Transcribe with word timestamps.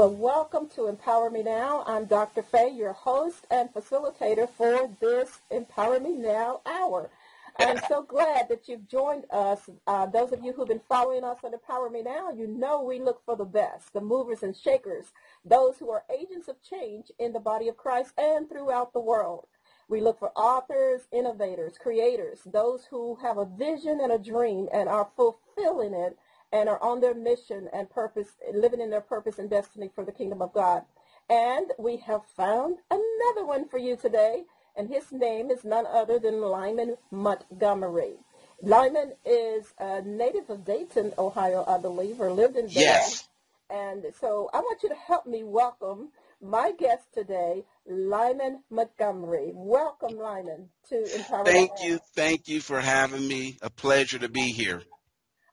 Well, 0.00 0.14
welcome 0.14 0.66
to 0.76 0.86
Empower 0.86 1.28
Me 1.28 1.42
Now. 1.42 1.84
I'm 1.86 2.06
Dr. 2.06 2.40
Faye, 2.40 2.70
your 2.70 2.94
host 2.94 3.46
and 3.50 3.68
facilitator 3.70 4.48
for 4.48 4.88
this 4.98 5.40
Empower 5.50 6.00
Me 6.00 6.14
Now 6.14 6.62
hour. 6.64 7.10
I'm 7.58 7.78
so 7.86 8.00
glad 8.02 8.48
that 8.48 8.66
you've 8.66 8.88
joined 8.88 9.26
us. 9.30 9.68
Uh, 9.86 10.06
those 10.06 10.32
of 10.32 10.42
you 10.42 10.54
who've 10.54 10.66
been 10.66 10.80
following 10.88 11.22
us 11.22 11.36
on 11.44 11.52
Empower 11.52 11.90
Me 11.90 12.00
Now, 12.00 12.30
you 12.30 12.46
know 12.46 12.82
we 12.82 12.98
look 12.98 13.22
for 13.26 13.36
the 13.36 13.44
best, 13.44 13.92
the 13.92 14.00
movers 14.00 14.42
and 14.42 14.56
shakers, 14.56 15.12
those 15.44 15.76
who 15.76 15.90
are 15.90 16.04
agents 16.18 16.48
of 16.48 16.56
change 16.62 17.12
in 17.18 17.34
the 17.34 17.38
body 17.38 17.68
of 17.68 17.76
Christ 17.76 18.14
and 18.16 18.48
throughout 18.48 18.94
the 18.94 19.00
world. 19.00 19.48
We 19.86 20.00
look 20.00 20.18
for 20.18 20.32
authors, 20.34 21.02
innovators, 21.12 21.76
creators, 21.76 22.38
those 22.46 22.86
who 22.86 23.16
have 23.16 23.36
a 23.36 23.44
vision 23.44 24.00
and 24.00 24.12
a 24.12 24.18
dream 24.18 24.66
and 24.72 24.88
are 24.88 25.10
fulfilling 25.14 25.92
it 25.92 26.16
and 26.52 26.68
are 26.68 26.82
on 26.82 27.00
their 27.00 27.14
mission 27.14 27.68
and 27.72 27.90
purpose, 27.90 28.28
living 28.52 28.80
in 28.80 28.90
their 28.90 29.00
purpose 29.00 29.38
and 29.38 29.48
destiny 29.48 29.90
for 29.94 30.04
the 30.04 30.12
kingdom 30.12 30.42
of 30.42 30.52
God. 30.52 30.82
And 31.28 31.70
we 31.78 31.98
have 31.98 32.24
found 32.36 32.78
another 32.90 33.46
one 33.46 33.68
for 33.68 33.78
you 33.78 33.96
today, 33.96 34.44
and 34.76 34.88
his 34.88 35.12
name 35.12 35.50
is 35.50 35.64
none 35.64 35.86
other 35.86 36.18
than 36.18 36.40
Lyman 36.40 36.96
Montgomery. 37.10 38.14
Lyman 38.62 39.12
is 39.24 39.72
a 39.78 40.02
native 40.02 40.50
of 40.50 40.64
Dayton, 40.64 41.12
Ohio, 41.18 41.64
I 41.66 41.78
believe, 41.78 42.20
or 42.20 42.32
lived 42.32 42.56
in 42.56 42.66
Dayton. 42.66 42.82
Yes. 42.82 43.28
And 43.70 44.04
so 44.20 44.50
I 44.52 44.58
want 44.58 44.82
you 44.82 44.88
to 44.88 44.94
help 44.96 45.26
me 45.26 45.44
welcome 45.44 46.08
my 46.42 46.72
guest 46.72 47.04
today, 47.14 47.64
Lyman 47.86 48.62
Montgomery. 48.70 49.52
Welcome, 49.54 50.16
Lyman, 50.18 50.68
to 50.88 51.14
Empower. 51.14 51.44
Thank 51.44 51.70
you. 51.82 52.00
Thank 52.14 52.48
you 52.48 52.60
for 52.60 52.80
having 52.80 53.26
me. 53.28 53.58
A 53.62 53.70
pleasure 53.70 54.18
to 54.18 54.28
be 54.28 54.50
here. 54.50 54.82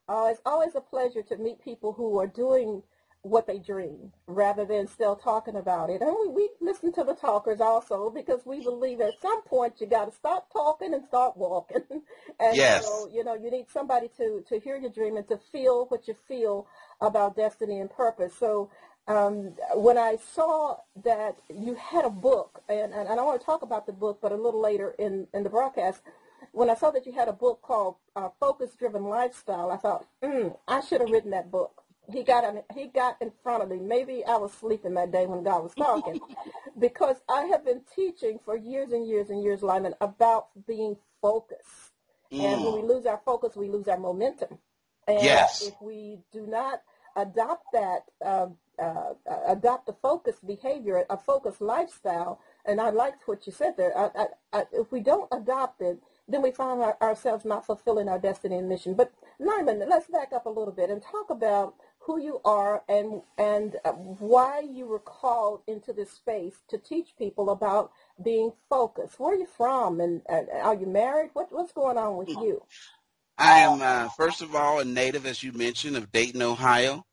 Uh, 0.08 0.28
it's 0.30 0.40
always 0.46 0.74
a 0.74 0.80
pleasure 0.80 1.22
to 1.22 1.36
meet 1.36 1.62
people 1.62 1.92
who 1.92 2.18
are 2.18 2.26
doing 2.26 2.82
what 3.22 3.46
they 3.46 3.58
dream 3.58 4.12
rather 4.26 4.64
than 4.64 4.86
still 4.86 5.16
talking 5.16 5.56
about 5.56 5.90
it. 5.90 6.00
And 6.00 6.16
we, 6.20 6.28
we 6.28 6.50
listen 6.60 6.92
to 6.92 7.04
the 7.04 7.14
talkers 7.14 7.60
also 7.60 8.10
because 8.10 8.40
we 8.46 8.62
believe 8.62 9.00
at 9.00 9.20
some 9.20 9.42
point 9.42 9.80
you 9.80 9.86
got 9.86 10.06
to 10.06 10.12
stop 10.12 10.52
talking 10.52 10.94
and 10.94 11.04
start 11.04 11.36
walking. 11.36 11.82
and 12.40 12.56
Yes. 12.56 12.84
so, 12.84 13.10
you 13.12 13.24
know, 13.24 13.34
you 13.34 13.50
need 13.50 13.66
somebody 13.68 14.08
to, 14.16 14.44
to 14.48 14.60
hear 14.60 14.76
your 14.76 14.90
dream 14.90 15.16
and 15.16 15.28
to 15.28 15.38
feel 15.50 15.86
what 15.86 16.06
you 16.08 16.14
feel 16.26 16.66
about 17.00 17.36
destiny 17.36 17.80
and 17.80 17.90
purpose. 17.90 18.34
So 18.38 18.70
um, 19.08 19.54
when 19.74 19.98
I 19.98 20.16
saw 20.34 20.76
that 21.02 21.36
you 21.48 21.74
had 21.74 22.04
a 22.04 22.10
book, 22.10 22.62
and, 22.68 22.92
and, 22.92 23.08
I 23.08 23.22
want 23.22 23.40
to 23.40 23.44
talk 23.44 23.62
about 23.62 23.86
the 23.86 23.92
book, 23.92 24.18
but 24.20 24.32
a 24.32 24.36
little 24.36 24.60
later 24.60 24.94
in, 24.98 25.26
in 25.32 25.42
the 25.42 25.50
broadcast, 25.50 26.02
when 26.52 26.70
I 26.70 26.74
saw 26.74 26.90
that 26.90 27.06
you 27.06 27.12
had 27.12 27.28
a 27.28 27.32
book 27.32 27.62
called 27.62 27.96
uh, 28.16 28.28
Focus 28.40 28.74
Driven 28.76 29.04
Lifestyle, 29.04 29.70
I 29.70 29.76
thought, 29.76 30.06
mm, 30.22 30.56
I 30.66 30.80
should 30.80 31.00
have 31.00 31.10
written 31.10 31.30
that 31.32 31.50
book. 31.50 31.82
He 32.10 32.22
got 32.22 32.44
in, 32.44 32.62
he 32.74 32.86
got 32.86 33.20
in 33.20 33.32
front 33.42 33.62
of 33.62 33.68
me. 33.68 33.78
Maybe 33.78 34.24
I 34.24 34.36
was 34.36 34.52
sleeping 34.52 34.94
that 34.94 35.12
day 35.12 35.26
when 35.26 35.42
God 35.42 35.62
was 35.62 35.74
talking, 35.74 36.20
because 36.78 37.16
I 37.28 37.44
have 37.44 37.64
been 37.64 37.82
teaching 37.94 38.38
for 38.44 38.56
years 38.56 38.92
and 38.92 39.06
years 39.06 39.30
and 39.30 39.42
years, 39.42 39.62
Lyman, 39.62 39.94
about 40.00 40.48
being 40.66 40.96
focused. 41.20 41.92
And 42.40 42.62
when 42.62 42.72
we 42.74 42.82
Mm. 42.82 42.88
lose 42.88 43.06
our 43.06 43.20
focus, 43.24 43.56
we 43.56 43.68
lose 43.68 43.88
our 43.88 43.98
momentum. 43.98 44.58
And 45.06 45.24
Yes. 45.24 45.60
if 45.60 45.74
we 45.80 46.18
do 46.32 46.46
not 46.46 46.82
adopt 47.16 47.72
that, 47.72 48.04
uh, 48.24 48.48
uh, 48.78 49.14
uh, 49.28 49.40
adopt 49.48 49.88
a 49.88 49.92
focused 49.94 50.46
behavior, 50.46 51.04
a 51.10 51.16
focused 51.16 51.60
lifestyle, 51.60 52.40
and 52.64 52.80
I 52.80 52.90
liked 52.90 53.26
what 53.26 53.46
you 53.46 53.52
said 53.52 53.76
there. 53.76 53.96
I, 53.96 54.10
I, 54.14 54.26
I, 54.52 54.64
if 54.72 54.92
we 54.92 55.00
don't 55.00 55.28
adopt 55.32 55.82
it, 55.82 55.98
then 56.28 56.42
we 56.42 56.50
find 56.50 56.80
our, 56.82 56.96
ourselves 57.00 57.44
not 57.44 57.66
fulfilling 57.66 58.08
our 58.08 58.18
destiny 58.18 58.56
and 58.56 58.68
mission. 58.68 58.94
But 58.94 59.12
Lyman, 59.38 59.82
let's 59.88 60.08
back 60.08 60.32
up 60.32 60.46
a 60.46 60.50
little 60.50 60.72
bit 60.72 60.90
and 60.90 61.02
talk 61.02 61.30
about 61.30 61.74
who 62.00 62.20
you 62.20 62.40
are 62.44 62.82
and 62.88 63.22
and 63.36 63.76
uh, 63.84 63.92
why 63.92 64.60
you 64.60 64.86
were 64.86 64.98
called 64.98 65.62
into 65.66 65.92
this 65.92 66.10
space 66.10 66.56
to 66.68 66.78
teach 66.78 67.16
people 67.18 67.50
about 67.50 67.90
being 68.22 68.52
focused. 68.68 69.18
Where 69.18 69.34
are 69.34 69.38
you 69.38 69.46
from, 69.46 70.00
and, 70.00 70.22
and 70.28 70.48
are 70.62 70.74
you 70.74 70.86
married? 70.86 71.30
What 71.32 71.48
what's 71.50 71.72
going 71.72 71.96
on 71.98 72.16
with 72.16 72.28
you? 72.28 72.62
I 73.38 73.60
am, 73.60 73.80
uh, 73.80 74.08
first 74.16 74.42
of 74.42 74.54
all, 74.54 74.80
a 74.80 74.84
native, 74.84 75.24
as 75.24 75.42
you 75.42 75.52
mentioned, 75.52 75.96
of 75.96 76.10
Dayton, 76.10 76.42
Ohio. 76.42 77.06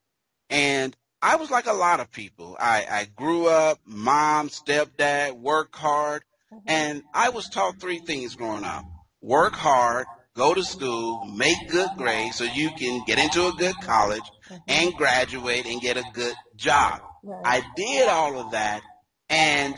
And 0.50 0.96
I 1.22 1.36
was 1.36 1.52
like 1.52 1.68
a 1.68 1.74
lot 1.74 2.00
of 2.00 2.12
people. 2.12 2.56
I, 2.60 2.86
I 2.90 3.06
grew 3.16 3.48
up, 3.48 3.80
mom, 3.86 4.50
stepdad, 4.50 5.34
work 5.34 5.76
hard. 5.76 6.24
And 6.66 7.04
I 7.14 7.30
was 7.30 7.50
taught 7.50 7.80
three 7.80 8.00
things 8.00 8.36
growing 8.36 8.64
up. 8.64 8.86
Work 9.26 9.56
hard, 9.56 10.06
go 10.36 10.54
to 10.54 10.64
school, 10.64 11.26
make 11.26 11.68
good 11.70 11.90
grades 11.98 12.36
so 12.36 12.44
you 12.44 12.70
can 12.70 13.04
get 13.08 13.18
into 13.18 13.48
a 13.48 13.54
good 13.54 13.74
college 13.82 14.22
mm-hmm. 14.22 14.58
and 14.68 14.94
graduate 14.94 15.66
and 15.66 15.82
get 15.82 15.98
a 15.98 16.04
good 16.14 16.36
job. 16.56 17.02
Right. 17.24 17.42
I 17.44 17.64
did 17.76 18.08
all 18.08 18.40
of 18.40 18.52
that. 18.52 18.82
And 19.28 19.76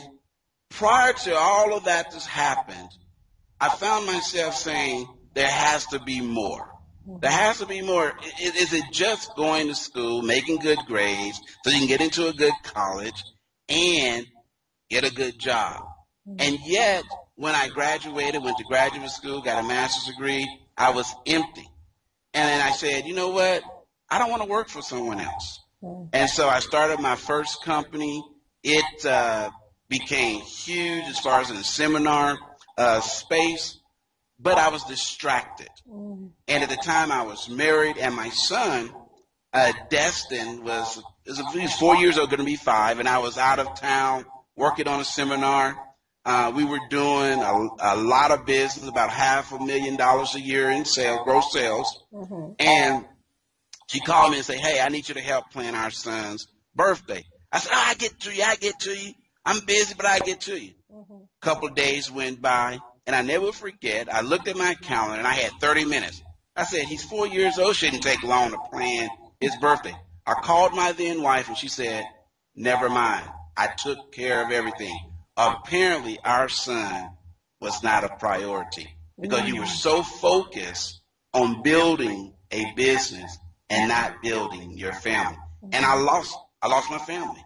prior 0.68 1.14
to 1.14 1.34
all 1.34 1.74
of 1.74 1.84
that 1.84 2.12
just 2.12 2.26
happened, 2.26 2.90
I 3.58 3.70
found 3.70 4.04
myself 4.04 4.54
saying, 4.54 5.08
there 5.32 5.48
has 5.48 5.86
to 5.86 5.98
be 5.98 6.20
more. 6.20 6.68
Mm-hmm. 7.08 7.20
There 7.20 7.30
has 7.30 7.60
to 7.60 7.66
be 7.66 7.80
more. 7.80 8.12
Is 8.42 8.74
it 8.74 8.84
just 8.92 9.34
going 9.34 9.68
to 9.68 9.74
school, 9.74 10.20
making 10.20 10.58
good 10.58 10.80
grades 10.86 11.40
so 11.64 11.70
you 11.70 11.78
can 11.78 11.88
get 11.88 12.02
into 12.02 12.28
a 12.28 12.34
good 12.34 12.52
college 12.64 13.24
and 13.70 14.26
get 14.90 15.04
a 15.04 15.14
good 15.14 15.38
job? 15.38 15.84
Mm-hmm. 16.28 16.36
And 16.38 16.58
yet, 16.66 17.04
when 17.38 17.54
I 17.54 17.68
graduated, 17.68 18.42
went 18.42 18.58
to 18.58 18.64
graduate 18.64 19.08
school, 19.10 19.40
got 19.40 19.64
a 19.64 19.66
master's 19.66 20.12
degree, 20.12 20.44
I 20.76 20.90
was 20.90 21.14
empty. 21.24 21.68
And 22.34 22.48
then 22.48 22.60
I 22.60 22.72
said, 22.72 23.06
you 23.06 23.14
know 23.14 23.28
what? 23.28 23.62
I 24.10 24.18
don't 24.18 24.28
want 24.28 24.42
to 24.42 24.48
work 24.48 24.68
for 24.68 24.82
someone 24.82 25.20
else. 25.20 25.60
Mm. 25.80 26.08
And 26.12 26.28
so 26.28 26.48
I 26.48 26.58
started 26.58 26.98
my 26.98 27.14
first 27.14 27.62
company. 27.62 28.24
It 28.64 29.06
uh, 29.06 29.50
became 29.88 30.40
huge 30.40 31.04
as 31.04 31.20
far 31.20 31.40
as 31.40 31.48
in 31.50 31.56
the 31.56 31.62
seminar 31.62 32.36
uh, 32.76 33.00
space, 33.00 33.78
but 34.40 34.58
I 34.58 34.70
was 34.70 34.82
distracted. 34.84 35.70
Mm. 35.88 36.30
And 36.48 36.64
at 36.64 36.70
the 36.70 36.76
time, 36.76 37.12
I 37.12 37.22
was 37.22 37.48
married, 37.48 37.98
and 37.98 38.16
my 38.16 38.30
son, 38.30 38.90
uh, 39.52 39.72
Destin, 39.90 40.64
was, 40.64 41.00
was 41.24 41.40
was 41.54 41.74
four 41.74 41.94
years 41.94 42.18
old, 42.18 42.30
going 42.30 42.40
to 42.40 42.44
be 42.44 42.56
five, 42.56 42.98
and 42.98 43.08
I 43.08 43.18
was 43.18 43.38
out 43.38 43.60
of 43.60 43.78
town 43.78 44.26
working 44.56 44.88
on 44.88 44.98
a 44.98 45.04
seminar. 45.04 45.78
Uh, 46.28 46.52
we 46.54 46.62
were 46.62 46.78
doing 46.90 47.40
a, 47.40 47.68
a 47.80 47.96
lot 47.96 48.30
of 48.30 48.44
business, 48.44 48.86
about 48.86 49.08
half 49.08 49.50
a 49.50 49.58
million 49.58 49.96
dollars 49.96 50.34
a 50.34 50.40
year 50.40 50.68
in 50.70 50.84
sales, 50.84 51.20
gross 51.24 51.50
sales. 51.50 52.04
Mhm. 52.12 52.54
And 52.58 53.06
she 53.86 54.00
called 54.00 54.32
me 54.32 54.36
and 54.36 54.44
said, 54.44 54.58
Hey, 54.58 54.78
I 54.78 54.90
need 54.90 55.08
you 55.08 55.14
to 55.14 55.22
help 55.22 55.50
plan 55.50 55.74
our 55.74 55.90
son's 55.90 56.46
birthday. 56.74 57.24
I 57.50 57.60
said, 57.60 57.72
oh, 57.74 57.82
I 57.86 57.94
get 57.94 58.20
to 58.20 58.30
you, 58.34 58.42
I 58.42 58.56
get 58.56 58.78
to 58.80 58.90
you. 58.94 59.14
I'm 59.46 59.60
busy, 59.64 59.94
but 59.96 60.04
I 60.04 60.18
get 60.18 60.42
to 60.42 60.58
you. 60.62 60.74
Mhm. 60.94 61.22
A 61.22 61.40
couple 61.46 61.66
of 61.68 61.74
days 61.74 62.10
went 62.10 62.42
by, 62.42 62.78
and 63.06 63.16
I 63.16 63.22
never 63.22 63.50
forget. 63.50 64.12
I 64.12 64.20
looked 64.20 64.48
at 64.48 64.56
my 64.58 64.74
calendar 64.74 65.16
and 65.16 65.26
I 65.26 65.32
had 65.32 65.52
30 65.62 65.86
minutes. 65.86 66.22
I 66.54 66.64
said, 66.64 66.82
He's 66.82 67.02
four 67.02 67.26
years 67.26 67.58
old, 67.58 67.74
shouldn't 67.74 68.02
take 68.02 68.22
long 68.22 68.50
to 68.50 68.58
plan 68.70 69.08
his 69.40 69.56
birthday. 69.56 69.96
I 70.26 70.34
called 70.34 70.74
my 70.74 70.92
then 70.92 71.22
wife 71.22 71.48
and 71.48 71.56
she 71.56 71.68
said, 71.68 72.04
Never 72.54 72.90
mind. 72.90 73.26
I 73.56 73.68
took 73.68 74.12
care 74.12 74.44
of 74.44 74.52
everything. 74.52 74.94
Apparently, 75.38 76.18
our 76.24 76.48
son 76.48 77.10
was 77.60 77.80
not 77.84 78.02
a 78.02 78.08
priority 78.16 78.88
because 79.20 79.48
you 79.48 79.60
were 79.60 79.66
so 79.66 80.02
focused 80.02 81.00
on 81.32 81.62
building 81.62 82.34
a 82.50 82.72
business 82.74 83.38
and 83.70 83.88
not 83.88 84.20
building 84.20 84.76
your 84.76 84.92
family. 84.92 85.38
And 85.72 85.84
I 85.84 85.94
lost, 85.94 86.36
I 86.60 86.66
lost 86.66 86.90
my 86.90 86.98
family. 86.98 87.44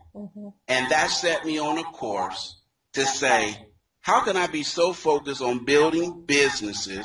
And 0.69 0.91
that 0.91 1.11
set 1.11 1.45
me 1.45 1.59
on 1.59 1.77
a 1.79 1.85
course 1.85 2.57
to 2.95 3.05
say, 3.05 3.59
how 4.01 4.21
can 4.25 4.39
I 4.39 4.47
be 4.47 4.63
so 4.63 4.95
focused 4.95 5.43
on 5.43 5.67
building 5.67 6.25
businesses, 6.25 7.05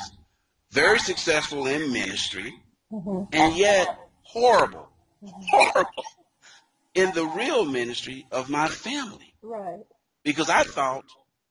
very 0.70 0.98
successful 0.98 1.66
in 1.66 1.92
ministry, 1.92 2.54
and 2.90 3.54
yet 3.54 3.98
horrible, 4.22 4.88
horrible 5.22 6.04
in 6.94 7.12
the 7.12 7.26
real 7.26 7.66
ministry 7.66 8.26
of 8.30 8.48
my 8.48 8.68
family? 8.68 9.34
Right. 9.42 9.84
Because 10.24 10.50
I 10.50 10.62
thought, 10.62 11.04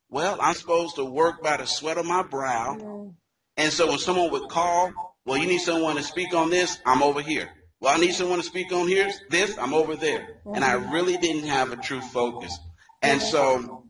well, 0.09 0.37
I'm 0.41 0.53
supposed 0.53 0.95
to 0.95 1.05
work 1.05 1.41
by 1.41 1.57
the 1.57 1.65
sweat 1.65 1.97
of 1.97 2.05
my 2.05 2.23
brow. 2.23 3.13
And 3.57 3.73
so 3.73 3.87
when 3.87 3.97
someone 3.97 4.31
would 4.31 4.49
call, 4.49 4.91
well, 5.25 5.37
you 5.37 5.47
need 5.47 5.59
someone 5.59 5.95
to 5.95 6.03
speak 6.03 6.33
on 6.33 6.49
this, 6.49 6.77
I'm 6.85 7.03
over 7.03 7.21
here. 7.21 7.49
Well, 7.79 7.95
I 7.95 7.99
need 7.99 8.13
someone 8.13 8.39
to 8.39 8.45
speak 8.45 8.71
on 8.71 8.87
here, 8.87 9.11
this, 9.29 9.57
I'm 9.57 9.73
over 9.73 9.95
there. 9.95 10.39
And 10.45 10.63
I 10.63 10.73
really 10.73 11.17
didn't 11.17 11.47
have 11.47 11.71
a 11.71 11.77
true 11.77 12.01
focus. 12.01 12.57
And 13.01 13.21
so, 13.21 13.83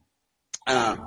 uh, 0.66 0.98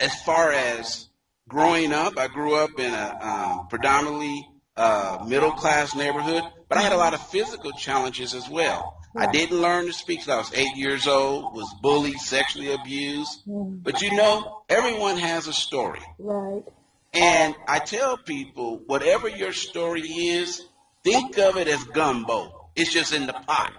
as 0.00 0.14
far 0.22 0.50
as 0.50 1.08
growing 1.48 1.92
up, 1.92 2.18
I 2.18 2.28
grew 2.28 2.56
up 2.56 2.78
in 2.78 2.92
a 2.92 3.18
um, 3.20 3.68
predominantly 3.68 4.48
uh, 4.76 5.24
middle 5.26 5.52
class 5.52 5.94
neighborhood, 5.94 6.42
but 6.68 6.78
I 6.78 6.82
had 6.82 6.92
a 6.92 6.96
lot 6.96 7.14
of 7.14 7.24
physical 7.28 7.72
challenges 7.72 8.34
as 8.34 8.48
well. 8.48 8.98
I 9.16 9.30
didn't 9.30 9.60
learn 9.60 9.86
to 9.86 9.92
speak 9.92 10.24
till 10.24 10.34
I 10.34 10.38
was 10.38 10.52
eight 10.54 10.76
years 10.76 11.06
old, 11.06 11.54
was 11.54 11.72
bullied, 11.82 12.18
sexually 12.18 12.72
abused. 12.72 13.46
Mm. 13.46 13.82
But 13.82 14.02
you 14.02 14.14
know, 14.14 14.62
everyone 14.68 15.18
has 15.18 15.46
a 15.46 15.52
story. 15.52 16.00
Right. 16.18 16.64
And 17.12 17.54
I 17.68 17.78
tell 17.78 18.16
people, 18.16 18.78
whatever 18.86 19.28
your 19.28 19.52
story 19.52 20.02
is, 20.02 20.62
think 21.04 21.38
of 21.38 21.56
it 21.56 21.68
as 21.68 21.84
gumbo. 21.84 22.70
It's 22.74 22.92
just 22.92 23.12
in 23.12 23.26
the 23.26 23.32
pot. 23.32 23.72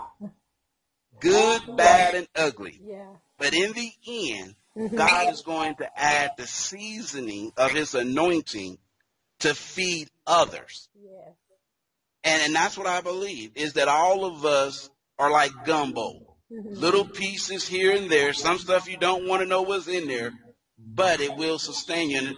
good, 1.20 1.76
bad, 1.76 2.16
and 2.16 2.28
ugly. 2.36 2.80
Yeah. 2.84 3.08
But 3.38 3.54
in 3.54 3.74
the 3.74 3.92
end, 4.08 4.56
Mhm. 4.78 4.96
God 4.96 5.34
is 5.34 5.42
going 5.42 5.76
to 5.76 6.00
add 6.00 6.32
the 6.38 6.46
seasoning 6.48 7.54
of 7.58 7.72
his 7.72 7.96
anointing 7.96 8.78
to 9.40 9.56
feed 9.56 10.10
others. 10.28 10.90
Yes. 11.02 11.34
And, 12.24 12.42
and 12.44 12.56
that's 12.56 12.78
what 12.78 12.88
I 12.88 13.02
believe 13.02 13.52
is 13.56 13.74
that 13.74 13.88
all 13.88 14.26
of 14.26 14.46
us 14.46 14.90
are 15.18 15.32
like 15.32 15.52
gumbo. 15.66 16.36
Mhm. 16.52 16.78
Little 16.78 17.06
pieces 17.06 17.68
here 17.68 17.96
and 17.96 18.10
there, 18.10 18.34
some 18.34 18.58
stuff 18.60 18.88
you 18.88 18.98
don't 18.98 19.28
want 19.28 19.42
to 19.42 19.48
know 19.48 19.64
what's 19.64 19.88
in 19.88 20.08
there, 20.08 20.32
but 20.78 21.20
it 21.20 21.36
will 21.36 21.58
sustain 21.58 22.10
you. 22.10 22.20
And 22.20 22.36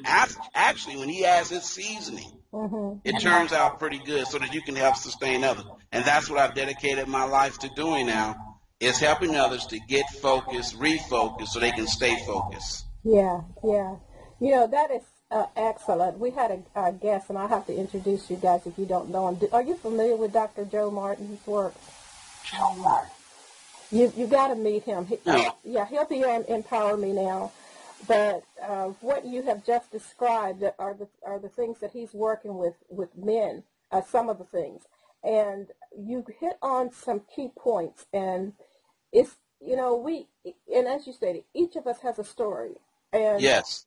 actually, 0.54 0.98
when 0.98 1.10
he 1.10 1.26
adds 1.26 1.50
his 1.50 1.64
seasoning, 1.64 2.40
Mhm. 2.54 3.02
it 3.04 3.20
turns 3.20 3.52
out 3.52 3.80
pretty 3.80 4.00
good 4.00 4.28
so 4.28 4.38
that 4.40 4.54
you 4.54 4.62
can 4.62 4.76
help 4.76 4.96
sustain 4.96 5.44
others. 5.44 5.66
And 5.92 6.06
that's 6.06 6.30
what 6.30 6.40
I've 6.40 6.56
dedicated 6.56 7.08
my 7.08 7.24
life 7.24 7.60
to 7.60 7.70
doing 7.76 8.06
now 8.06 8.36
is 8.80 9.00
helping 9.00 9.36
others 9.36 9.66
to 9.68 9.80
get 9.80 10.06
focused, 10.22 10.78
refocused 10.80 11.48
so 11.48 11.60
they 11.60 11.72
can 11.72 11.88
stay 11.88 12.16
focused. 12.26 12.86
Yeah, 13.04 13.42
yeah. 13.64 13.96
You 14.40 14.52
know, 14.52 14.68
that 14.68 14.92
is 14.92 15.02
uh, 15.30 15.46
excellent. 15.58 16.18
We 16.20 16.30
had 16.30 16.52
a, 16.76 16.88
a 16.88 16.92
guest, 16.94 17.30
and 17.30 17.38
I 17.38 17.48
have 17.48 17.66
to 17.66 17.76
introduce 17.76 18.30
you 18.30 18.38
guys 18.38 18.66
if 18.66 18.78
you 18.78 18.86
don't 18.86 19.10
know 19.10 19.28
him. 19.28 19.38
Are 19.52 19.62
you 19.62 19.76
familiar 19.76 20.16
with 20.16 20.32
Dr. 20.32 20.64
Joe 20.64 20.90
Martin's 20.90 21.46
work? 21.46 21.74
You 23.92 24.12
you 24.18 24.28
got 24.28 24.50
to 24.50 24.56
meet 24.56 24.84
him. 24.84 25.06
He, 25.06 25.18
No. 25.26 25.56
yeah, 25.64 25.86
he'll 25.86 26.06
be 26.06 26.24
on 26.24 26.44
Empower 26.46 26.98
Me 26.98 27.14
Now. 27.14 27.52
But 28.08 28.44
uh, 28.62 28.90
what 29.02 29.26
you 29.26 29.42
have 29.44 29.66
just 29.66 29.92
described 29.92 30.64
are 30.78 30.94
the 30.94 31.08
are 31.26 31.40
the 31.40 31.50
things 31.50 31.80
that 31.80 31.92
he's 31.92 32.14
working 32.14 32.58
with 32.58 32.76
with 32.90 33.16
men. 33.18 33.64
Uh, 33.92 34.02
some 34.02 34.28
of 34.30 34.38
the 34.38 34.44
things, 34.44 34.84
and 35.24 35.68
you 35.98 36.26
hit 36.40 36.58
on 36.62 36.92
some 36.92 37.22
key 37.34 37.50
points. 37.58 38.06
And 38.14 38.54
it's 39.14 39.38
you 39.62 39.76
know 39.76 39.96
we 39.96 40.28
and 40.74 40.88
as 40.88 41.08
you 41.08 41.14
stated, 41.14 41.44
each 41.54 41.76
of 41.76 41.88
us 41.88 42.00
has 42.02 42.20
a 42.20 42.24
story. 42.24 42.76
And 43.14 43.42
Yes. 43.42 43.86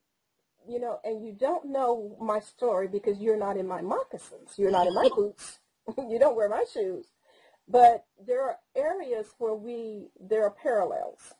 you 0.67 0.81
know, 0.81 0.99
and 1.05 1.25
you 1.25 1.33
don't 1.33 1.67
know 1.67 2.17
my 2.21 2.41
story 2.41 2.89
because 2.89 3.19
you're 3.19 3.37
not 3.39 3.57
in 3.59 3.67
my 3.69 3.83
moccasins, 3.83 4.55
you're 4.57 4.71
not 4.71 4.87
in 4.87 4.95
my 4.95 5.09
boots, 5.15 5.59
you 5.99 6.19
don't 6.19 6.37
wear 6.37 6.49
my 6.49 6.65
shoes. 6.73 7.07
But 7.69 8.07
there 8.19 8.43
are 8.43 8.59
areas 8.75 9.35
where 9.39 9.55
we 9.55 10.11
there 10.21 10.45
are 10.45 10.51
parallels, 10.51 11.35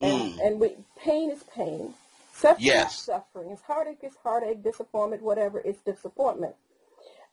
and 0.00 0.32
Mm. 0.34 0.40
and 0.46 0.60
we 0.60 0.76
pain 0.96 1.30
is 1.30 1.42
pain, 1.44 1.94
suffering 2.32 2.66
Yes. 2.66 2.94
is 2.94 3.00
suffering, 3.00 3.50
is 3.50 3.60
heartache 3.62 4.04
is 4.04 4.16
heartache, 4.22 4.62
disappointment, 4.62 5.22
whatever 5.22 5.60
is 5.60 5.78
disappointment. 5.78 6.54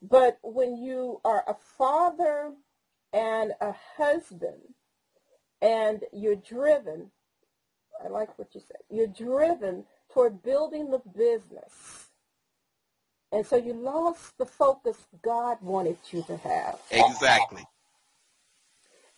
But 0.01 0.39
when 0.41 0.77
you 0.77 1.21
are 1.25 1.43
a 1.47 1.53
father 1.53 2.53
and 3.13 3.53
a 3.61 3.73
husband, 3.97 4.73
and 5.61 6.03
you're 6.13 6.35
driven 6.35 7.11
I 8.03 8.07
like 8.07 8.37
what 8.39 8.53
you 8.55 8.61
said. 8.61 8.77
You're 8.89 9.07
driven 9.07 9.85
toward 10.13 10.41
building 10.41 10.89
the 10.89 10.99
business. 10.99 12.07
And 13.31 13.45
so 13.45 13.55
you 13.57 13.73
lost 13.73 14.37
the 14.37 14.45
focus 14.45 14.97
God 15.21 15.57
wanted 15.61 15.97
you 16.11 16.23
to 16.23 16.37
have. 16.37 16.79
Exactly. 16.91 17.63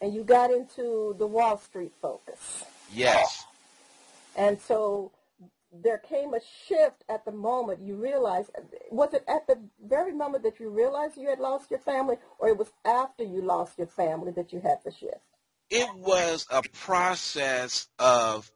And 0.02 0.14
you 0.14 0.24
got 0.24 0.52
into 0.52 1.16
the 1.20 1.28
Wall 1.28 1.58
Street 1.58 1.94
focus. 2.02 2.66
Yes. 2.92 3.46
And 4.36 4.60
so 4.60 5.12
there 5.72 6.00
came 6.00 6.34
a 6.34 6.40
shift 6.68 7.04
at 7.08 7.24
the 7.24 7.32
moment 7.32 7.82
you 7.82 7.96
realized, 7.96 8.50
was 8.90 9.14
it 9.14 9.24
at 9.28 9.48
the 9.48 9.58
very 9.86 10.12
moment 10.12 10.44
that 10.44 10.60
you 10.60 10.70
realized 10.70 11.18
you 11.18 11.30
had 11.30 11.40
lost 11.40 11.70
your 11.70 11.80
family, 11.80 12.18
or 12.40 12.50
it 12.50 12.58
was 12.58 12.72
after 12.84 13.24
you 13.24 13.42
lost 13.42 13.78
your 13.78 13.88
family 13.88 14.32
that 14.32 14.52
you 14.52 14.60
had 14.60 14.80
the 14.84 14.92
shift? 14.92 15.22
It 15.70 15.88
was 15.96 16.46
a 16.52 16.64
process 16.74 17.88
of 18.00 18.52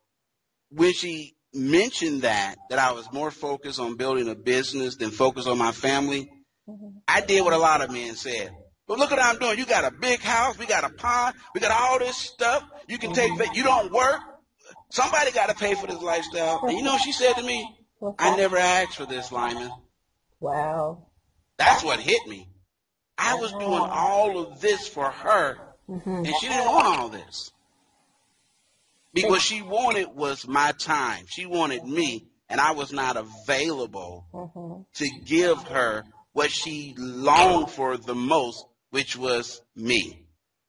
when 0.71 0.93
she 0.93 1.35
mentioned 1.53 2.23
that 2.23 2.55
that 2.69 2.79
I 2.79 2.91
was 2.91 3.11
more 3.13 3.31
focused 3.31 3.79
on 3.79 3.95
building 3.95 4.27
a 4.27 4.35
business 4.35 4.97
than 4.97 5.11
focused 5.11 5.47
on 5.47 5.57
my 5.57 5.71
family. 5.71 6.29
Mm-hmm. 6.67 6.97
I 7.07 7.21
did 7.21 7.45
what 7.45 7.53
a 7.53 7.57
lot 7.57 7.81
of 7.81 7.91
men 7.91 8.15
said. 8.15 8.51
But 8.87 8.99
look 8.99 9.09
what 9.09 9.21
I'm 9.21 9.37
doing. 9.39 9.57
You 9.57 9.65
got 9.65 9.83
a 9.83 9.91
big 9.91 10.19
house. 10.21 10.57
We 10.57 10.65
got 10.65 10.83
a 10.83 10.89
pond. 10.89 11.35
We 11.53 11.59
got 11.61 11.71
all 11.71 11.99
this 11.99 12.15
stuff. 12.17 12.63
You 12.87 12.97
can 12.97 13.13
take. 13.13 13.35
va- 13.37 13.49
You 13.53 13.63
don't 13.63 13.91
work. 13.91 14.19
Somebody 14.89 15.31
got 15.31 15.49
to 15.49 15.55
pay 15.55 15.73
for 15.75 15.87
this 15.87 16.01
lifestyle. 16.01 16.61
And 16.67 16.77
you 16.77 16.83
know, 16.83 16.93
what 16.93 17.01
she 17.01 17.11
said 17.11 17.33
to 17.33 17.43
me, 17.43 17.67
"I 18.19 18.35
never 18.35 18.57
asked 18.57 18.95
for 18.95 19.05
this, 19.05 19.31
Lyman." 19.31 19.71
Wow. 20.39 21.07
That's 21.57 21.83
what 21.83 21.99
hit 21.99 22.27
me. 22.27 22.47
I 23.17 23.35
was 23.35 23.51
doing 23.53 23.87
all 23.89 24.37
of 24.39 24.59
this 24.61 24.87
for 24.87 25.09
her, 25.09 25.57
and 25.87 26.27
she 26.39 26.47
didn't 26.47 26.71
want 26.71 26.85
all 26.85 27.09
this. 27.09 27.51
Because 29.13 29.31
what 29.31 29.41
she 29.41 29.61
wanted 29.61 30.09
was 30.09 30.45
my 30.45 30.73
time. 30.73 31.25
She 31.29 31.45
wanted 31.45 31.85
me, 31.85 32.27
and 32.49 32.59
I 32.59 32.71
was 32.71 32.91
not 32.91 33.15
available 33.17 34.25
hmm 34.31 34.81
to 34.95 35.09
give 35.25 35.61
her 35.63 36.03
what 36.33 36.51
she 36.51 36.93
longed 36.97 37.69
for 37.71 37.97
the 37.97 38.15
most, 38.15 38.65
which 38.95 39.17
was 39.17 39.61
me. 39.75 40.25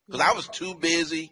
Because 0.09 0.21
I 0.21 0.33
was 0.33 0.49
too 0.49 0.75
busy 0.75 1.31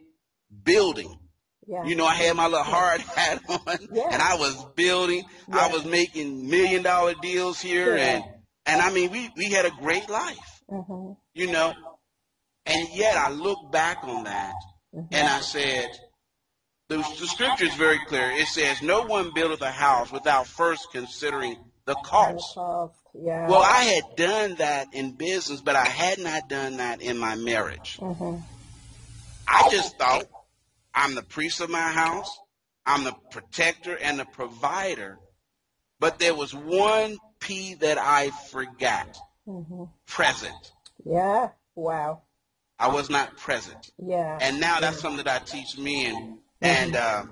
building. 0.63 1.19
Yeah. 1.67 1.83
You 1.85 1.97
know, 1.97 2.07
I 2.07 2.15
had 2.15 2.37
my 2.37 2.45
little 2.47 2.63
hard 2.63 3.01
hat 3.17 3.43
on, 3.49 3.59
Yeah. 3.93 4.11
and 4.13 4.23
I 4.23 4.37
was 4.37 4.65
building. 4.77 5.25
I 5.51 5.73
was 5.73 5.85
making 5.85 6.49
million 6.49 6.85
dollar 6.85 7.15
deals 7.21 7.61
here, 7.61 7.97
Yeah. 7.97 8.05
and 8.05 8.25
and 8.67 8.81
I 8.81 8.93
mean, 8.93 9.11
we 9.11 9.29
we 9.37 9.47
had 9.47 9.67
a 9.67 9.71
great 9.71 10.09
life, 10.09 10.63
hmm 10.71 11.13
you 11.35 11.51
know. 11.51 11.75
And 12.67 12.89
yet, 12.95 13.17
I 13.17 13.31
look 13.31 13.73
back 13.73 14.05
on 14.05 14.25
that, 14.25 14.55
and 14.93 15.29
I 15.29 15.41
said, 15.41 15.89
the, 16.89 16.99
the 16.99 17.27
scripture 17.27 17.65
is 17.67 17.75
very 17.75 17.99
clear. 18.07 18.31
It 18.31 18.47
says, 18.47 18.83
"No 18.83 19.03
one 19.07 19.33
buildeth 19.35 19.63
a 19.63 19.71
house 19.73 20.13
without 20.13 20.47
first 20.47 20.93
considering 20.93 21.57
the 21.87 21.95
cost." 21.97 22.57
Yeah. 23.15 23.49
Well, 23.49 23.63
I 23.63 23.85
had 23.85 24.17
done 24.17 24.55
that 24.57 24.89
in 24.93 25.13
business, 25.13 25.61
but 25.61 25.77
I 25.77 25.85
had 25.85 26.19
not 26.19 26.49
done 26.49 26.79
that 26.79 27.01
in 27.01 27.19
my 27.19 27.37
marriage. 27.37 27.99
hmm 27.99 28.37
I 29.47 29.69
just 29.71 29.99
thought 29.99 30.25
I'm 30.95 31.15
the 31.15 31.23
priest 31.23 31.61
of 31.61 31.71
my 31.71 31.79
house, 31.79 32.39
I'm 32.87 33.05
the 33.05 33.15
protector 33.31 33.97
and 33.97 34.19
the 34.19 34.25
provider. 34.25 35.19
But 36.01 36.19
there 36.19 36.35
was 36.35 36.55
one 36.55 37.19
P 37.41 37.75
that 37.75 37.99
I 37.99 38.31
forgot 38.31 39.17
hmm 39.45 39.85
present. 40.07 40.73
Yeah. 41.05 41.51
Wow. 41.75 42.23
I 42.79 42.89
was 42.89 43.11
not 43.11 43.37
present. 43.37 43.93
Yeah. 43.99 44.39
And 44.41 44.61
now 44.61 44.81
that's 44.81 45.01
something 45.01 45.25
that 45.25 45.43
I 45.43 45.45
teach 45.45 45.79
men. 45.79 46.39
And, 46.61 46.97
uh, 46.97 47.25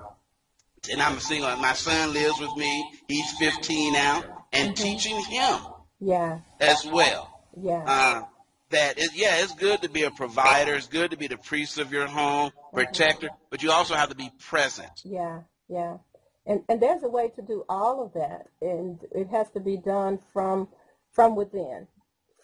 and 0.91 1.03
I'm 1.03 1.17
a 1.17 1.21
single. 1.21 1.55
My 1.57 1.73
son 1.73 2.13
lives 2.13 2.39
with 2.41 2.57
me. 2.57 2.93
He's 3.09 3.31
15 3.39 3.93
now. 3.93 4.47
And 4.53 4.77
teaching 4.77 5.19
him 5.25 5.59
yeah. 6.03 6.41
as 6.61 6.85
well. 6.87 7.29
Yeah. 7.61 7.85
uh, 7.87 8.23
that 8.71 8.99
it, 8.99 9.11
yeah, 9.15 9.43
it's 9.43 9.55
good 9.55 9.83
to 9.83 9.89
be 9.89 10.03
a 10.03 10.11
provider. 10.11 10.75
It's 10.75 10.89
good 10.89 11.13
to 11.13 11.17
be 11.17 11.29
the 11.29 11.37
priest 11.37 11.79
of 11.79 11.93
your 11.93 12.07
home, 12.07 12.51
protector, 12.73 13.29
but 13.51 13.63
you 13.63 13.71
also 13.71 13.95
have 13.95 14.09
to 14.09 14.15
be 14.15 14.31
present. 14.39 14.91
Yeah, 15.05 15.43
yeah. 15.69 15.99
And 16.47 16.63
and 16.69 16.81
there's 16.81 17.03
a 17.03 17.09
way 17.09 17.29
to 17.37 17.43
do 17.43 17.65
all 17.69 18.03
of 18.03 18.15
that, 18.15 18.49
and 18.61 18.99
it 19.13 19.29
has 19.29 19.51
to 19.51 19.61
be 19.61 19.77
done 19.77 20.19
from 20.33 20.69
from 21.13 21.37
within. 21.37 21.87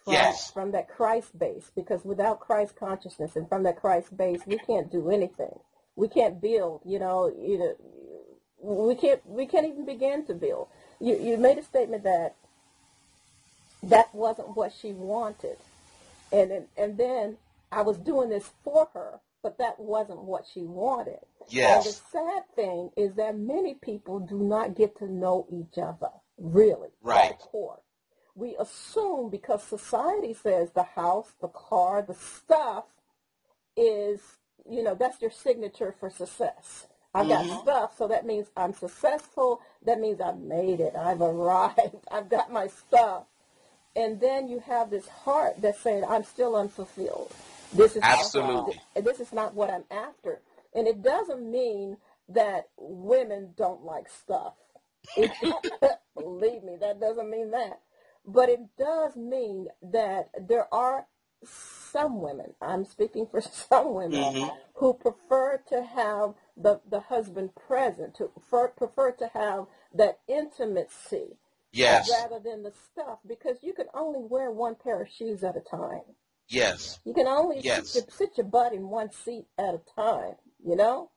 From, 0.05 0.13
Yes. 0.13 0.51
From 0.51 0.71
that 0.71 0.87
Christ 0.87 1.37
base, 1.37 1.69
because 1.75 2.05
without 2.05 2.39
Christ 2.39 2.75
consciousness 2.77 3.35
and 3.35 3.49
from 3.49 3.63
that 3.63 3.81
Christ 3.81 4.15
base, 4.15 4.41
we 4.47 4.57
can't 4.57 4.89
do 4.89 5.09
anything. 5.09 5.59
We 5.97 6.07
can't 6.07 6.41
build. 6.41 6.81
You 6.85 6.99
know, 6.99 7.33
either 7.37 7.75
we 8.61 8.95
can't 8.95 9.25
we 9.25 9.45
can't 9.45 9.67
even 9.67 9.85
begin 9.85 10.25
to 10.27 10.33
build. 10.33 10.67
You 10.99 11.19
you 11.19 11.37
made 11.37 11.57
a 11.57 11.63
statement 11.63 12.03
that 12.03 12.35
that 13.83 14.13
wasn't 14.13 14.55
what 14.55 14.73
she 14.73 14.93
wanted, 14.93 15.57
and 16.31 16.51
and, 16.51 16.67
and 16.77 16.97
then 16.97 17.37
I 17.71 17.81
was 17.81 17.97
doing 17.97 18.29
this 18.29 18.49
for 18.63 18.89
her, 18.93 19.19
but 19.43 19.57
that 19.59 19.79
wasn't 19.79 20.23
what 20.23 20.45
she 20.51 20.61
wanted. 20.63 21.19
And 21.75 21.83
the 21.85 21.95
sad 22.11 22.43
thing 22.55 22.91
is 22.97 23.13
that 23.15 23.37
many 23.37 23.75
people 23.75 24.19
do 24.19 24.37
not 24.39 24.75
get 24.75 24.97
to 24.99 25.11
know 25.11 25.47
each 25.51 25.77
other, 25.77 26.11
really, 26.37 26.89
Right. 27.01 27.37
core. 27.39 27.81
We 28.35 28.55
assume 28.57 29.29
because 29.29 29.63
society 29.63 30.33
says 30.33 30.71
the 30.71 30.83
house, 30.83 31.33
the 31.41 31.47
car, 31.49 32.01
the 32.01 32.13
stuff 32.15 32.85
is, 33.75 34.21
you 34.69 34.83
know, 34.83 34.95
that's 34.95 35.21
your 35.21 35.31
signature 35.31 35.93
for 35.99 36.09
success. 36.09 36.87
I've 37.13 37.27
got 37.29 37.45
Mhm. 37.45 37.61
stuff, 37.63 37.97
so 37.97 38.07
that 38.07 38.25
means 38.25 38.51
I'm 38.55 38.73
successful. 38.73 39.61
That 39.83 39.99
means 39.99 40.21
I've 40.21 40.39
made 40.39 40.79
it. 40.79 40.95
I've 40.95 41.21
arrived. 41.21 41.95
I've 42.11 42.29
got 42.29 42.51
my 42.51 42.67
stuff. 42.67 43.25
And 43.95 44.19
then 44.21 44.47
you 44.47 44.59
have 44.61 44.89
this 44.89 45.07
heart 45.07 45.55
that's 45.59 45.79
saying, 45.81 46.03
I'm 46.07 46.23
still 46.23 46.55
unfulfilled. 46.55 47.31
This 47.73 47.95
is 47.95 48.03
Absolutely. 48.03 48.79
Not, 48.95 49.05
this 49.05 49.19
is 49.19 49.33
not 49.33 49.53
what 49.53 49.71
I'm 49.71 49.83
after. 49.91 50.41
And 50.73 50.87
it 50.87 51.01
doesn't 51.01 51.49
mean 51.49 51.97
that 52.29 52.69
women 52.77 53.53
don't 53.57 53.83
like 53.83 54.09
stuff. 54.09 54.53
It, 55.15 55.31
believe 56.15 56.63
me, 56.63 56.77
that 56.79 56.99
doesn't 56.99 57.29
mean 57.29 57.51
that. 57.51 57.81
But 58.25 58.49
it 58.49 58.61
does 58.77 59.15
mean 59.15 59.67
that 59.81 60.29
there 60.39 60.73
are 60.73 61.07
some 61.43 62.21
women, 62.21 62.53
I'm 62.61 62.85
speaking 62.85 63.27
for 63.27 63.41
some 63.41 63.93
women, 63.93 64.21
Mhm. 64.21 64.57
who 64.75 64.93
prefer 64.93 65.57
to 65.69 65.83
have 65.83 66.35
the, 66.57 66.81
the 66.89 67.01
husband 67.01 67.55
present, 67.55 68.15
to 68.15 68.25
prefer, 68.25 68.69
prefer 68.69 69.11
to 69.13 69.27
have 69.29 69.67
that 69.93 70.19
intimacy 70.27 71.37
Yes. 71.71 72.09
rather 72.11 72.39
than 72.39 72.63
the 72.63 72.71
stuff 72.71 73.19
because 73.27 73.57
you 73.63 73.73
can 73.73 73.87
only 73.93 74.21
wear 74.21 74.51
one 74.51 74.75
pair 74.75 75.01
of 75.01 75.09
shoes 75.09 75.43
at 75.43 75.57
a 75.57 75.61
time. 75.61 76.15
Yes. 76.49 76.99
You 77.05 77.13
can 77.13 77.27
only 77.27 77.61
Yes. 77.61 77.91
sit, 77.93 77.95
your, 77.95 78.05
sit 78.09 78.37
your 78.37 78.47
butt 78.47 78.73
in 78.73 78.89
one 78.89 79.11
seat 79.11 79.47
at 79.57 79.75
a 79.75 79.81
time, 79.95 80.35
you 80.63 80.75
know? 80.75 81.11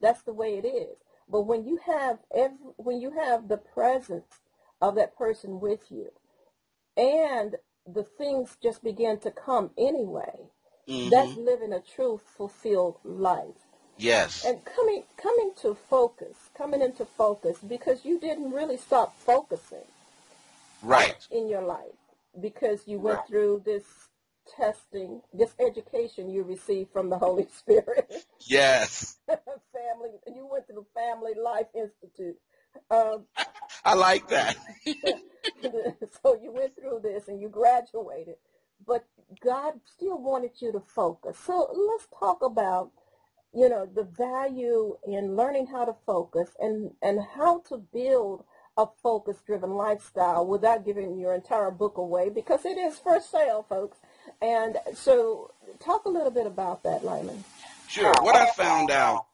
That's 0.00 0.22
the 0.22 0.32
way 0.34 0.58
it 0.58 0.66
is. 0.66 0.98
But 1.28 1.42
when 1.42 1.64
you 1.64 1.78
have 1.86 2.18
every, 2.34 2.56
when 2.76 3.00
you 3.00 3.12
have 3.12 3.48
the 3.48 3.58
presence 3.58 4.40
of 4.80 4.96
that 4.96 5.16
person 5.16 5.60
with 5.60 5.90
you 5.90 6.10
and 6.96 7.56
the 7.86 8.04
things 8.04 8.56
just 8.62 8.82
begin 8.84 9.18
to 9.20 9.30
come 9.30 9.70
anyway, 9.78 10.50
that's 11.04 11.36
hmm 11.36 11.36
living 11.36 11.72
a 11.72 11.80
true 11.80 12.20
fulfilled 12.36 12.98
life. 13.04 13.66
Yes. 13.98 14.44
And 14.44 14.64
coming 14.64 15.04
coming 15.16 15.52
to 15.62 15.74
focus, 15.74 16.36
coming 16.56 16.82
into 16.82 17.04
focus 17.04 17.58
because 17.66 18.04
you 18.04 18.18
didn't 18.18 18.50
really 18.52 18.76
stop 18.76 19.16
focusing 19.18 19.84
Right. 20.82 21.26
in 21.30 21.48
your 21.48 21.62
life 21.62 21.94
because 22.40 22.86
you 22.88 22.98
went 22.98 23.18
Right. 23.18 23.28
through 23.28 23.62
this 23.64 23.84
testing, 24.56 25.22
this 25.32 25.54
education 25.60 26.28
you 26.30 26.42
received 26.42 26.90
from 26.92 27.08
the 27.10 27.18
Holy 27.18 27.46
Spirit, 27.58 28.26
Yes. 28.40 29.18
family. 29.26 30.10
You 30.26 30.46
went 30.50 30.66
to 30.66 30.72
the 30.72 30.84
Family 30.94 31.34
Life 31.34 31.68
Institute. 31.74 32.38
Um, 32.90 33.26
I 33.84 33.94
like 33.94 34.28
that. 34.28 34.56
so 36.22 36.38
you 36.42 36.52
went 36.52 36.74
through 36.76 37.00
this 37.02 37.28
and 37.28 37.40
you 37.40 37.48
graduated, 37.48 38.36
but 38.86 39.04
God 39.40 39.74
still 39.84 40.18
wanted 40.18 40.52
you 40.60 40.72
to 40.72 40.80
focus. 40.80 41.38
So 41.38 41.68
let's 41.72 42.06
talk 42.18 42.42
about, 42.42 42.90
you 43.54 43.68
know, 43.68 43.86
the 43.86 44.04
value 44.04 44.96
in 45.06 45.36
learning 45.36 45.66
how 45.66 45.84
to 45.84 45.94
focus 46.06 46.50
and, 46.58 46.92
and 47.02 47.20
how 47.36 47.60
to 47.68 47.76
build 47.76 48.44
a 48.78 48.86
focus-driven 49.02 49.70
lifestyle 49.70 50.46
without 50.46 50.84
giving 50.84 51.18
your 51.18 51.34
entire 51.34 51.70
book 51.70 51.98
away 51.98 52.30
because 52.30 52.64
it 52.64 52.78
is 52.78 52.98
for 52.98 53.20
sale, 53.20 53.66
folks. 53.68 53.98
And 54.40 54.78
so 54.94 55.50
talk 55.78 56.06
a 56.06 56.08
little 56.08 56.30
bit 56.30 56.46
about 56.46 56.82
that, 56.84 57.04
Lyman. 57.04 57.44
Sure. 57.88 58.14
What 58.22 58.34
I 58.34 58.46
found 58.52 58.90
out 58.90 59.26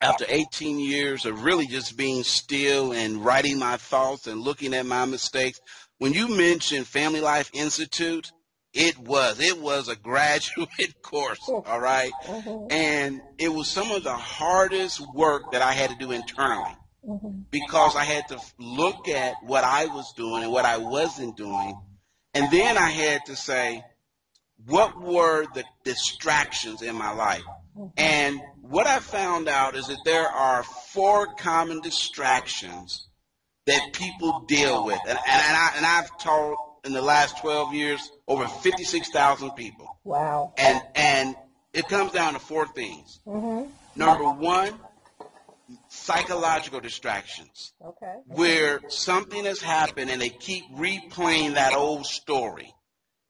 after 0.00 0.24
18 0.26 0.78
years 0.78 1.26
of 1.26 1.44
really 1.44 1.66
just 1.66 1.96
being 1.96 2.22
still 2.22 2.92
and 2.92 3.22
writing 3.22 3.58
my 3.58 3.76
thoughts 3.76 4.26
and 4.26 4.40
looking 4.40 4.72
at 4.72 4.86
my 4.86 5.04
mistakes, 5.04 5.60
when 5.98 6.14
you 6.14 6.28
mentioned 6.28 6.86
Family 6.86 7.20
Life 7.20 7.50
Institute, 7.52 8.32
it 8.78 8.96
was 8.98 9.40
it 9.40 9.60
was 9.60 9.88
a 9.88 9.96
graduate 9.96 10.94
course, 11.02 11.48
all 11.48 11.80
right? 11.80 12.12
Mhm, 12.26 12.72
And 12.72 13.20
it 13.38 13.52
was 13.52 13.68
some 13.68 13.90
of 13.90 14.04
the 14.04 14.14
hardest 14.14 15.00
work 15.14 15.50
that 15.52 15.62
I 15.62 15.72
had 15.72 15.90
to 15.90 15.96
do 15.96 16.12
internally 16.12 16.76
mhm, 17.06 17.44
because 17.50 17.96
I 17.96 18.04
had 18.04 18.28
to 18.28 18.38
look 18.58 19.08
at 19.08 19.34
what 19.42 19.64
I 19.64 19.86
was 19.86 20.12
doing 20.16 20.44
and 20.44 20.52
what 20.52 20.64
I 20.64 20.78
wasn't 20.78 21.36
doing. 21.36 21.76
And 22.34 22.50
then 22.52 22.78
I 22.78 22.88
had 22.90 23.24
to 23.26 23.34
say, 23.36 23.82
what 24.66 25.00
were 25.00 25.46
the 25.54 25.64
distractions 25.84 26.82
in 26.82 26.94
my 26.94 27.12
life? 27.12 27.42
mhm. 27.76 27.90
And 27.96 28.40
what 28.62 28.86
I 28.86 29.00
found 29.00 29.48
out 29.48 29.74
is 29.74 29.88
that 29.88 30.04
there 30.04 30.28
are 30.28 30.62
four 30.62 31.26
common 31.34 31.80
distractions 31.80 33.08
that 33.66 33.92
people 33.92 34.44
deal 34.46 34.84
with. 34.84 35.00
And, 35.08 35.18
and, 35.18 35.42
and, 35.48 35.56
I, 35.56 35.72
and 35.76 35.86
I've 35.86 36.16
taught 36.18 36.56
in 36.84 36.92
the 36.92 37.02
last 37.02 37.38
12 37.38 37.74
years 37.74 38.10
over 38.28 38.46
56,000 38.46 39.50
people. 39.52 39.98
Wow. 40.04 40.52
And, 40.56 40.80
and 40.94 41.34
it 41.72 41.88
comes 41.88 42.12
down 42.12 42.34
to 42.34 42.38
four 42.38 42.66
things. 42.68 43.20
hmm 43.24 43.64
Number 43.96 44.24
one, 44.30 44.78
psychological 45.88 46.78
distractions, 46.80 47.72
Okay. 47.84 48.14
where 48.26 48.80
something 48.88 49.44
has 49.44 49.60
happened 49.60 50.10
and 50.10 50.20
they 50.20 50.28
keep 50.28 50.64
replaying 50.76 51.54
that 51.54 51.74
old 51.74 52.06
story. 52.06 52.72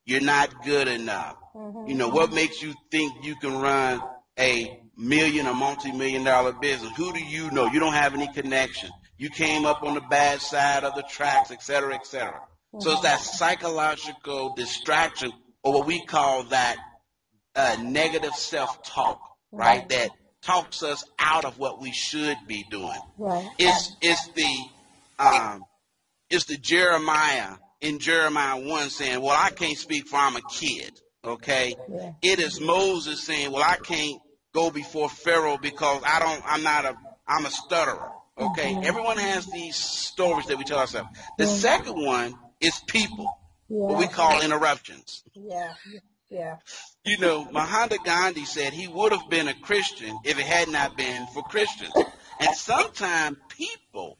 You're 0.04 0.20
not 0.20 0.62
good 0.64 0.88
enough. 0.88 1.36
Mhm. 1.54 1.88
You 1.88 1.94
know, 1.94 2.08
what 2.08 2.32
makes 2.32 2.60
you 2.62 2.74
think 2.90 3.24
you 3.24 3.36
can 3.36 3.58
run 3.60 4.02
a 4.38 4.80
million 4.96 5.46
or 5.46 5.54
multi-million 5.54 6.24
dollar 6.24 6.52
business? 6.52 6.92
Who 6.96 7.12
do 7.12 7.20
you 7.24 7.50
know? 7.50 7.66
You 7.66 7.80
don't 7.80 7.94
have 7.94 8.14
any 8.14 8.30
connection. 8.32 8.90
You 9.16 9.30
came 9.30 9.64
up 9.64 9.82
on 9.82 9.94
the 9.94 10.00
bad 10.02 10.40
side 10.40 10.84
of 10.84 10.94
the 10.94 11.02
tracks, 11.02 11.50
et 11.50 11.62
cetera, 11.62 11.94
et 11.94 12.06
cetera. 12.06 12.40
So 12.78 12.92
it's 12.92 13.00
that 13.02 13.20
psychological 13.20 14.54
distraction, 14.54 15.32
or 15.62 15.72
what 15.72 15.86
we 15.86 16.04
call 16.04 16.44
that 16.44 16.76
uh, 17.56 17.76
negative 17.82 18.34
self-talk, 18.34 19.20
right? 19.52 19.80
Right. 19.80 19.88
That 19.88 20.10
talks 20.42 20.82
us 20.82 21.04
out 21.18 21.44
of 21.44 21.58
what 21.58 21.80
we 21.80 21.92
should 21.92 22.36
be 22.46 22.64
doing. 22.70 23.00
Right. 23.16 23.48
It's 23.58 23.96
it's 24.00 24.28
the 24.28 24.56
um, 25.18 25.64
it's 26.30 26.44
the 26.44 26.56
Jeremiah 26.56 27.54
in 27.80 27.98
Jeremiah 27.98 28.60
one 28.60 28.90
saying, 28.90 29.20
"Well, 29.20 29.36
I 29.36 29.50
can't 29.50 29.76
speak 29.78 30.06
for 30.06 30.16
I'm 30.16 30.36
a 30.36 30.42
kid." 30.42 30.92
Okay, 31.24 31.74
Yeah. 31.88 32.12
it 32.22 32.38
is 32.38 32.60
Moses 32.60 33.24
saying, 33.24 33.50
"Well, 33.50 33.64
I 33.64 33.76
can't 33.76 34.20
go 34.54 34.70
before 34.70 35.08
Pharaoh 35.08 35.58
because 35.58 36.02
I 36.06 36.20
don't. 36.20 36.42
I'm 36.46 36.62
not 36.62 36.84
a. 36.84 36.96
I'm 37.26 37.46
a 37.46 37.50
stutterer." 37.50 38.12
Okay, 38.38 38.74
Mhm. 38.74 38.84
everyone 38.84 39.18
has 39.18 39.46
these 39.46 39.74
stories 39.74 40.46
that 40.46 40.58
we 40.58 40.64
tell 40.64 40.78
ourselves. 40.78 41.08
The 41.38 41.44
Mhm. 41.44 41.60
second 41.60 42.04
one 42.04 42.38
is 42.60 42.78
people, 42.86 43.38
what 43.68 43.98
we 43.98 44.08
call 44.08 44.42
interruptions. 44.42 45.22
Yeah. 45.34 45.74
Yeah. 46.30 46.56
You 47.04 47.18
know, 47.18 47.46
Mahatma 47.50 47.98
Gandhi 48.04 48.44
said 48.44 48.72
he 48.72 48.86
would 48.86 49.12
have 49.12 49.30
been 49.30 49.48
a 49.48 49.54
Christian 49.54 50.18
if 50.24 50.38
it 50.38 50.44
had 50.44 50.68
not 50.68 50.96
been 50.96 51.26
for 51.28 51.42
Christians. 51.42 51.92
And 52.40 52.54
sometimes 52.54 53.38
people 53.48 54.18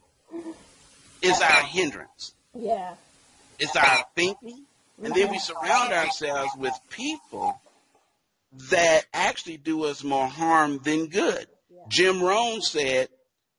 is 1.20 1.40
our 1.40 1.62
hindrance. 1.64 2.34
Yeah. 2.54 2.94
It's 3.58 3.76
our 3.76 4.04
thinking. 4.14 4.64
And 5.02 5.14
then 5.14 5.30
we 5.30 5.36
mm-hmm. 5.38 5.66
surround 5.66 5.92
ourselves 5.92 6.52
with 6.56 6.72
people 6.90 7.60
that 8.70 9.04
actually 9.12 9.58
do 9.58 9.84
us 9.84 10.02
more 10.02 10.26
harm 10.26 10.80
than 10.82 11.08
good. 11.08 11.46
Yeah. 11.70 11.82
Jim 11.88 12.22
Rohn 12.22 12.62
said 12.62 13.08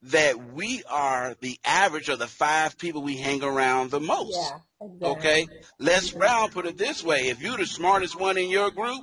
that 0.03 0.53
we 0.53 0.83
are 0.89 1.35
the 1.41 1.59
average 1.65 2.09
of 2.09 2.19
the 2.19 2.27
five 2.27 2.77
people 2.77 3.01
we 3.01 3.17
hang 3.17 3.43
around 3.43 3.91
the 3.91 3.99
most. 3.99 4.37
Yeah. 4.37 4.59
Exactly. 4.81 5.07
Okay? 5.09 5.47
Les 5.79 6.11
Brown 6.11 6.49
put 6.51 6.65
it 6.65 6.77
this 6.77 7.03
way 7.03 7.27
if 7.27 7.41
you're 7.41 7.57
the 7.57 7.65
smartest 7.65 8.17
one 8.19 8.37
in 8.37 8.49
your 8.49 8.71
group, 8.71 9.01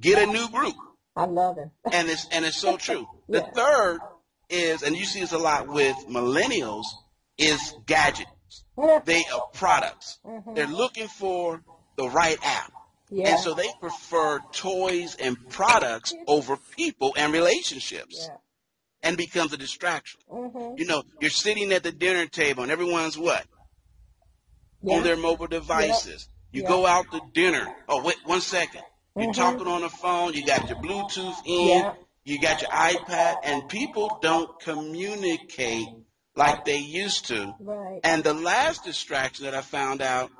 get 0.00 0.26
a 0.26 0.30
new 0.32 0.48
group. 0.48 0.74
I 1.14 1.26
love 1.26 1.58
it. 1.58 1.68
And 1.92 2.08
it's 2.08 2.26
and 2.30 2.44
it's 2.46 2.56
so 2.56 2.76
true. 2.86 3.06
The 3.28 3.40
Yeah. 3.40 3.50
third 3.54 4.00
is, 4.48 4.82
and 4.82 4.96
you 4.96 5.04
see 5.04 5.20
this 5.20 5.32
a 5.32 5.38
lot 5.38 5.68
with 5.68 5.96
millennials, 6.08 6.84
is 7.36 7.74
gadgets. 7.86 8.30
They 9.04 9.22
are 9.32 9.42
products. 9.52 10.18
Mhm. 10.24 10.54
They're 10.54 10.66
looking 10.66 11.08
for 11.08 11.62
the 11.96 12.08
right 12.08 12.38
app. 12.42 12.72
Yeah. 13.10 13.28
And 13.30 13.40
so 13.40 13.52
they 13.52 13.68
prefer 13.80 14.40
toys 14.52 15.14
and 15.16 15.36
products 15.50 16.14
over 16.26 16.56
people 16.76 17.14
and 17.18 17.32
relationships 17.34 18.16
Yeah. 18.28 18.36
And 19.02 19.16
becomes 19.16 19.52
a 19.52 19.56
distraction. 19.56 20.20
Mhm. 20.30 20.78
You 20.78 20.86
know, 20.86 21.02
you're 21.20 21.30
sitting 21.30 21.72
at 21.72 21.82
the 21.82 21.92
dinner 21.92 22.26
table 22.26 22.62
and 22.62 22.72
everyone's 22.72 23.18
what? 23.18 23.44
Yeah. 24.82 24.96
On 24.96 25.02
their 25.02 25.16
mobile 25.16 25.46
devices. 25.46 26.28
You 26.52 26.62
Yeah. 26.62 26.68
go 26.68 26.86
out 26.86 27.10
to 27.12 27.20
dinner. 27.32 27.74
Oh, 27.88 28.02
wait, 28.02 28.16
one 28.24 28.40
second. 28.40 28.82
You're 29.16 29.30
Mhm. 29.32 29.36
talking 29.36 29.66
on 29.66 29.82
the 29.82 29.90
phone. 29.90 30.34
You 30.34 30.44
got 30.44 30.68
your 30.68 30.78
Bluetooth 30.78 31.36
in. 31.46 31.68
Yeah. 31.68 31.94
You 32.24 32.40
got 32.40 32.62
your 32.62 32.70
iPad. 32.70 33.38
And 33.42 33.68
people 33.68 34.18
don't 34.22 34.58
communicate 34.60 35.88
like 36.34 36.64
they 36.64 36.78
used 36.78 37.26
to. 37.26 37.54
Right. 37.60 38.00
And 38.04 38.22
the 38.24 38.34
last 38.34 38.84
distraction 38.84 39.44
that 39.44 39.54
I 39.54 39.60
found 39.62 40.00
out, 40.02 40.30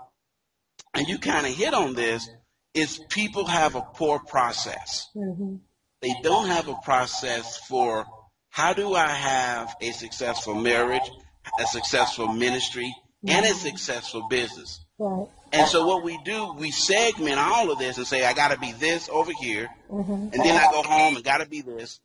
and 0.94 1.06
you 1.08 1.18
kind 1.18 1.46
of 1.46 1.54
hit 1.54 1.74
on 1.74 1.94
this, 1.94 2.28
is 2.74 3.00
people 3.10 3.46
have 3.46 3.74
a 3.74 3.82
poor 3.82 4.18
process. 4.20 5.08
hmm 5.14 5.56
They 6.00 6.14
don't 6.22 6.46
have 6.48 6.68
a 6.68 6.74
process 6.82 7.58
for 7.68 8.06
how 8.52 8.74
do 8.74 8.94
I 8.94 9.08
have 9.08 9.74
a 9.80 9.92
successful 9.92 10.54
marriage, 10.54 11.10
a 11.58 11.64
successful 11.64 12.28
ministry, 12.28 12.94
and 13.26 13.46
a 13.46 13.54
successful 13.54 14.28
business. 14.28 14.84
Right. 14.98 15.26
And 15.52 15.66
so 15.66 15.86
what 15.86 16.04
we 16.04 16.18
do, 16.22 16.52
we 16.52 16.70
segment 16.70 17.38
all 17.38 17.70
of 17.70 17.78
this 17.78 17.96
and 17.96 18.06
say, 18.06 18.26
I 18.26 18.34
got 18.34 18.50
to 18.52 18.58
be 18.58 18.72
this 18.72 19.08
over 19.08 19.32
here, 19.32 19.70
hmm 19.88 20.12
and 20.12 20.32
then 20.34 20.56
I 20.56 20.70
go 20.70 20.82
home 20.82 21.16
and 21.16 21.24
got 21.24 21.38
to 21.38 21.48
be 21.48 21.62
this. 21.62 21.98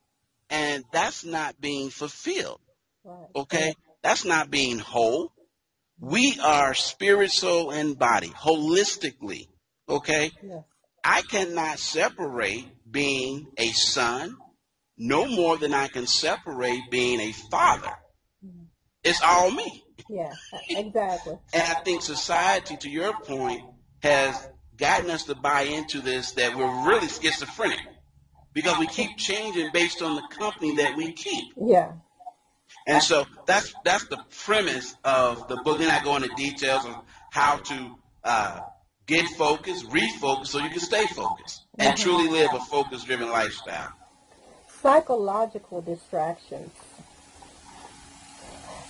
And 0.50 0.86
that's 0.94 1.26
not 1.26 1.60
being 1.60 1.90
fulfilled. 1.90 2.62
Right. 3.04 3.28
Okay? 3.36 3.74
That's 4.02 4.24
not 4.24 4.50
being 4.50 4.80
whole. 4.80 5.34
We 6.00 6.40
are 6.42 6.74
spirit, 6.74 7.32
soul, 7.32 7.72
and 7.72 8.00
body, 8.00 8.30
holistically. 8.30 9.50
Okay? 9.90 10.32
Yes. 10.42 10.64
I 11.04 11.24
cannot 11.24 11.80
separate 11.80 12.66
being 12.90 13.48
a 13.58 13.68
son 13.68 14.38
no 14.98 15.26
more 15.28 15.58
than 15.58 15.74
I 15.74 15.88
can 15.88 16.08
separate 16.08 16.90
being 16.90 17.20
a 17.20 17.32
father. 17.32 17.92
It's 19.04 19.22
all 19.24 19.52
me. 19.52 19.84
Yeah. 20.10 20.34
Exactly. 20.70 21.38
And 21.54 21.64
I 21.64 21.76
think 21.82 22.02
society, 22.02 22.78
to 22.78 22.90
your 22.90 23.14
point, 23.14 23.62
has 24.02 24.50
gotten 24.78 25.10
us 25.10 25.24
to 25.26 25.36
buy 25.36 25.62
into 25.64 26.02
this 26.02 26.32
that 26.34 26.56
we're 26.56 26.88
really 26.88 27.08
schizophrenic 27.08 27.80
because 28.54 28.78
we 28.80 28.88
keep 28.88 29.18
changing 29.18 29.70
based 29.72 30.02
on 30.02 30.16
the 30.16 30.24
company 30.30 30.76
that 30.78 30.96
we 30.98 31.14
keep. 31.14 31.54
Yeah. 31.60 31.94
And 32.86 33.02
so 33.04 33.26
that's 33.46 33.74
that's 33.84 34.08
the 34.08 34.20
premise 34.46 34.96
of 35.04 35.48
the 35.48 35.58
book. 35.58 35.80
Then 35.80 35.90
I 35.92 36.04
go 36.04 36.16
into 36.16 36.30
details 36.36 36.86
of 36.86 36.96
how 37.32 37.58
to 37.58 37.96
uh, 38.24 38.60
get 39.08 39.26
focused, 39.38 39.86
refocus, 39.90 40.48
so 40.48 40.60
you 40.60 40.70
can 40.70 40.80
stay 40.80 41.06
focused 41.08 41.66
and 41.78 41.96
Mhm. 41.98 42.02
truly 42.02 42.30
live 42.30 42.54
a 42.54 42.60
focus-driven 42.60 43.30
lifestyle. 43.30 43.92
Psychological 44.82 45.82
distractions. 45.82 46.72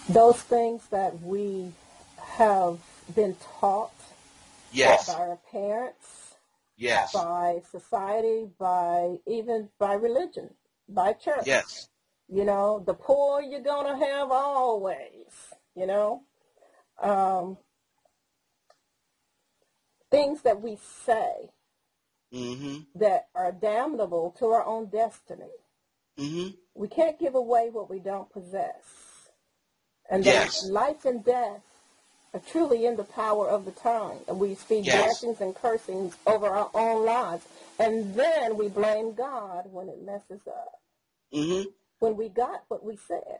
Those 0.09 0.41
things 0.41 0.87
that 0.89 1.21
we 1.21 1.71
have 2.17 2.79
been 3.15 3.35
taught 3.59 3.91
Yes, 4.71 5.07
by 5.07 5.13
our 5.13 5.39
parents, 5.51 6.35
yes, 6.77 7.13
by 7.13 7.61
society, 7.71 8.47
by 8.59 9.17
even 9.25 9.69
by 9.79 9.93
religion, 9.93 10.53
by 10.89 11.13
church. 11.13 11.45
yes, 11.47 11.87
You 12.29 12.43
know, 12.45 12.83
the 12.85 12.93
poor 12.93 13.41
you're 13.41 13.61
gonna 13.61 13.97
have 13.97 14.31
always. 14.31 15.53
You 15.75 15.87
know, 15.87 16.23
um, 17.01 17.57
things 20.11 20.41
that 20.41 20.61
we 20.61 20.77
say 21.05 21.49
hmm 22.31 22.79
that 22.95 23.27
are 23.35 23.51
damnable 23.51 24.35
to 24.39 24.47
our 24.47 24.65
own 24.65 24.87
destiny. 24.87 25.51
Hmm 26.17 26.47
We 26.75 26.87
can't 26.87 27.19
give 27.19 27.35
away 27.35 27.69
what 27.69 27.89
we 27.89 27.99
don't 27.99 28.31
possess. 28.31 28.83
And 30.09 30.23
that 30.25 30.25
Yes. 30.25 30.69
life 30.69 31.05
and 31.05 31.23
death 31.23 31.61
are 32.33 32.39
truly 32.51 32.85
in 32.85 32.95
the 32.95 33.03
power 33.03 33.47
of 33.49 33.65
the 33.65 33.71
tongue. 33.71 34.19
And 34.27 34.39
we 34.39 34.55
speak 34.55 34.85
Yes. 34.85 35.21
blessings 35.21 35.41
and 35.41 35.55
cursings 35.55 36.15
over 36.25 36.47
our 36.47 36.69
own 36.73 37.05
lives. 37.05 37.45
And 37.79 38.15
then 38.15 38.57
we 38.57 38.69
blame 38.69 39.13
God 39.13 39.71
when 39.71 39.89
it 39.89 40.01
messes 40.01 40.41
up. 40.47 40.79
hmm 41.31 41.63
When 41.99 42.15
we 42.15 42.29
got 42.29 42.63
what 42.67 42.83
we 42.83 42.97
said. 43.07 43.39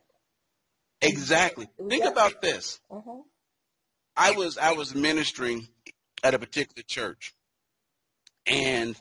Exactly. 1.02 1.70
Think 1.90 2.04
Yeah. 2.04 2.10
about 2.10 2.42
this. 2.42 2.80
hmm 2.90 3.22
I 4.20 4.32
was 4.32 4.58
I 4.58 4.74
was 4.74 4.96
ministering 4.96 5.68
at 6.24 6.34
a 6.34 6.40
particular 6.40 6.82
church, 6.82 7.36
and 8.48 9.00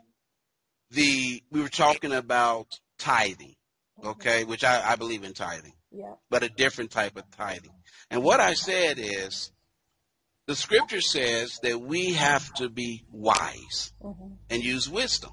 the 0.90 1.42
we 1.50 1.62
were 1.62 1.70
talking 1.70 2.12
about 2.12 2.78
tithing, 2.98 3.56
okay, 4.04 4.44
which 4.44 4.64
I, 4.64 4.92
I 4.92 4.96
believe 4.96 5.24
in 5.24 5.32
tithing, 5.34 5.72
Yeah. 5.90 6.14
but 6.30 6.42
a 6.42 6.48
different 6.48 6.90
type 6.90 7.16
of 7.16 7.30
tithing. 7.30 7.72
And 8.10 8.22
what 8.22 8.40
I 8.40 8.54
said 8.54 8.98
is, 8.98 9.50
the 10.46 10.54
scripture 10.56 11.00
says 11.00 11.58
that 11.62 11.80
we 11.80 12.12
have 12.12 12.52
to 12.54 12.68
be 12.68 13.04
wise 13.10 13.92
hmm 14.00 14.12
and 14.48 14.62
use 14.62 14.88
wisdom. 14.88 15.32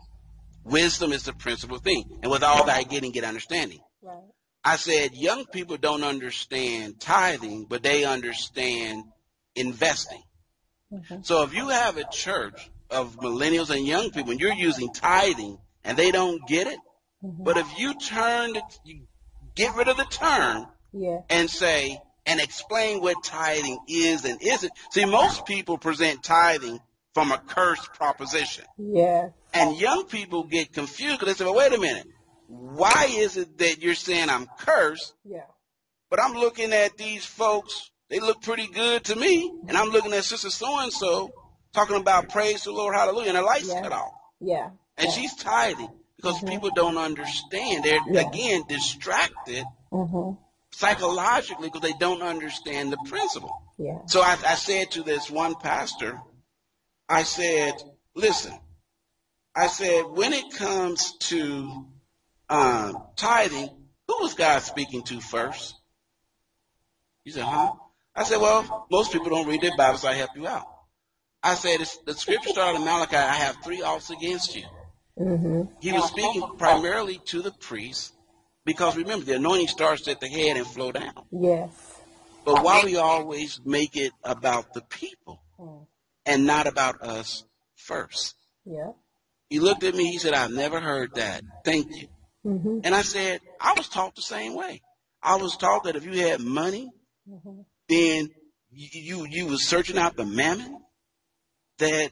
Wisdom 0.63 1.12
is 1.13 1.24
the 1.24 1.34
principal 1.34 1.77
thing, 1.77 2.20
and 2.24 2.32
with 2.32 2.41
all 2.41 2.65
that 2.65 2.89
getting, 2.89 3.12
get 3.12 3.24
understanding. 3.24 3.79
Right. 4.01 4.24
I 4.63 4.77
said 4.77 5.13
young 5.13 5.46
people 5.46 5.77
don't 5.77 6.03
understand 6.03 7.00
tithing, 7.00 7.65
but 7.65 7.84
they 7.84 8.05
understand 8.05 9.03
investing. 9.55 10.24
hmm 10.89 11.22
So 11.22 11.43
if 11.43 11.53
you 11.53 11.70
have 11.70 11.98
a 11.98 12.05
church 12.10 12.72
of 12.89 13.17
millennials 13.17 13.70
and 13.70 13.86
young 13.86 14.10
people 14.12 14.32
and 14.32 14.39
you're 14.39 14.53
using 14.53 14.91
tithing 14.93 15.58
and 15.84 15.98
they 15.98 16.12
don't 16.12 16.46
get 16.48 16.67
it, 16.67 16.79
hmm 17.24 17.44
but 17.44 17.58
if 17.58 17.80
you 17.80 17.94
turn, 17.96 18.56
you 18.84 19.08
get 19.56 19.75
rid 19.75 19.88
of 19.88 19.98
the 19.98 20.06
term 20.06 20.68
Yeah. 20.92 21.22
and 21.30 21.50
say, 21.50 22.01
and 22.25 22.39
explain 22.39 23.01
what 23.01 23.24
tithing 23.24 23.80
is 23.88 24.25
and 24.25 24.42
isn't. 24.42 24.72
See, 24.92 25.06
most 25.06 25.46
people 25.46 25.77
present 25.77 26.24
tithing 26.24 26.80
from 27.13 27.32
a 27.32 27.38
cursed 27.38 27.94
proposition. 27.94 28.65
Yeah. 28.77 29.30
And 29.53 29.77
young 29.77 30.06
people 30.06 30.44
get 30.44 30.74
confused 30.74 31.20
because 31.20 31.38
they 31.38 31.44
say, 31.44 31.46
well, 31.46 31.56
wait 31.58 31.74
a 31.74 31.80
minute. 31.80 32.08
Why 32.48 33.08
is 33.10 33.38
it 33.38 33.58
that 33.60 33.82
you're 33.82 33.96
saying 33.96 34.30
I'm 34.30 34.48
cursed, 34.60 35.13
Yeah. 35.24 35.46
but 36.10 36.22
I'm 36.22 36.34
looking 36.34 36.74
at 36.74 36.98
these 36.98 37.25
folks, 37.25 37.89
they 38.10 38.20
look 38.20 38.42
pretty 38.42 38.68
good 38.68 39.06
to 39.06 39.15
me, 39.15 39.52
and 39.67 39.78
I'm 39.78 39.89
looking 39.89 40.13
at 40.13 40.24
Sister 40.24 40.50
So-and-so 40.50 41.32
talking 41.74 41.95
about 41.95 42.30
praise 42.30 42.63
to 42.63 42.69
the 42.69 42.76
Lord, 42.76 42.95
hallelujah, 42.95 43.30
and 43.30 43.38
her 43.38 43.43
lights 43.43 43.69
Yeah. 43.69 43.82
cut 43.82 43.91
off. 43.91 44.13
Yeah. 44.39 44.69
And 44.98 45.08
Yeah. 45.08 45.12
she's 45.12 45.36
tithing 45.36 45.89
because 46.24 46.42
Mhm. 46.42 46.50
people 46.50 46.72
don't 46.72 46.98
understand. 46.98 47.84
They're, 47.84 48.00
Yeah. 48.08 48.22
again, 48.22 48.64
distracted 48.68 49.66
hmm 49.92 50.32
psychologically 50.72 51.68
because 51.68 51.82
they 51.82 51.94
don't 51.94 52.24
understand 52.24 52.92
the 52.92 52.98
principle. 52.98 53.62
Yeah. 53.78 54.00
So 54.08 54.22
I, 54.22 54.32
I 54.44 54.56
said 54.56 54.90
to 54.92 55.04
this 55.04 55.30
one 55.30 55.54
pastor, 55.54 56.20
I 57.08 57.22
said, 57.24 57.76
listen, 58.16 58.58
I 59.56 59.68
said, 59.68 60.06
when 60.06 60.34
it 60.34 60.52
comes 60.56 61.16
to 61.30 61.86
um, 62.50 63.04
tithing, 63.16 63.70
who 64.08 64.18
was 64.22 64.34
God 64.34 64.64
speaking 64.64 65.04
to 65.04 65.22
first? 65.22 65.76
He 67.24 67.30
said, 67.32 67.44
huh? 67.44 67.74
I 68.16 68.24
said, 68.24 68.42
well, 68.42 68.88
most 68.90 69.12
people 69.12 69.30
don't 69.30 69.48
read 69.48 69.62
their 69.62 69.78
Bible, 69.78 70.00
so 70.00 70.08
I 70.08 70.16
help 70.16 70.32
you 70.36 70.48
out. 70.48 70.68
I 71.44 71.54
said, 71.54 71.82
it's, 71.82 71.98
the 71.98 72.16
scripture 72.16 72.50
started 72.50 72.80
in 72.80 72.86
Malachi, 72.86 73.16
I 73.16 73.36
have 73.36 73.58
three 73.64 73.84
offs 73.84 74.10
against 74.10 74.56
you. 74.56 74.64
Hmm 75.17 75.63
He 75.80 75.91
was 75.91 76.06
speaking 76.06 76.43
primarily 76.58 77.19
to 77.26 77.41
the 77.41 77.52
priests 77.52 78.12
because 78.65 78.95
remember, 78.95 79.26
the 79.26 79.36
anointing 79.36 79.67
starts 79.67 80.08
at 80.08 80.19
the 80.19 80.28
head 80.28 80.58
and 80.58 80.65
flow 80.65 80.91
down. 80.91 81.13
Yes. 81.32 81.69
But 82.45 82.63
why 82.63 82.82
we 82.84 82.97
always 82.97 83.60
make 83.65 83.95
it 83.95 84.12
about 84.23 84.73
the 84.73 84.82
people 84.82 85.41
Mm. 85.60 85.86
and 86.26 86.45
not 86.47 86.65
about 86.67 87.02
us 87.02 87.45
first? 87.76 88.36
Yeah. 88.65 88.93
He 89.49 89.60
looked 89.60 89.84
at 89.84 89.93
me, 89.93 90.12
he 90.12 90.17
said, 90.17 90.34
I've 90.34 90.52
never 90.52 90.80
heard 90.80 91.13
that. 91.15 91.43
Thank 91.63 91.95
you. 91.95 92.08
hmm 92.43 92.80
And 92.84 92.95
I 92.95 93.02
said, 93.04 93.39
I 93.62 93.73
was 93.78 93.88
taught 93.88 94.15
the 94.15 94.21
same 94.21 94.56
way. 94.56 94.82
I 95.21 95.36
was 95.36 95.56
taught 95.58 95.84
that 95.84 95.95
if 95.95 96.06
you 96.06 96.19
had 96.26 96.39
money, 96.41 96.91
hmm 97.28 97.62
then 97.89 98.30
you 98.71 98.88
you, 98.93 99.28
you 99.30 99.45
was 99.47 99.67
searching 99.67 99.97
out 99.97 100.15
the 100.15 100.26
mammon, 100.26 100.82
that 101.78 102.12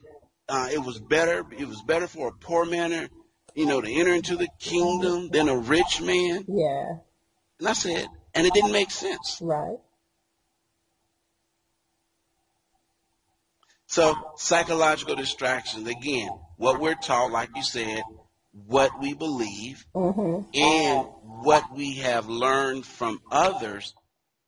uh, 0.51 0.67
it 0.69 0.79
was 0.79 0.99
better 0.99 1.45
it 1.57 1.67
was 1.67 1.81
better 1.81 2.07
for 2.07 2.27
a 2.27 2.31
poor 2.33 2.65
man, 2.65 3.09
you 3.55 3.65
know, 3.65 3.79
to 3.79 3.89
enter 3.89 4.13
into 4.13 4.35
the 4.35 4.49
kingdom 4.59 5.29
than 5.29 5.47
a 5.47 5.57
rich 5.57 6.01
man. 6.01 6.43
Yeah. 6.47 6.97
And 7.59 7.69
I 7.69 7.73
said, 7.73 8.05
and 8.35 8.45
it 8.45 8.53
didn't 8.53 8.73
make 8.73 8.91
sense. 8.91 9.39
Right. 9.41 9.77
So 13.87 14.15
psychological 14.35 15.15
distractions, 15.15 15.87
again, 15.87 16.29
what 16.57 16.81
we're 16.81 16.95
taught, 16.95 17.31
like 17.31 17.49
you 17.55 17.63
said, 17.63 18.03
what 18.67 18.99
we 18.99 19.13
believe, 19.13 19.85
hmm 19.95 20.41
and 20.53 21.07
what 21.43 21.63
we 21.73 21.95
have 21.95 22.27
learned 22.27 22.85
from 22.85 23.21
others 23.31 23.93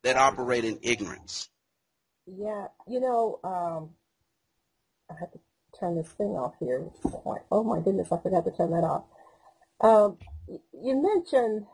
that 0.02 0.16
operate 0.16 0.66
in 0.66 0.78
ignorance. 0.82 1.48
Yeah. 2.26 2.66
You 2.86 3.00
know, 3.00 3.40
um, 3.42 3.90
I 5.10 5.14
have 5.20 5.32
to 5.32 5.38
turn 5.84 5.96
this 5.96 6.12
thing 6.12 6.30
off 6.30 6.54
here. 6.58 6.88
Oh 7.50 7.62
my 7.62 7.80
goodness, 7.80 8.10
I 8.10 8.18
forgot 8.18 8.44
to 8.44 8.50
turn 8.50 8.70
that 8.70 8.84
off. 8.84 9.04
Um, 9.80 10.16
you 10.48 11.00
mentioned 11.00 11.66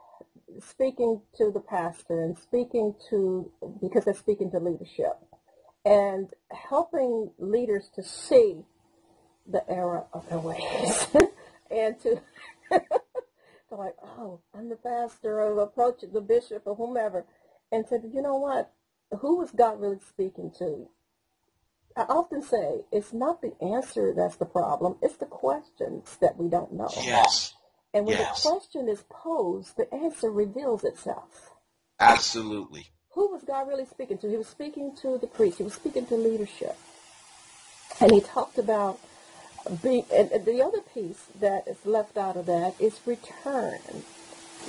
speaking 0.60 1.22
to 1.36 1.52
the 1.52 1.60
pastor 1.60 2.24
and 2.24 2.36
speaking 2.36 2.94
to, 3.10 3.52
because 3.80 4.04
they're 4.04 4.14
speaking 4.14 4.50
to 4.50 4.58
leadership, 4.58 5.16
and 5.84 6.28
helping 6.50 7.30
leaders 7.38 7.88
to 7.94 8.02
see 8.02 8.64
the 9.46 9.62
error 9.70 10.06
of 10.12 10.28
their 10.28 10.38
ways 10.38 11.06
and 11.70 11.98
to, 12.00 12.20
to 12.70 13.74
like, 13.76 13.94
oh, 14.02 14.40
I'm 14.54 14.68
the 14.68 14.76
pastor, 14.76 15.40
or 15.40 15.62
approach 15.62 16.02
the 16.12 16.20
bishop 16.20 16.62
or 16.64 16.74
whomever, 16.74 17.26
and 17.70 17.86
said, 17.86 18.02
you 18.12 18.22
know 18.22 18.36
what? 18.36 18.72
Who 19.20 19.38
was 19.38 19.52
God 19.52 19.80
really 19.80 20.00
speaking 20.08 20.52
to? 20.58 20.88
I 21.96 22.02
often 22.02 22.42
say 22.42 22.82
it's 22.92 23.12
not 23.12 23.42
the 23.42 23.52
answer 23.60 24.12
that's 24.16 24.36
the 24.36 24.46
problem, 24.46 24.96
it's 25.02 25.16
the 25.16 25.26
questions 25.26 26.16
that 26.20 26.36
we 26.36 26.48
don't 26.48 26.72
know. 26.72 26.88
Yes, 27.02 27.54
And 27.92 28.06
when 28.06 28.16
yes. 28.16 28.42
the 28.42 28.48
question 28.48 28.88
is 28.88 29.04
posed, 29.10 29.76
the 29.76 29.92
answer 29.92 30.30
reveals 30.30 30.84
itself. 30.84 31.50
absolutely. 31.98 32.88
Who 33.14 33.32
was 33.32 33.42
God 33.42 33.66
really 33.66 33.86
speaking 33.86 34.18
to? 34.18 34.30
He 34.30 34.36
was 34.36 34.46
speaking 34.46 34.94
to 35.02 35.18
the 35.18 35.26
priest. 35.26 35.58
He 35.58 35.64
was 35.64 35.74
speaking 35.74 36.06
to 36.06 36.14
leadership. 36.14 36.76
And 38.00 38.12
he 38.12 38.20
talked 38.20 38.56
about 38.56 39.00
being, 39.82 40.04
and 40.14 40.30
the 40.46 40.62
other 40.62 40.80
piece 40.80 41.24
that 41.40 41.66
is 41.66 41.84
left 41.84 42.16
out 42.16 42.36
of 42.36 42.46
that 42.46 42.74
is 42.80 43.00
return. 43.06 43.80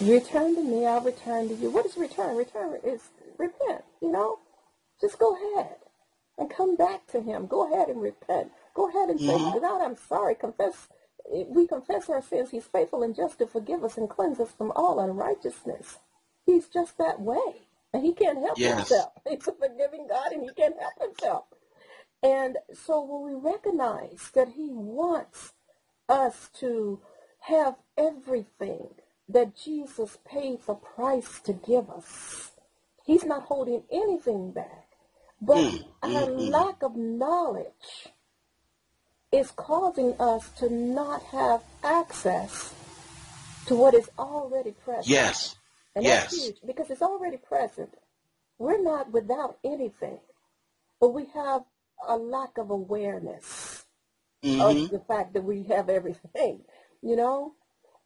Return 0.02 0.56
to 0.56 0.64
me, 0.64 0.88
I'll 0.88 1.02
return 1.02 1.50
to 1.50 1.54
you. 1.56 1.70
What 1.70 1.86
is 1.86 1.96
return? 1.98 2.36
Return 2.36 2.80
is 2.84 3.02
repent, 3.38 3.84
you 4.02 4.12
know? 4.12 4.40
Just 5.00 5.20
go 5.20 5.36
ahead 5.36 5.76
and 6.38 6.50
come 6.50 6.76
back 6.76 7.08
to 7.08 7.22
him. 7.22 7.48
Go 7.48 7.72
ahead 7.72 7.89
and 7.89 8.02
repent. 8.02 8.52
Go 8.74 8.89
ahead 8.89 9.10
and 9.10 9.20
say, 9.20 9.39
Mhm. 9.39 9.62
God, 9.62 9.82
I'm 9.82 9.98
sorry. 9.98 10.36
Confess. 10.36 10.88
We 11.48 11.67
confess 11.67 12.10
our 12.10 12.22
sins, 12.22 12.50
he's 12.52 12.65
faithful 12.65 13.04
and 13.04 13.15
just 13.15 13.39
to 13.39 13.48
forgive 13.48 13.84
us 13.84 13.98
and 13.98 14.10
cleanse 14.10 14.39
us 14.39 14.52
from 14.52 14.72
all 14.76 15.00
unrighteousness. 15.00 16.00
He's 16.46 16.67
just 16.67 16.98
that 16.98 17.22
way. 17.22 17.67
And 17.94 18.04
he 18.04 18.13
can't 18.13 18.39
help 18.39 18.58
Yes. 18.58 18.88
himself. 18.88 19.13
He's 19.30 19.48
a 19.48 19.54
forgiving 19.54 20.08
God 20.08 20.32
and 20.32 20.44
he 20.44 20.50
can't 20.50 20.76
help 20.80 21.00
himself. 21.02 21.44
And 22.24 22.58
so 22.74 23.02
when 23.02 23.34
we 23.34 23.39
recognize 23.52 24.32
that 24.36 24.50
he 24.50 24.70
wants 24.72 25.54
us 26.10 26.50
to 26.60 27.02
have 27.41 27.76
everything 27.98 28.89
that 29.30 29.56
Jesus 29.56 30.17
paid 30.26 30.60
the 30.65 30.76
price 30.76 31.39
to 31.41 31.54
give 31.54 31.89
us, 31.89 32.52
he's 33.06 33.26
not 33.26 33.44
holding 33.44 33.84
anything 33.91 34.52
back. 34.52 34.90
But 35.41 35.58
Mm, 35.58 35.84
our 36.04 36.10
mm, 36.10 36.27
mm. 36.27 36.51
lack 36.51 36.84
of 36.84 36.95
knowledge 36.95 38.10
is 39.32 39.51
causing 39.51 40.13
us 40.19 40.49
to 40.60 40.69
not 40.69 41.23
have 41.23 41.63
access 41.84 42.73
to 43.67 43.75
what 43.75 43.93
is 43.93 44.10
already 44.19 44.71
present. 44.71 45.08
Yes. 45.08 45.56
And 45.95 46.06
that's 46.06 46.23
Yes. 46.23 46.32
huge 46.32 46.58
because 46.65 46.89
it's 46.89 47.01
already 47.01 47.38
present. 47.38 47.93
We're 48.60 48.82
not 48.82 49.12
without 49.12 49.58
anything, 49.63 50.19
but 50.99 51.13
we 51.13 51.25
have 51.34 51.63
a 52.08 52.17
lack 52.17 52.58
of 52.58 52.69
awareness 52.69 53.86
hmm 54.43 54.60
of 54.62 54.89
the 54.91 54.99
fact 55.08 55.34
that 55.34 55.43
we 55.43 55.63
have 55.63 55.89
everything, 55.89 56.62
you 57.01 57.15
know? 57.15 57.54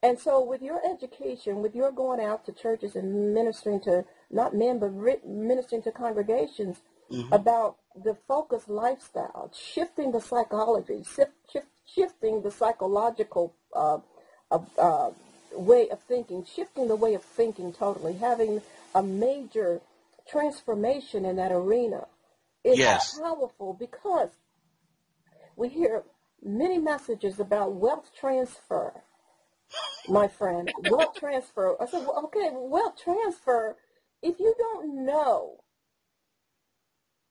And 0.04 0.20
so 0.20 0.44
with 0.44 0.62
your 0.62 0.82
education, 0.90 1.62
with 1.62 1.76
your 1.76 1.92
going 1.92 2.20
out 2.20 2.46
to 2.46 2.52
churches 2.52 2.96
and 2.96 3.34
ministering 3.34 3.82
to 3.82 4.06
not 4.32 4.56
men, 4.56 4.80
but 4.80 4.88
ri- 4.90 5.22
ministering 5.26 5.82
to 5.84 5.92
congregations 5.92 6.78
hmm 7.10 7.22
about 7.32 7.78
the 7.96 8.16
focused 8.28 8.70
lifestyle, 8.70 9.52
shifting 9.54 10.12
the 10.12 10.22
psychology, 10.22 11.04
shift, 11.04 11.32
shift, 11.52 11.68
shifting 11.86 12.42
the 12.42 12.52
psychological 12.52 13.54
uh, 13.76 14.00
uh, 14.78 15.12
way 15.54 15.90
of 15.90 16.00
thinking, 16.02 16.46
shifting 16.46 16.88
the 16.88 16.96
way 16.96 17.14
of 17.14 17.24
thinking 17.24 17.72
totally, 17.74 18.14
having 18.14 18.62
a 18.94 19.02
major 19.04 19.82
transformation 20.28 21.26
in 21.26 21.36
that 21.38 21.52
arena 21.52 22.08
is 22.64 22.80
Yes. 22.80 23.20
powerful 23.22 23.74
because 23.74 24.30
we 25.56 25.70
hear 25.70 26.04
many 26.44 26.78
messages 26.78 27.40
about 27.40 27.74
wealth 27.74 28.12
transfer, 28.20 28.94
my 30.08 30.28
friend. 30.28 30.72
Wealth 30.78 31.18
transfer. 31.18 31.76
I 31.82 31.86
said, 31.86 32.02
well, 32.02 32.22
okay, 32.26 32.50
wealth 32.54 32.96
transfer, 33.02 33.76
if 34.26 34.40
you 34.40 34.56
don't 34.58 35.06
know 35.06 35.58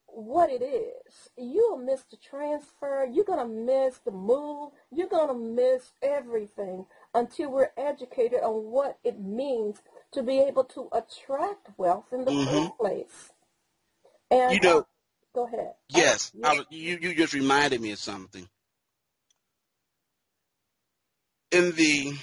what 0.07 0.49
it 0.51 0.63
is, 0.63 1.31
you'll 1.37 1.77
miss 1.79 2.03
the 2.11 2.17
transfer, 2.17 3.07
you're 3.13 3.25
going 3.25 3.41
to 3.41 3.55
miss 3.55 3.99
the 3.99 4.13
move, 4.13 4.71
you're 4.93 5.09
going 5.09 5.29
to 5.29 5.35
miss 5.35 5.93
everything 6.03 6.87
until 7.15 7.51
we're 7.51 7.73
educated 7.77 8.41
on 8.43 8.71
what 8.71 8.99
it 9.05 9.21
means 9.21 9.83
to 10.13 10.23
be 10.23 10.39
able 10.39 10.65
to 10.65 10.89
attract 10.93 11.69
wealth 11.77 12.13
in 12.13 12.25
the 12.25 12.33
hmm 12.33 12.45
first 12.45 12.77
place. 12.79 13.33
You 14.47 14.61
And 14.61 14.65
uh, 14.65 14.81
know, 14.81 14.87
go 15.35 15.47
ahead. 15.47 15.75
Yes, 15.89 16.33
I 16.43 16.53
yeah, 16.53 16.55
was, 16.55 16.67
you, 16.71 16.99
you 17.01 17.15
just 17.15 17.35
reminded 17.35 17.81
me 17.81 17.93
of 17.93 17.99
something. 17.99 18.49
In 21.53 21.73
the 21.73 22.15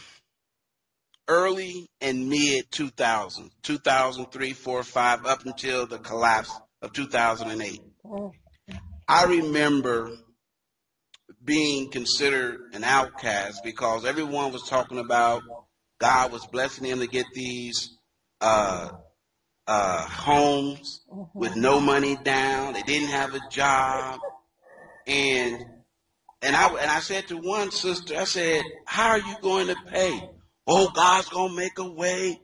early 1.31 1.89
and 2.01 2.27
mid 2.27 2.69
2000s, 2.71 3.49
2003, 3.63 4.53
4, 4.53 4.83
5, 4.83 5.25
up 5.25 5.45
until 5.45 5.87
the 5.87 5.97
collapse 5.97 6.51
of 6.81 6.91
2008, 6.91 7.81
mm, 8.05 8.33
I 9.07 9.23
remember 9.23 10.11
being 11.41 11.89
considered 11.89 12.59
an 12.73 12.83
outcast 12.83 13.63
because 13.63 14.03
everyone 14.05 14.51
was 14.51 14.63
talking 14.63 14.99
about 14.99 15.43
God 15.99 16.33
was 16.33 16.45
blessing 16.47 16.89
them 16.89 16.99
to 16.99 17.07
get 17.07 17.25
these 17.33 17.97
uh, 18.41 18.89
uh, 19.67 20.01
homes 20.01 21.01
with 21.33 21.53
mhm. 21.53 21.61
no 21.61 21.79
money 21.79 22.17
down. 22.23 22.73
They 22.73 22.81
didn't 22.81 23.09
have 23.09 23.35
a 23.35 23.49
job, 23.49 24.19
and 25.07 25.65
and 26.41 26.55
I 26.55 26.67
and 26.67 26.91
I 26.91 26.99
said 26.99 27.27
to 27.27 27.37
one 27.37 27.71
sister, 27.71 28.17
I 28.17 28.25
said, 28.25 28.63
"How 28.85 29.11
are 29.11 29.19
you 29.19 29.35
going 29.41 29.67
to 29.67 29.75
pay?" 29.87 30.29
Oh, 30.67 30.89
God's 30.89 31.29
gonna 31.29 31.53
make 31.53 31.77
a 31.79 31.89
way. 31.89 32.39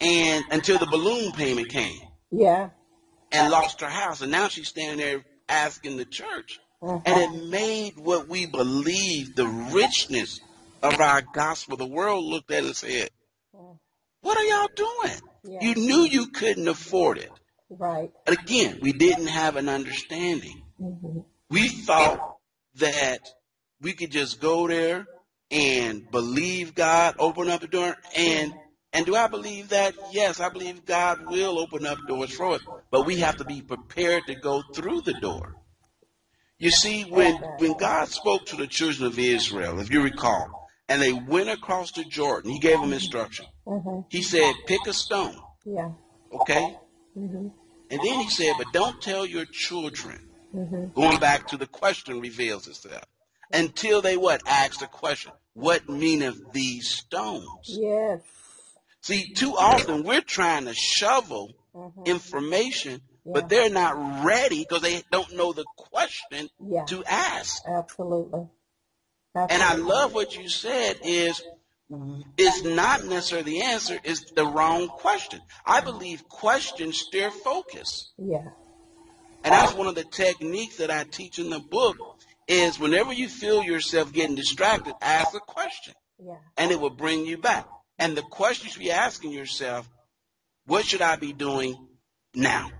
And 0.00 0.44
until 0.50 0.78
the 0.78 0.86
balloon 0.86 1.32
payment 1.32 1.68
came 1.68 2.00
Yeah. 2.30 2.70
and 3.32 3.50
lost 3.50 3.80
her 3.82 3.88
house, 3.88 4.22
and 4.22 4.32
now 4.32 4.48
she's 4.48 4.68
standing 4.68 4.98
there 4.98 5.24
asking 5.48 5.96
the 5.98 6.04
church, 6.06 6.58
and 6.80 7.04
mhm. 7.04 7.22
it 7.34 7.44
made 7.50 7.98
what 7.98 8.28
we 8.28 8.46
believe 8.46 9.34
the 9.36 9.46
richness 9.46 10.40
of 10.82 11.00
our 11.00 11.20
gospel. 11.20 11.76
The 11.76 11.86
world 11.86 12.24
looked 12.24 12.50
at 12.50 12.64
it 12.64 12.66
and 12.66 12.76
said, 12.76 13.10
"What 14.22 14.38
are 14.38 14.44
y'all 14.44 14.68
doing? 14.74 15.20
Yeah. 15.42 15.58
You 15.62 15.74
knew 15.74 16.04
you 16.04 16.28
couldn't 16.28 16.68
afford 16.68 17.18
it." 17.18 17.30
Right. 17.68 18.10
But 18.24 18.40
again, 18.40 18.78
we 18.80 18.92
didn't 18.92 19.26
have 19.28 19.56
an 19.56 19.68
understanding. 19.68 20.62
hmm 20.78 21.20
We 21.50 21.68
thought 21.68 22.38
that 22.76 23.20
we 23.80 23.92
could 23.92 24.12
just 24.12 24.40
go 24.40 24.66
there 24.68 25.06
and 25.50 26.08
believe 26.10 26.74
God, 26.74 27.16
open 27.18 27.48
up 27.48 27.60
the 27.60 27.66
door, 27.66 27.96
and 28.16 28.54
and 28.92 29.06
do 29.06 29.14
I 29.14 29.28
believe 29.28 29.68
that? 29.70 29.94
Yes, 30.12 30.40
I 30.40 30.48
believe 30.48 30.84
God 30.84 31.28
will 31.28 31.58
open 31.58 31.86
up 31.86 32.04
doors 32.06 32.32
for 32.32 32.54
us, 32.54 32.60
but 32.90 33.06
we 33.06 33.16
have 33.20 33.36
to 33.36 33.44
be 33.44 33.62
prepared 33.62 34.26
to 34.26 34.34
go 34.34 34.62
through 34.72 35.02
the 35.02 35.14
door. 35.14 35.56
You 36.58 36.70
see, 36.70 37.02
when 37.04 37.36
when 37.58 37.74
God 37.74 38.08
spoke 38.08 38.46
to 38.46 38.56
the 38.56 38.66
children 38.66 39.06
of 39.06 39.18
Israel, 39.18 39.80
if 39.80 39.90
you 39.90 40.02
recall, 40.02 40.68
and 40.88 41.00
they 41.00 41.12
went 41.12 41.48
across 41.48 41.92
the 41.92 42.04
Jordan, 42.04 42.50
He 42.50 42.58
gave 42.58 42.80
them 42.80 42.92
instruction. 42.92 43.46
hmm 43.66 44.00
He 44.08 44.22
said, 44.22 44.54
"Pick 44.66 44.86
a 44.86 44.92
stone, 44.92 45.40
Yeah. 45.64 45.92
okay?" 46.32 46.76
hmm 47.14 47.48
And 47.90 48.00
then 48.00 48.20
He 48.20 48.28
said, 48.28 48.56
"But 48.58 48.72
don't 48.72 49.00
tell 49.00 49.24
your 49.26 49.46
children." 49.46 50.28
hmm 50.52 50.86
Going 50.94 51.18
back 51.18 51.46
to 51.48 51.56
the 51.56 51.66
question 51.66 52.20
reveals 52.20 52.66
itself. 52.66 53.04
Until 53.52 54.00
they 54.00 54.16
what? 54.16 54.42
Ask 54.46 54.80
the 54.80 54.86
question, 54.86 55.32
what 55.54 55.88
meaneth 55.88 56.52
these 56.52 56.88
stones? 56.88 57.66
Yes. 57.66 58.20
See, 59.02 59.32
too 59.34 59.56
often 59.56 60.04
we're 60.04 60.20
trying 60.20 60.66
to 60.66 60.74
shovel 60.74 61.54
hmm 61.74 61.86
information, 62.04 63.00
but 63.24 63.48
they're 63.48 63.70
not 63.70 64.24
ready 64.24 64.60
because 64.60 64.82
they 64.82 65.02
don't 65.10 65.34
know 65.36 65.52
the 65.52 65.66
question 65.76 66.48
Yeah. 66.58 66.84
to 66.86 67.04
ask. 67.04 67.62
Absolutely. 67.66 68.48
And 69.34 69.62
I 69.62 69.74
love 69.74 70.14
what 70.14 70.36
you 70.36 70.48
said 70.48 70.98
is 71.02 71.42
it's 72.36 72.64
not 72.64 73.04
necessarily 73.04 73.58
the 73.58 73.62
answer, 73.62 73.98
it's 74.02 74.30
the 74.32 74.46
wrong 74.46 74.88
question. 74.88 75.40
I 75.64 75.80
believe 75.80 76.28
questions 76.28 76.98
steer 76.98 77.30
focus. 77.30 78.12
Yeah. 78.18 78.48
And 79.42 79.52
that's 79.52 79.74
one 79.74 79.86
of 79.86 79.94
the 79.94 80.04
techniques 80.04 80.76
that 80.76 80.90
I 80.90 81.04
teach 81.04 81.38
in 81.38 81.50
the 81.50 81.60
book 81.60 81.96
is 82.50 82.78
whenever 82.78 83.12
you 83.12 83.28
feel 83.28 83.62
yourself 83.62 84.12
getting 84.12 84.34
distracted, 84.36 84.94
ask 85.00 85.34
a 85.34 85.40
question 85.40 85.94
Yeah. 86.18 86.36
and 86.56 86.70
it 86.70 86.80
will 86.80 86.90
bring 86.90 87.24
you 87.26 87.38
back. 87.38 87.66
And 87.98 88.16
the 88.16 88.22
question 88.22 88.66
you 88.66 88.72
should 88.72 88.80
be 88.82 88.90
asking 88.90 89.32
yourself, 89.32 89.88
what 90.66 90.84
should 90.84 91.02
I 91.02 91.16
be 91.16 91.32
doing 91.32 91.76
now? 92.34 92.70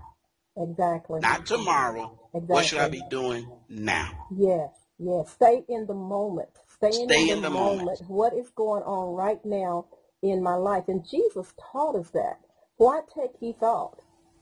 Exactly. 0.57 1.19
Not 1.21 1.45
tomorrow. 1.45 2.19
Exactly. 2.33 2.53
What 2.53 2.65
should 2.65 2.79
I 2.79 2.89
be 2.89 3.01
doing 3.09 3.49
now? 3.69 4.27
Yes. 4.35 4.71
Yes. 4.99 5.31
Stay 5.31 5.63
in 5.67 5.85
the 5.87 5.93
moment. 5.93 6.49
Staying 6.75 7.07
Stay 7.09 7.29
in 7.29 7.37
in 7.37 7.41
the 7.41 7.49
the 7.49 7.53
moment. 7.55 7.77
moment. 7.85 8.01
What 8.07 8.33
is 8.33 8.49
going 8.49 8.83
on 8.83 9.15
right 9.15 9.43
now 9.45 9.85
in 10.21 10.41
my 10.43 10.55
life? 10.55 10.85
And 10.87 11.07
Jesus 11.09 11.53
taught 11.71 11.95
us 11.95 12.09
that. 12.11 12.39
Why 12.77 13.01
take 13.15 13.31
he 13.39 13.53
thought, 13.53 13.99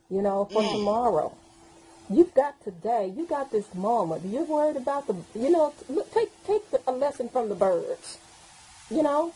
you 0.09 0.21
know, 0.21 0.45
for 0.45 0.61
Mm. 0.61 0.71
tomorrow? 0.71 1.37
You've 2.09 2.33
got 2.33 2.61
today. 2.63 3.13
You 3.15 3.27
got 3.27 3.51
this 3.51 3.73
moment. 3.75 4.25
You're 4.25 4.43
worried 4.43 4.77
about 4.77 5.05
the, 5.05 5.15
you 5.35 5.51
know, 5.51 5.73
look, 5.87 6.11
take 6.11 6.31
take 6.45 6.69
the, 6.71 6.81
a 6.87 6.91
lesson 6.91 7.29
from 7.29 7.49
the 7.49 7.55
birds. 7.55 8.17
You 8.89 9.03
know, 9.03 9.33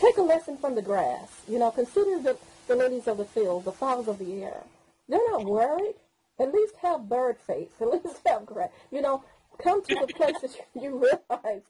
take 0.00 0.16
a 0.16 0.22
lesson 0.22 0.56
from 0.56 0.74
the 0.74 0.82
grass. 0.82 1.42
You 1.46 1.58
know, 1.58 1.70
consider 1.70 2.18
the, 2.18 2.38
the 2.68 2.76
lilies 2.76 3.06
of 3.06 3.18
the 3.18 3.26
field, 3.26 3.66
the 3.66 3.72
fowls 3.72 4.08
of 4.08 4.18
the 4.18 4.42
air. 4.42 4.62
They're 5.08 5.30
not 5.30 5.44
worried. 5.44 5.94
At 6.40 6.52
least 6.52 6.76
have 6.82 7.08
bird 7.08 7.36
faith. 7.46 7.72
At 7.80 7.88
least 7.88 8.20
have 8.26 8.46
grass. 8.46 8.70
You 8.90 9.02
know, 9.02 9.22
come 9.62 9.82
to 9.84 9.94
the 9.94 10.12
places 10.12 10.56
that 10.56 10.68
you 10.82 10.96
realize 10.96 11.62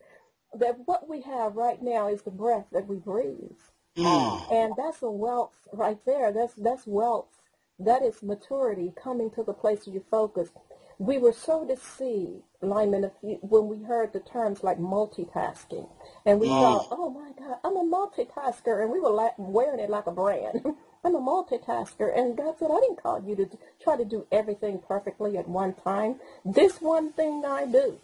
that 0.54 0.78
what 0.86 1.08
we 1.08 1.22
have 1.22 1.56
right 1.56 1.82
now 1.82 2.08
is 2.08 2.22
the 2.22 2.30
breath 2.30 2.66
that 2.70 2.86
we 2.86 2.96
breathe. 2.96 3.58
Mm. 3.96 4.52
And 4.52 4.74
that's 4.76 5.02
a 5.02 5.10
wealth 5.10 5.56
right 5.72 5.98
there. 6.06 6.30
That's 6.30 6.54
that's 6.54 6.86
wealth. 6.86 7.35
That 7.78 8.02
is 8.02 8.22
maturity 8.22 8.92
coming 8.96 9.30
to 9.32 9.42
the 9.42 9.52
place 9.52 9.86
where 9.86 9.94
you 9.94 10.04
focus. 10.10 10.50
We 10.98 11.18
were 11.18 11.32
so 11.34 11.66
deceived, 11.66 12.42
Lyman, 12.62 13.04
if 13.04 13.12
you, 13.22 13.36
when 13.42 13.68
we 13.68 13.84
heard 13.84 14.12
the 14.14 14.20
terms 14.20 14.64
like 14.64 14.78
multitasking, 14.78 15.88
and 16.24 16.40
we 16.40 16.48
thought, 16.48 16.88
Mm. 16.88 16.98
"Oh 16.98 17.10
my 17.10 17.32
God, 17.32 17.58
I'm 17.64 17.76
a 17.76 17.84
multitasker," 17.84 18.82
and 18.82 18.90
we 18.90 19.00
were 19.00 19.10
la- 19.10 19.34
wearing 19.38 19.80
it 19.80 19.90
like 19.90 20.06
a 20.06 20.12
brand. 20.12 20.64
I'm 21.04 21.14
a 21.14 21.20
multitasker, 21.20 22.16
and 22.16 22.36
God 22.36 22.58
said, 22.58 22.70
"I 22.70 22.80
didn't 22.80 23.02
call 23.02 23.20
you 23.22 23.36
to 23.36 23.50
try 23.80 23.96
to 23.96 24.06
do 24.06 24.26
everything 24.32 24.78
perfectly 24.78 25.36
at 25.36 25.48
one 25.48 25.74
time. 25.74 26.20
This 26.46 26.80
one 26.80 27.12
thing 27.12 27.44
I 27.44 27.66
do." 27.66 27.98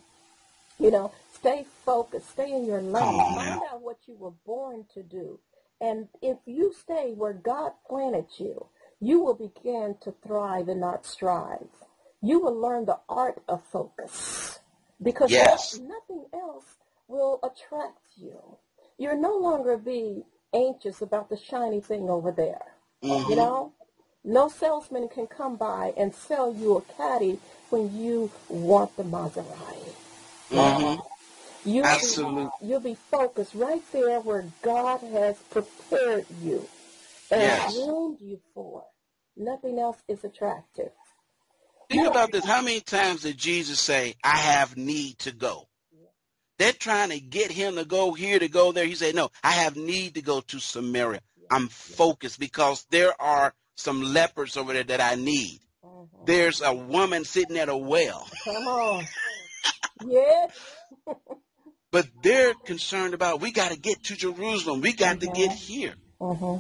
You 0.78 0.90
know, 0.90 1.12
stay 1.32 1.64
focused, 1.85 2.30
stay 2.30 2.52
in 2.52 2.66
your 2.66 2.82
lane, 2.82 3.18
find 3.35 3.62
out 3.70 3.82
what 3.82 3.98
you 4.06 4.16
were 4.16 4.32
born 4.46 4.87
to 4.94 5.02
do. 5.02 5.40
And 5.80 6.08
if 6.22 6.38
you 6.46 6.72
stay 6.74 7.14
where 7.14 7.32
God 7.32 7.72
planted 7.88 8.26
you, 8.38 8.66
you 9.02 9.20
will 9.20 9.34
begin 9.34 9.96
to 10.02 10.14
thrive 10.26 10.68
and 10.70 10.80
not 10.80 11.06
strive. 11.06 11.68
You 12.22 12.40
will 12.40 12.56
learn 12.56 12.86
the 12.86 13.00
art 13.10 13.42
of 13.50 13.62
focus. 13.64 14.60
because 15.02 15.30
Yes. 15.30 15.72
nothing 15.72 16.26
else 16.34 16.76
will 17.08 17.40
attract 17.44 17.98
you. 18.18 18.40
You're 18.98 19.16
no 19.18 19.36
longer 19.38 19.78
be 19.78 20.24
anxious 20.54 21.02
about 21.02 21.30
the 21.30 21.38
shiny 21.38 21.80
thing 21.80 22.10
over 22.10 22.32
there. 22.32 22.62
You 23.26 23.36
hmm 23.36 23.36
know, 23.36 23.74
no 24.24 24.48
salesman 24.48 25.08
can 25.08 25.28
come 25.28 25.56
by 25.56 25.94
and 25.98 26.14
sell 26.14 26.54
you 26.54 26.78
a 26.78 26.82
caddy 26.82 27.40
when 27.70 27.96
you 27.96 28.32
want 28.50 28.96
the 28.96 29.04
Maserati. 29.04 29.94
hmm 30.50 30.94
You'll 31.64 31.88
be, 32.00 32.16
Absolutely. 32.16 32.48
you'll 32.62 32.80
be 32.80 32.96
focused 32.96 33.54
right 33.54 33.82
there 33.92 34.20
where 34.20 34.46
God 34.62 35.00
has 35.02 35.38
prepared 35.50 36.26
you 36.42 36.68
and 37.30 37.60
Yes. 37.60 37.62
groomed 37.62 38.20
you 38.20 38.40
for. 38.54 38.84
Nothing 39.36 39.78
else 39.78 39.98
is 40.08 40.24
attractive. 40.24 40.90
Think 41.88 42.06
about 42.06 42.32
this. 42.32 42.44
How 42.44 42.62
many 42.62 42.80
times 42.80 43.22
did 43.22 43.36
Jesus 43.36 43.78
say, 43.78 44.14
I 44.24 44.36
have 44.36 44.76
need 44.76 45.18
to 45.20 45.32
go? 45.32 45.68
They're 46.58 46.72
trying 46.72 47.10
to 47.10 47.20
get 47.20 47.50
him 47.50 47.76
to 47.76 47.84
go 47.84 48.12
here, 48.12 48.38
to 48.38 48.48
go 48.48 48.72
there. 48.72 48.84
He 48.84 48.94
said, 48.94 49.14
no, 49.14 49.30
I 49.42 49.52
have 49.52 49.76
need 49.76 50.14
to 50.14 50.22
go 50.22 50.40
to 50.40 50.58
Samaria. 50.58 51.20
I'm 51.50 51.68
focused 51.68 52.38
because 52.38 52.86
there 52.90 53.20
are 53.20 53.52
some 53.74 54.00
lepers 54.02 54.56
over 54.56 54.72
there 54.72 54.84
that 54.84 55.00
I 55.00 55.16
need. 55.16 55.60
Mhm. 55.84 56.26
There's 56.26 56.62
a 56.62 56.72
woman 56.72 57.24
sitting 57.24 57.58
at 57.58 57.68
a 57.68 57.76
well, 57.76 58.28
Come 58.44 58.68
on. 58.68 59.04
Yes. 60.06 60.50
but 61.90 62.06
they're 62.22 62.54
concerned 62.64 63.14
about, 63.14 63.40
we 63.40 63.50
got 63.50 63.72
to 63.72 63.78
get 63.78 64.04
to 64.04 64.16
Jerusalem. 64.16 64.80
We 64.80 64.92
got 64.92 65.20
to 65.20 65.26
get 65.26 65.50
Mhm. 65.50 65.56
here. 65.56 65.94
hmm 66.20 66.56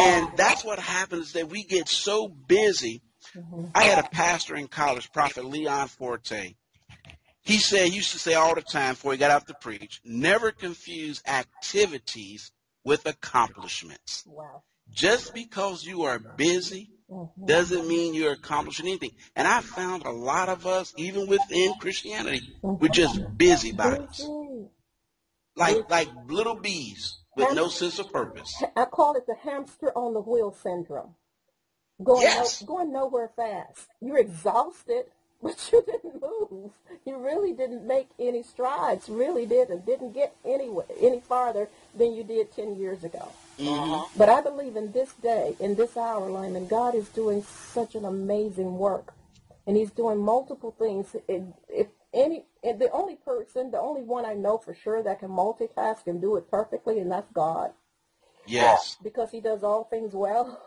And 0.00 0.28
that's 0.36 0.64
what 0.64 0.78
happens 0.78 1.32
that 1.32 1.48
we 1.48 1.64
get 1.64 1.88
so 1.88 2.28
busy. 2.28 3.02
hmm 3.34 3.64
I 3.74 3.84
had 3.84 4.04
a 4.04 4.08
pastor 4.08 4.56
in 4.56 4.68
college, 4.68 5.12
Prophet 5.12 5.44
Leon 5.44 5.88
Forte. 5.88 6.54
He 7.42 7.58
said, 7.58 7.88
he 7.88 7.96
used 7.96 8.12
to 8.12 8.18
say 8.18 8.34
all 8.34 8.54
the 8.54 8.62
time 8.62 8.94
before 8.94 9.12
he 9.12 9.18
got 9.18 9.30
out 9.30 9.46
to 9.46 9.54
preach, 9.54 10.00
never 10.04 10.50
confuse 10.50 11.22
activities 11.26 12.52
with 12.84 13.06
accomplishments. 13.06 14.24
Wow. 14.26 14.62
Just 14.90 15.34
because 15.34 15.84
you 15.84 16.04
are 16.04 16.18
busy 16.18 16.90
hmm 17.08 17.46
doesn't 17.46 17.86
mean 17.86 18.14
you're 18.14 18.32
accomplishing 18.32 18.88
anything. 18.88 19.12
And 19.36 19.46
I 19.46 19.60
found 19.60 20.04
a 20.04 20.10
lot 20.10 20.48
of 20.48 20.66
us, 20.66 20.92
even 20.96 21.28
within 21.28 21.74
Christianity, 21.78 22.56
we're 22.62 22.88
just 22.88 23.20
busybodies. 23.36 24.26
Like, 25.54 25.88
like 25.88 26.08
little 26.28 26.56
bees 26.56 27.18
with 27.36 27.54
no 27.54 27.68
sense 27.68 27.98
of 27.98 28.12
purpose. 28.12 28.62
I 28.74 28.84
call 28.86 29.14
it 29.16 29.26
the 29.26 29.36
hamster 29.36 29.92
on 29.96 30.14
the 30.14 30.20
wheel 30.20 30.52
syndrome. 30.62 31.14
Going, 32.02 32.22
Yes. 32.22 32.60
no, 32.62 32.66
going 32.66 32.92
nowhere 32.92 33.30
fast. 33.36 33.88
You're 34.00 34.18
exhausted, 34.18 35.06
but 35.42 35.70
you 35.72 35.82
didn't 35.86 36.20
move. 36.20 36.72
You 37.04 37.16
really 37.18 37.52
didn't 37.52 37.86
make 37.86 38.08
any 38.18 38.42
strides. 38.42 39.08
Really 39.08 39.46
didn't. 39.46 39.86
Didn't 39.86 40.12
get 40.12 40.34
anywhere, 40.44 40.86
any 41.00 41.20
farther 41.20 41.68
than 41.96 42.14
you 42.14 42.24
did 42.24 42.52
10 42.54 42.76
years 42.76 43.04
ago. 43.04 43.28
hmm 43.58 44.00
But 44.18 44.28
I 44.28 44.40
believe 44.42 44.76
in 44.76 44.92
this 44.92 45.12
day, 45.14 45.56
in 45.60 45.74
this 45.74 45.96
hour, 45.96 46.28
Lyman, 46.28 46.66
God 46.66 46.94
is 46.94 47.08
doing 47.10 47.42
such 47.42 47.94
an 47.94 48.04
amazing 48.04 48.76
work. 48.76 49.14
And 49.66 49.76
he's 49.76 49.90
doing 49.90 50.18
multiple 50.18 50.74
things. 50.78 51.14
If 51.28 51.86
any, 52.12 52.44
and 52.66 52.80
the 52.80 52.90
only 52.90 53.16
person, 53.16 53.70
the 53.70 53.80
only 53.80 54.02
one 54.02 54.24
I 54.26 54.34
know 54.34 54.58
for 54.58 54.74
sure 54.74 55.02
that 55.02 55.20
can 55.20 55.30
multitask 55.30 56.06
and 56.06 56.20
do 56.20 56.36
it 56.36 56.50
perfectly, 56.50 56.98
and 56.98 57.10
that's 57.10 57.30
God. 57.32 57.72
Yes. 58.46 58.96
Because 59.02 59.30
he 59.30 59.40
does 59.40 59.62
all 59.62 59.84
things 59.84 60.14
well. 60.14 60.60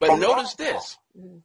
But 0.00 0.18
notice 0.18 0.54
this. 0.54 0.96
Mhm. 1.18 1.42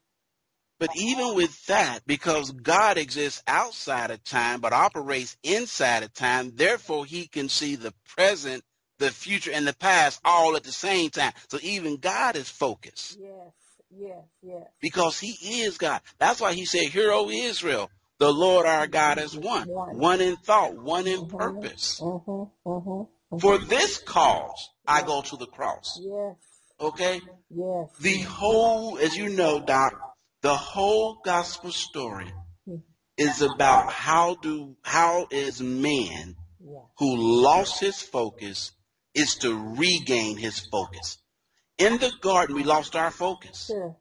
But 0.78 0.90
even 0.96 1.36
with 1.36 1.66
that, 1.68 2.06
because 2.06 2.52
God 2.52 2.98
exists 2.98 3.42
outside 3.48 4.12
of 4.12 4.24
time 4.24 4.60
but 4.60 4.74
operates 4.74 5.38
inside 5.44 6.04
of 6.04 6.14
time, 6.14 6.52
therefore 6.56 7.06
he 7.06 7.28
can 7.28 7.48
see 7.48 7.76
the 7.76 7.94
present, 8.06 8.64
the 9.00 9.12
future, 9.12 9.52
and 9.52 9.66
the 9.66 9.74
past 9.76 10.20
all 10.26 10.56
at 10.56 10.64
the 10.64 10.72
same 10.74 11.10
time. 11.10 11.34
So 11.50 11.60
even 11.62 11.98
God 11.98 12.36
is 12.36 12.50
focused 12.50 13.18
Yes, 13.20 13.54
yes, 13.90 14.24
yes. 14.42 14.68
because 14.82 15.18
he 15.18 15.62
is 15.62 15.78
God. 15.78 16.02
That's 16.18 16.42
why 16.42 16.54
he 16.54 16.66
said, 16.66 16.90
Hear, 16.92 17.12
O 17.12 17.30
Israel, 17.30 17.90
the 18.18 18.32
Lord 18.32 18.66
our 18.66 18.88
God 18.88 19.18
is 19.18 19.36
one. 19.36 19.68
One. 19.68 20.22
In 20.22 20.38
thought, 20.38 20.76
one 20.76 21.08
in 21.08 21.22
Mhm. 21.26 21.38
purpose. 21.38 22.00
Mm-hmm, 22.00 22.70
mm-hmm. 22.70 23.38
For 23.40 23.58
this 23.58 23.98
cause 23.98 24.70
I 24.88 25.02
go 25.02 25.22
to 25.22 25.38
the 25.38 25.48
cross. 25.48 26.00
Yes, 26.02 26.36
Okay? 26.80 27.22
yes. 27.50 27.90
The 28.00 28.20
whole, 28.22 28.98
as 28.98 29.16
you 29.16 29.30
know, 29.30 29.60
Doc, 29.60 29.94
the 30.42 30.56
whole 30.56 31.16
gospel 31.24 31.72
story 31.72 32.32
is 33.18 33.42
about 33.42 33.92
how 33.92 34.36
do 34.36 34.76
how 34.84 35.28
is 35.32 35.62
man 35.62 36.36
who 36.98 37.16
lost 37.16 37.80
his 37.80 38.02
focus 38.02 38.72
is 39.14 39.36
to 39.36 39.76
regain 39.76 40.38
his 40.38 40.60
focus. 40.60 41.18
In 41.78 41.98
the 41.98 42.12
garden, 42.22 42.56
we 42.56 42.64
lost 42.64 42.96
our 42.96 43.12
focus. 43.12 43.66
Sure, 43.68 43.98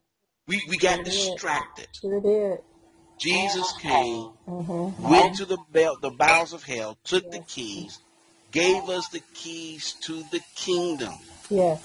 We 0.47 0.63
we 0.69 0.77
got 0.77 1.05
distracted. 1.05 1.89
sure 1.93 2.21
did. 2.21 2.59
Jesus 3.19 3.73
came, 3.81 4.31
Mm-hmm. 4.47 5.11
went 5.11 5.37
to 5.37 5.47
the 5.47 5.59
bell, 5.73 5.97
the 6.01 6.11
bowels 6.11 6.53
of 6.53 6.63
hell, 6.63 6.99
took 7.05 7.31
the 7.31 7.39
keys, 7.39 7.99
gave 8.53 8.89
us 8.91 9.09
the 9.09 9.23
keys 9.33 9.95
to 10.03 10.23
the 10.31 10.41
kingdom 10.55 11.13
Yes. 11.49 11.83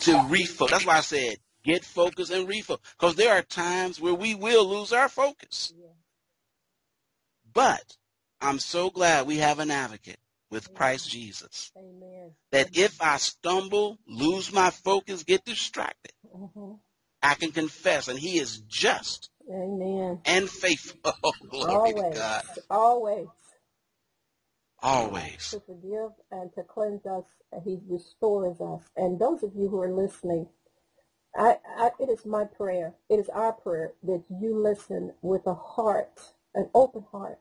to 0.00 0.12
refocus. 0.12 0.70
That's 0.70 0.86
why 0.86 0.96
I 0.96 1.00
said 1.00 1.36
get 1.64 1.84
focused 1.84 2.30
and 2.32 2.46
refocus. 2.48 2.80
Because 2.98 3.14
there 3.14 3.32
are 3.32 3.42
times 3.42 4.00
where 4.00 4.12
we 4.14 4.34
will 4.34 4.66
lose 4.66 4.92
our 4.92 5.08
focus. 5.08 5.72
Yeah. 5.76 5.86
But 7.52 7.96
I'm 8.40 8.58
so 8.58 8.90
glad 8.90 9.26
we 9.26 9.38
have 9.38 9.58
an 9.60 9.70
advocate 9.70 10.18
with 10.50 10.74
Christ 10.74 11.10
Jesus. 11.10 11.72
Amen. 11.76 12.32
That 12.52 12.76
if 12.76 13.00
I 13.00 13.16
stumble, 13.16 13.98
lose 14.06 14.52
my 14.52 14.70
focus, 14.70 15.22
get 15.22 15.44
distracted, 15.44 16.12
Mm-hmm. 16.36 16.72
I 17.22 17.34
can 17.34 17.52
confess, 17.52 18.08
and 18.08 18.18
He 18.18 18.38
is 18.38 18.58
just 18.68 19.30
Amen. 19.50 20.20
and 20.26 20.48
faithful. 20.50 21.00
Oh, 21.24 21.32
glory 21.50 21.78
to 21.86 21.94
Always, 21.94 22.14
God. 22.14 22.42
always 22.70 23.28
Always. 24.82 25.52
to 25.52 25.60
forgive 25.66 26.12
and 26.32 26.52
to 26.54 26.62
cleanse 26.64 27.06
us. 27.06 27.24
and 27.52 27.62
He 27.64 27.78
restores 27.88 28.60
us. 28.60 28.82
And 28.96 29.18
those 29.20 29.42
of 29.42 29.52
you 29.56 29.68
who 29.68 29.80
are 29.82 29.92
listening, 29.92 30.48
I, 31.36 31.58
I, 31.78 31.90
it 32.00 32.10
is 32.10 32.26
my 32.26 32.44
prayer, 32.44 32.94
it 33.10 33.20
is 33.20 33.30
our 33.30 33.52
prayer 33.54 33.94
that 34.04 34.24
you 34.30 34.58
listen 34.58 35.14
with 35.22 35.46
a 35.46 35.54
heart, 35.54 36.20
an 36.54 36.70
open 36.74 37.04
heart, 37.12 37.40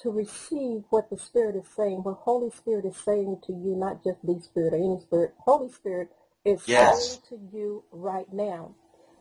to 0.00 0.10
receive 0.10 0.84
what 0.90 1.10
the 1.10 1.18
Spirit 1.18 1.56
is 1.56 1.68
saying, 1.76 1.98
what 2.04 2.18
Holy 2.22 2.50
Spirit 2.50 2.86
is 2.86 2.96
saying 2.98 3.40
to 3.46 3.52
you, 3.52 3.76
not 3.76 4.04
just 4.04 4.18
the 4.24 4.40
Spirit 4.42 4.74
or 4.74 4.78
any 4.78 5.00
Spirit. 5.00 5.34
Holy 5.40 5.70
Spirit 5.72 6.10
is 6.44 6.62
Yes. 6.66 6.78
saying 6.78 7.18
to 7.28 7.38
you 7.52 7.84
right 7.92 8.32
now. 8.32 8.74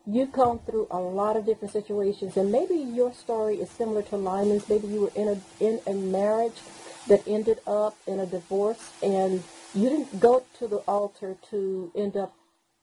You've 0.05 0.31
gone 0.31 0.59
through 0.65 0.87
a 0.91 0.99
lot 0.99 1.37
of 1.37 1.45
different 1.45 1.71
situations, 1.71 2.35
and 2.35 2.51
maybe 2.51 2.75
your 2.75 3.13
story 3.13 3.57
is 3.57 3.69
similar 3.69 4.01
to 4.03 4.17
Lyman's. 4.17 4.67
Maybe 4.67 4.87
you 4.87 5.01
were 5.01 5.11
in 5.15 5.27
a 5.27 5.63
in 5.63 5.79
a 5.87 5.93
marriage 5.93 6.59
that 7.07 7.27
ended 7.27 7.59
up 7.67 7.95
in 8.07 8.19
a 8.19 8.25
divorce, 8.25 8.91
and 9.03 9.43
you 9.75 9.89
didn't 9.89 10.19
go 10.19 10.43
to 10.59 10.67
the 10.67 10.77
altar 10.79 11.37
to 11.51 11.91
end 11.95 12.17
up 12.17 12.33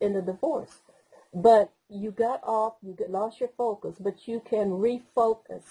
in 0.00 0.16
a 0.16 0.22
divorce, 0.22 0.78
but 1.34 1.72
you 1.88 2.10
got 2.12 2.40
off, 2.44 2.74
you 2.82 2.94
get, 2.96 3.10
lost 3.10 3.40
your 3.40 3.50
focus, 3.56 3.96
but 3.98 4.28
you 4.28 4.40
can 4.40 4.70
refocus. 4.70 5.64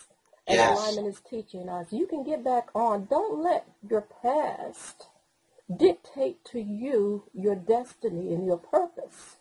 As 0.47 0.55
Yes. 0.55 0.77
Lyman 0.77 1.05
is 1.11 1.21
teaching 1.29 1.69
us, 1.69 1.91
you 1.91 2.07
can 2.07 2.23
get 2.23 2.43
back 2.43 2.69
on. 2.75 3.05
Don't 3.05 3.41
let 3.43 3.67
your 3.89 4.01
past 4.01 5.07
dictate 5.75 6.43
to 6.45 6.59
you 6.59 7.23
your 7.33 7.55
destiny 7.55 8.33
and 8.33 8.45
your 8.45 8.57
purpose. 8.57 9.37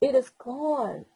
It 0.00 0.14
is 0.14 0.30
gone. 0.30 1.06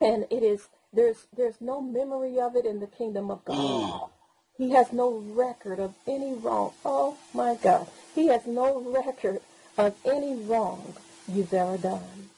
And 0.00 0.26
it 0.30 0.42
is 0.42 0.68
there's 0.92 1.26
there's 1.36 1.60
no 1.60 1.80
memory 1.80 2.38
of 2.38 2.56
it 2.56 2.66
in 2.66 2.80
the 2.80 2.86
kingdom 2.86 3.30
of 3.30 3.44
God. 3.44 3.56
Mm. 3.56 4.10
He 4.58 4.70
has 4.70 4.92
no 4.92 5.18
record 5.18 5.78
of 5.80 5.94
any 6.06 6.34
wrong. 6.34 6.72
Oh 6.84 7.16
my 7.34 7.56
God. 7.62 7.88
He 8.14 8.26
has 8.28 8.46
no 8.46 8.80
record 8.80 9.40
of 9.76 9.94
any 10.04 10.34
wrong 10.36 10.94
you've 11.28 11.52
ever 11.52 11.76
done. 11.78 12.30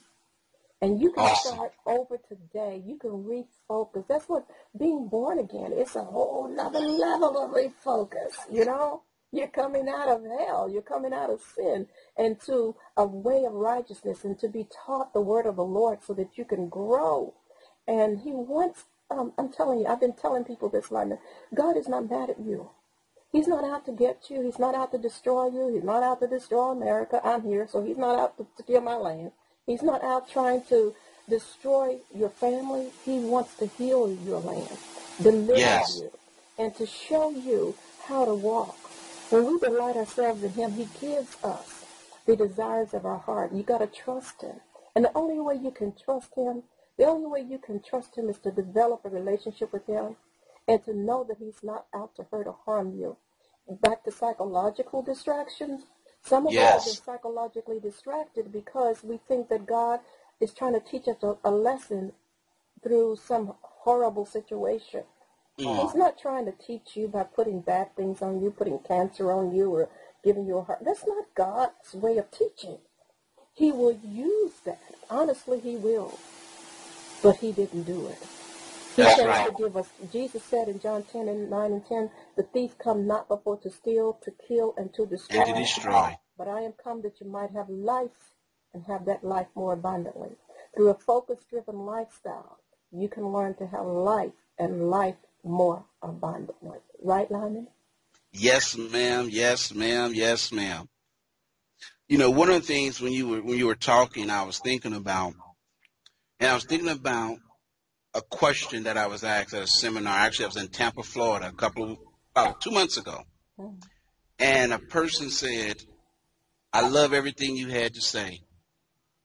And 0.81 1.01
you 1.01 1.11
can 1.11 1.23
Awesome. 1.23 1.55
start 1.55 1.73
over 1.85 2.17
today. 2.17 2.81
You 2.85 2.97
can 2.97 3.23
refocus. 3.23 4.07
That's 4.07 4.29
what 4.29 4.45
being 4.77 5.07
born 5.09 5.39
again. 5.39 5.71
It's 5.73 5.95
a 5.95 6.03
whole 6.03 6.47
nother 6.49 6.79
level 6.79 7.37
of 7.37 7.51
refocus. 7.51 8.33
You 8.51 8.65
know? 8.65 9.03
You're 9.31 9.47
coming 9.47 9.87
out 9.87 10.07
of 10.07 10.23
hell. 10.23 10.69
You're 10.71 10.81
coming 10.81 11.13
out 11.13 11.29
of 11.29 11.41
sin 11.55 11.87
and 12.17 12.39
to 12.41 12.75
a 12.97 13.05
way 13.05 13.45
of 13.45 13.53
righteousness 13.53 14.23
and 14.23 14.39
to 14.39 14.47
be 14.47 14.67
taught 14.85 15.13
the 15.13 15.21
word 15.21 15.45
of 15.45 15.57
the 15.57 15.63
Lord 15.63 15.99
so 16.03 16.13
that 16.15 16.37
you 16.37 16.45
can 16.45 16.67
grow. 16.67 17.33
And 17.89 18.19
he 18.19 18.31
wants, 18.31 18.83
um, 19.09 19.33
I'm 19.39 19.49
telling 19.49 19.79
you, 19.79 19.87
I've 19.87 19.99
been 19.99 20.13
telling 20.13 20.43
people 20.43 20.69
this, 20.69 20.91
Lyman, 20.91 21.17
God 21.55 21.75
is 21.75 21.87
not 21.87 22.07
mad 22.07 22.29
at 22.29 22.39
you. 22.39 22.69
He's 23.31 23.47
not 23.47 23.63
out 23.63 23.85
to 23.87 23.91
get 23.91 24.29
you. 24.29 24.41
He's 24.43 24.59
not 24.59 24.75
out 24.75 24.91
to 24.91 24.99
destroy 24.99 25.47
you. 25.47 25.73
He's 25.73 25.83
not 25.83 26.03
out 26.03 26.19
to 26.21 26.27
destroy 26.27 26.69
America. 26.69 27.19
I'm 27.23 27.41
here, 27.41 27.67
so 27.67 27.83
he's 27.83 27.97
not 27.97 28.19
out 28.19 28.37
to 28.37 28.45
steal 28.63 28.81
my 28.81 28.95
land. 28.95 29.31
He's 29.65 29.81
not 29.81 30.03
out 30.03 30.29
trying 30.29 30.63
to 30.65 30.93
destroy 31.27 31.97
your 32.13 32.29
family. 32.29 32.91
He 33.05 33.17
wants 33.19 33.55
to 33.55 33.65
heal 33.65 34.15
your 34.23 34.39
land, 34.39 34.77
deliver 35.21 35.59
Yes. 35.59 35.95
you, 35.95 36.11
and 36.59 36.75
to 36.75 36.85
show 36.85 37.31
you 37.31 37.75
how 38.05 38.25
to 38.25 38.35
walk. 38.35 38.77
When 39.31 39.45
we 39.47 39.59
delight 39.59 39.95
ourselves 39.95 40.43
in 40.43 40.51
him, 40.51 40.73
he 40.73 40.87
gives 41.01 41.35
us 41.43 41.85
the 42.27 42.35
desires 42.35 42.93
of 42.93 43.05
our 43.05 43.17
heart. 43.19 43.51
You 43.51 43.63
got 43.63 43.79
to 43.79 43.87
trust 43.87 44.41
him. 44.43 44.59
And 44.95 45.05
the 45.05 45.11
only 45.15 45.39
way 45.39 45.55
you 45.55 45.71
can 45.71 45.93
trust 45.93 46.35
him, 46.35 46.63
the 46.99 47.05
only 47.05 47.27
way 47.27 47.45
you 47.49 47.57
can 47.57 47.81
trust 47.81 48.17
him 48.17 48.29
is 48.29 48.39
to 48.39 48.51
develop 48.51 49.05
a 49.05 49.09
relationship 49.09 49.71
with 49.71 49.87
him 49.87 50.17
and 50.67 50.83
to 50.83 50.93
know 50.93 51.23
that 51.23 51.37
he's 51.39 51.63
not 51.63 51.85
out 51.95 52.13
to 52.17 52.27
hurt 52.29 52.45
or 52.45 52.57
harm 52.65 52.93
you. 52.99 53.15
And 53.69 53.81
back 53.81 54.03
to 54.03 54.11
psychological 54.11 55.01
distractions. 55.01 55.83
Some 56.21 56.45
of 56.45 56.53
Yes. 56.53 56.73
us 56.75 56.85
have 56.85 56.93
been 56.95 57.03
psychologically 57.05 57.79
distracted 57.79 58.51
because 58.51 59.01
we 59.01 59.17
think 59.29 59.47
that 59.47 59.65
God 59.65 60.01
is 60.41 60.53
trying 60.53 60.73
to 60.73 60.81
teach 60.81 61.07
us 61.07 61.23
a, 61.23 61.37
a 61.45 61.51
lesson 61.51 62.11
through 62.83 63.15
some 63.15 63.53
horrible 63.61 64.25
situation. 64.25 65.03
Mm. 65.57 65.81
He's 65.81 65.95
not 65.95 66.19
trying 66.19 66.45
to 66.47 66.51
teach 66.51 66.97
you 66.97 67.07
by 67.07 67.23
putting 67.23 67.61
bad 67.61 67.95
things 67.95 68.21
on 68.21 68.41
you, 68.41 68.51
putting 68.51 68.79
cancer 68.79 69.31
on 69.31 69.53
you, 69.55 69.71
or 69.73 69.89
giving 70.21 70.45
you 70.45 70.57
a 70.57 70.63
heart. 70.63 70.79
That's 70.83 71.07
not 71.07 71.33
God's 71.33 71.93
way 71.93 72.17
of 72.17 72.29
teaching. 72.29 72.79
He 73.53 73.71
will 73.71 73.97
use 74.03 74.53
that. 74.65 74.81
Honestly, 75.09 75.61
he 75.61 75.77
will. 75.77 76.19
But 77.21 77.37
he 77.37 77.51
didn't 77.51 77.83
do 77.83 78.07
it. 78.07 78.17
He 78.95 79.03
That's 79.03 79.23
right. 79.23 79.47
to 79.47 79.53
give 79.53 79.77
us, 79.77 79.87
Jesus 80.11 80.43
said 80.43 80.67
in 80.67 80.79
John 80.79 81.03
10 81.03 81.27
and 81.27 81.49
9 81.49 81.71
and 81.71 81.85
10, 81.85 82.09
the 82.35 82.43
thief 82.43 82.77
come 82.77 83.05
not 83.07 83.27
before 83.27 83.57
to 83.57 83.69
steal, 83.69 84.19
to 84.23 84.31
kill, 84.47 84.73
and 84.77 84.93
to 84.93 85.05
destroy. 85.05 85.41
And 85.41 85.55
to 85.55 85.61
destroy. 85.61 86.17
But 86.37 86.47
I 86.47 86.61
am 86.61 86.73
come 86.83 87.01
that 87.03 87.19
you 87.21 87.27
might 87.27 87.51
have 87.51 87.69
life 87.69 88.33
and 88.73 88.83
have 88.85 89.05
that 89.05 89.23
life 89.23 89.47
more 89.55 89.73
abundantly. 89.73 90.31
Through 90.75 90.89
a 90.89 90.93
focus-driven 90.95 91.75
lifestyle, 91.75 92.59
you 92.91 93.09
can 93.09 93.27
learn 93.27 93.55
to 93.55 93.67
have 93.67 93.85
life 93.85 94.31
and 94.57 94.89
life 94.89 95.15
more 95.43 95.83
abundantly. 96.01 96.79
Right, 97.01 97.29
Lyman? 97.29 97.67
Yes, 98.31 98.77
ma'am. 98.77 99.27
Yes, 99.29 99.73
ma'am. 99.73 100.13
Yes, 100.13 100.51
ma'am. 100.51 100.87
You 102.07 102.17
know, 102.17 102.31
one 102.31 102.49
of 102.49 102.55
the 102.55 102.67
things 102.67 102.99
when 102.99 103.13
you 103.13 103.27
were 103.27 103.41
when 103.41 103.57
you 103.57 103.67
were 103.67 103.75
talking, 103.75 104.29
I 104.29 104.43
was 104.43 104.59
thinking 104.59 104.93
about, 104.93 105.33
and 106.39 106.49
I 106.49 106.53
was 106.53 106.65
thinking 106.65 106.89
about 106.89 107.37
a 108.13 108.21
question 108.21 108.83
that 108.83 108.97
I 108.97 109.07
was 109.07 109.23
asked 109.23 109.53
at 109.53 109.63
a 109.63 109.67
seminar. 109.67 110.17
Actually, 110.17 110.45
I 110.45 110.47
was 110.47 110.57
in 110.57 110.67
Tampa, 110.69 111.03
Florida, 111.03 111.49
a 111.49 111.53
couple 111.53 111.91
of 111.91 111.97
about 112.31 112.61
two 112.61 112.71
months 112.71 112.97
ago, 112.97 113.23
and 114.37 114.71
a 114.73 114.79
person 114.79 115.29
said, 115.29 115.81
"I 116.71 116.87
love 116.87 117.13
everything 117.13 117.55
you 117.55 117.67
had 117.69 117.95
to 117.95 118.01
say. 118.01 118.41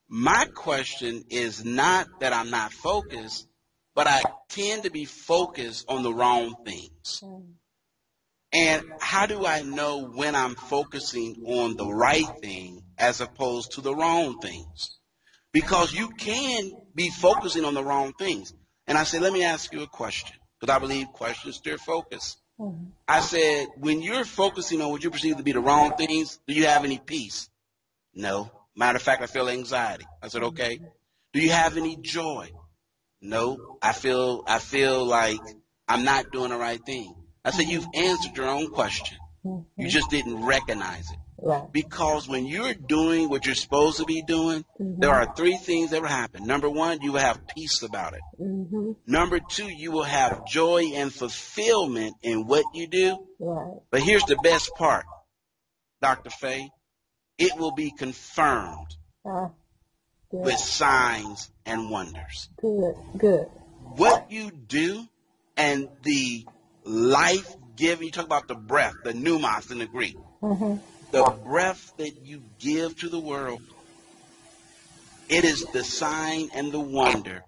My 0.07 0.45
question 0.53 1.25
is 1.29 1.63
not 1.63 2.19
that 2.19 2.33
I'm 2.33 2.49
not 2.49 2.73
focused, 2.73 3.47
but 3.93 4.07
I 4.07 4.21
tend 4.49 4.83
to 4.83 4.91
be 4.91 5.05
focused 5.05 5.85
on 5.87 6.03
the 6.03 6.13
wrong 6.13 6.55
things." 6.65 7.23
And 8.51 8.83
how 8.99 9.25
do 9.25 9.45
I 9.45 9.63
know 9.63 10.05
when 10.05 10.35
I'm 10.35 10.55
focusing 10.55 11.43
on 11.45 11.75
the 11.75 11.91
right 11.91 12.27
thing 12.41 12.83
as 12.97 13.19
opposed 13.19 13.73
to 13.73 13.81
the 13.81 13.95
wrong 13.95 14.39
things? 14.39 14.99
Because 15.55 15.93
you 15.93 16.09
can 16.09 16.71
be 16.93 17.09
focusing 17.09 17.63
on 17.63 17.73
the 17.73 17.81
wrong 17.83 18.11
things. 18.11 18.53
And 18.87 18.97
I 18.97 19.05
said, 19.05 19.21
let 19.21 19.31
me 19.31 19.41
ask 19.45 19.71
you 19.71 19.83
a 19.83 19.87
question, 19.87 20.35
because 20.59 20.75
I 20.75 20.79
believe 20.79 21.07
questions 21.13 21.55
steer 21.55 21.77
focus. 21.77 22.35
Mhm. 22.59 22.91
I 23.07 23.21
said, 23.21 23.67
when 23.77 24.01
you're 24.01 24.25
focusing 24.25 24.81
on 24.81 24.89
what 24.91 25.01
you 25.05 25.09
perceive 25.11 25.37
to 25.37 25.43
be 25.43 25.53
the 25.53 25.61
wrong 25.61 25.93
things, 25.95 26.39
do 26.45 26.53
you 26.53 26.65
have 26.65 26.83
any 26.83 26.97
peace? 26.99 27.49
No. 28.13 28.51
Matter 28.75 28.97
of 28.97 29.01
fact, 29.01 29.21
I 29.21 29.27
feel 29.27 29.47
anxiety. 29.47 30.05
I 30.21 30.27
said, 30.27 30.43
okay. 30.43 30.81
Do 31.31 31.39
you 31.41 31.51
have 31.51 31.77
any 31.77 31.95
joy? 31.95 32.49
No. 33.21 33.77
I 33.81 33.93
feel 33.93 34.43
I 34.47 34.59
feel 34.59 35.05
like 35.05 35.39
I'm 35.87 36.03
not 36.03 36.31
doing 36.33 36.49
the 36.49 36.57
right 36.57 36.83
thing. 36.85 37.15
I 37.45 37.51
said, 37.51 37.67
you've 37.67 37.87
answered 37.93 38.35
your 38.35 38.49
own 38.49 38.67
question. 38.71 39.17
You 39.45 39.65
Mhm. 39.77 39.89
just 39.89 40.09
didn't 40.09 40.43
recognize 40.43 41.09
it. 41.11 41.19
Right. 41.45 41.71
Because 41.71 42.27
when 42.27 42.47
you're 42.47 42.73
doing 42.73 43.29
what 43.29 43.45
you're 43.45 43.53
supposed 43.53 43.97
to 43.97 44.05
be 44.05 44.23
doing, 44.23 44.65
there 44.79 45.13
are 45.13 45.31
three 45.35 45.57
things 45.57 45.91
that 45.91 46.01
will 46.01 46.09
happen. 46.09 46.47
Number 46.47 46.67
one, 46.67 47.01
you 47.03 47.11
will 47.11 47.19
have 47.19 47.45
peace 47.45 47.83
about 47.83 48.13
it. 48.13 48.21
hmm 48.37 48.93
Number 49.05 49.39
two, 49.39 49.69
you 49.69 49.91
will 49.91 50.03
have 50.03 50.47
joy 50.47 50.85
and 50.95 51.13
fulfillment 51.13 52.15
in 52.23 52.47
what 52.47 52.65
you 52.73 52.87
do. 52.87 53.27
Right. 53.39 53.75
But 53.91 54.01
here's 54.01 54.23
the 54.23 54.37
best 54.37 54.71
part, 54.75 55.05
Dr. 56.01 56.31
Faye. 56.31 56.71
It 57.37 57.55
will 57.57 57.73
be 57.73 57.91
confirmed 57.91 58.95
good. 59.23 59.49
with 60.31 60.57
signs 60.57 61.51
and 61.63 61.91
wonders. 61.91 62.49
Good. 62.59 62.95
Good. 63.19 63.45
What 63.97 64.31
you 64.31 64.49
do 64.49 65.05
and 65.55 65.89
the 66.01 66.47
life 66.83 67.55
giving, 67.75 68.07
you 68.07 68.11
talk 68.11 68.25
about 68.25 68.47
the 68.47 68.55
breath, 68.55 68.95
the 69.03 69.13
pneumos 69.13 69.69
in 69.69 69.77
the 69.77 69.85
Greek, 69.85 70.17
hmm 70.41 70.77
the 71.11 71.23
breath 71.43 71.93
that 71.97 72.25
you 72.25 72.41
give 72.59 72.97
to 72.99 73.09
the 73.09 73.19
world, 73.19 73.61
it 75.29 75.43
is 75.43 75.65
the 75.65 75.83
sign 75.83 76.49
and 76.53 76.71
the 76.71 76.79
wonder 76.79 77.43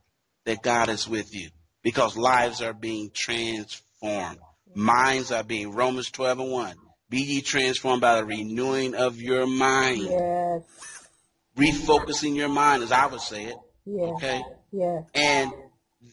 that 0.45 0.63
God 0.63 0.89
is 0.89 1.07
with 1.07 1.35
you 1.35 1.49
because 1.83 2.17
lives 2.17 2.61
are 2.61 2.73
being 2.73 3.11
transformed. 3.11 4.39
Minds 4.73 5.31
are 5.31 5.43
being, 5.43 5.71
Romans 5.71 6.11
12 6.11 6.39
and 6.39 6.51
1, 6.51 6.75
be 7.09 7.21
ye 7.21 7.41
transformed 7.41 8.01
by 8.01 8.17
the 8.17 8.25
renewing 8.25 8.95
of 8.95 9.21
your 9.21 9.47
mind. 9.47 10.03
Yes. 10.03 10.61
Refocusing 11.57 12.35
your 12.35 12.49
mind, 12.49 12.83
as 12.83 12.91
I 12.91 13.07
would 13.07 13.21
say 13.21 13.45
it. 13.45 13.55
Yes. 13.85 14.13
Okay? 14.15 14.41
Yes. 14.71 15.03
And 15.15 15.51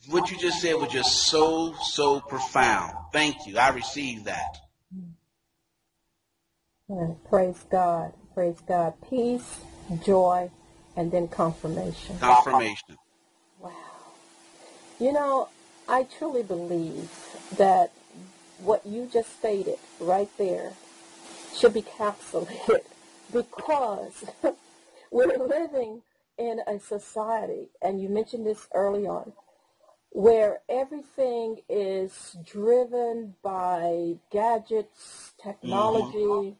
what 0.08 0.30
you 0.30 0.38
just 0.38 0.60
said 0.60 0.74
was 0.74 0.90
just 0.90 1.12
so, 1.26 1.74
so 1.82 2.20
profound. 2.20 2.92
Thank 3.12 3.46
you. 3.46 3.58
I 3.58 3.70
received 3.70 4.26
that. 4.26 4.56
Right. 6.88 7.16
Praise 7.28 7.64
God. 7.70 8.12
Praise 8.34 8.60
God. 8.66 8.94
Peace, 9.08 9.60
joy, 10.04 10.50
and 10.96 11.10
then 11.10 11.28
confirmation. 11.28 12.18
Confirmation. 12.18 12.98
Wow. 13.58 13.72
You 15.00 15.12
know, 15.12 15.48
I 15.88 16.04
truly 16.04 16.42
believe 16.42 17.10
that 17.56 17.92
what 18.58 18.86
you 18.86 19.08
just 19.10 19.36
stated 19.38 19.78
right 19.98 20.28
there 20.36 20.72
should 21.56 21.74
be 21.74 21.82
capsulated 21.82 22.80
because 23.32 24.24
we're 25.10 25.38
living 25.38 26.02
in 26.36 26.60
a 26.66 26.78
society, 26.80 27.68
and 27.80 28.00
you 28.00 28.08
mentioned 28.08 28.46
this 28.46 28.66
early 28.74 29.06
on, 29.06 29.32
where 30.10 30.60
everything 30.68 31.58
is 31.68 32.36
driven 32.44 33.34
by 33.42 34.16
gadgets, 34.30 35.32
mm-hmm. 35.38 35.50
technology. 35.50 36.56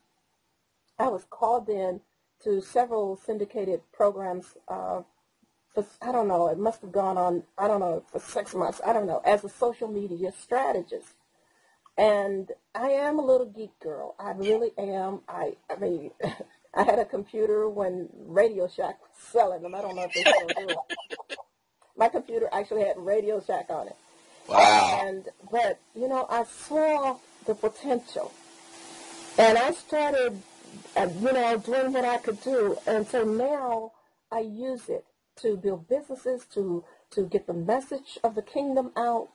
I 0.98 1.08
was 1.08 1.24
called 1.28 1.68
in 1.68 2.00
to 2.44 2.60
several 2.60 3.16
syndicated 3.16 3.80
programs 3.92 4.56
uh, 4.68 5.02
for, 5.74 5.84
I 6.00 6.12
don't 6.12 6.28
know, 6.28 6.48
it 6.48 6.58
must 6.58 6.82
have 6.82 6.92
gone 6.92 7.18
on, 7.18 7.42
I 7.58 7.66
don't 7.66 7.80
know, 7.80 8.04
for 8.10 8.20
six 8.20 8.54
months, 8.54 8.80
I 8.86 8.92
don't 8.92 9.06
know, 9.06 9.20
as 9.24 9.44
a 9.44 9.48
social 9.48 9.88
media 9.88 10.32
strategist. 10.40 11.14
And 11.96 12.50
I 12.74 12.88
am 12.88 13.18
a 13.18 13.24
little 13.24 13.46
geek 13.46 13.78
girl. 13.80 14.14
I 14.18 14.32
really 14.32 14.72
am. 14.78 15.20
I, 15.28 15.56
I 15.70 15.76
mean, 15.76 16.10
I 16.74 16.82
had 16.82 16.98
a 16.98 17.04
computer 17.04 17.68
when 17.68 18.08
Radio 18.26 18.68
Shack 18.68 19.00
was 19.00 19.10
selling 19.30 19.62
them. 19.62 19.74
I 19.74 19.82
don't 19.82 19.94
know 19.96 20.04
if 20.04 20.12
they 20.12 20.22
still 20.22 20.66
do 20.66 20.74
it. 20.74 21.38
My 21.96 22.08
computer 22.08 22.48
actually 22.52 22.82
had 22.82 22.98
Radio 22.98 23.40
Shack 23.40 23.66
on 23.70 23.88
it. 23.88 23.96
Wow. 24.48 25.00
And 25.02 25.28
but 25.50 25.78
you 25.94 26.08
know, 26.08 26.26
I 26.28 26.44
saw 26.44 27.16
the 27.46 27.54
potential, 27.54 28.32
and 29.38 29.56
I 29.56 29.72
started, 29.72 30.42
you 30.96 31.32
know, 31.32 31.58
doing 31.58 31.92
what 31.92 32.04
I 32.04 32.18
could 32.18 32.40
do, 32.42 32.78
and 32.86 33.06
so 33.06 33.24
now 33.24 33.92
I 34.32 34.40
use 34.40 34.88
it 34.88 35.04
to 35.36 35.56
build 35.56 35.88
businesses, 35.88 36.46
to 36.54 36.84
to 37.12 37.26
get 37.26 37.46
the 37.46 37.54
message 37.54 38.18
of 38.24 38.34
the 38.34 38.42
kingdom 38.42 38.92
out. 38.96 39.30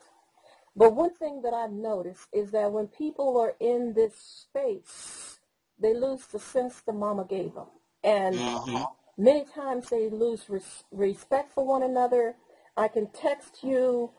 But 0.75 0.95
one 0.95 1.13
thing 1.15 1.41
that 1.43 1.53
I've 1.53 1.71
noticed 1.71 2.27
is 2.33 2.51
that 2.51 2.71
when 2.71 2.87
people 2.87 3.39
are 3.39 3.55
in 3.59 3.93
this 3.93 4.15
space, 4.49 5.39
they 5.79 5.93
lose 5.93 6.25
the 6.27 6.39
sense 6.39 6.81
the 6.81 6.93
mama 6.93 7.25
gave 7.29 7.53
them, 7.55 7.67
and 8.03 8.35
hmm 8.35 8.83
many 9.17 9.45
times 9.45 9.89
they 9.89 10.09
lose 10.09 10.49
res- 10.49 10.83
respect 10.91 11.53
for 11.53 11.65
one 11.65 11.83
another. 11.83 12.35
I 12.77 12.87
can 12.87 13.07
text 13.07 13.63
you 13.63 14.11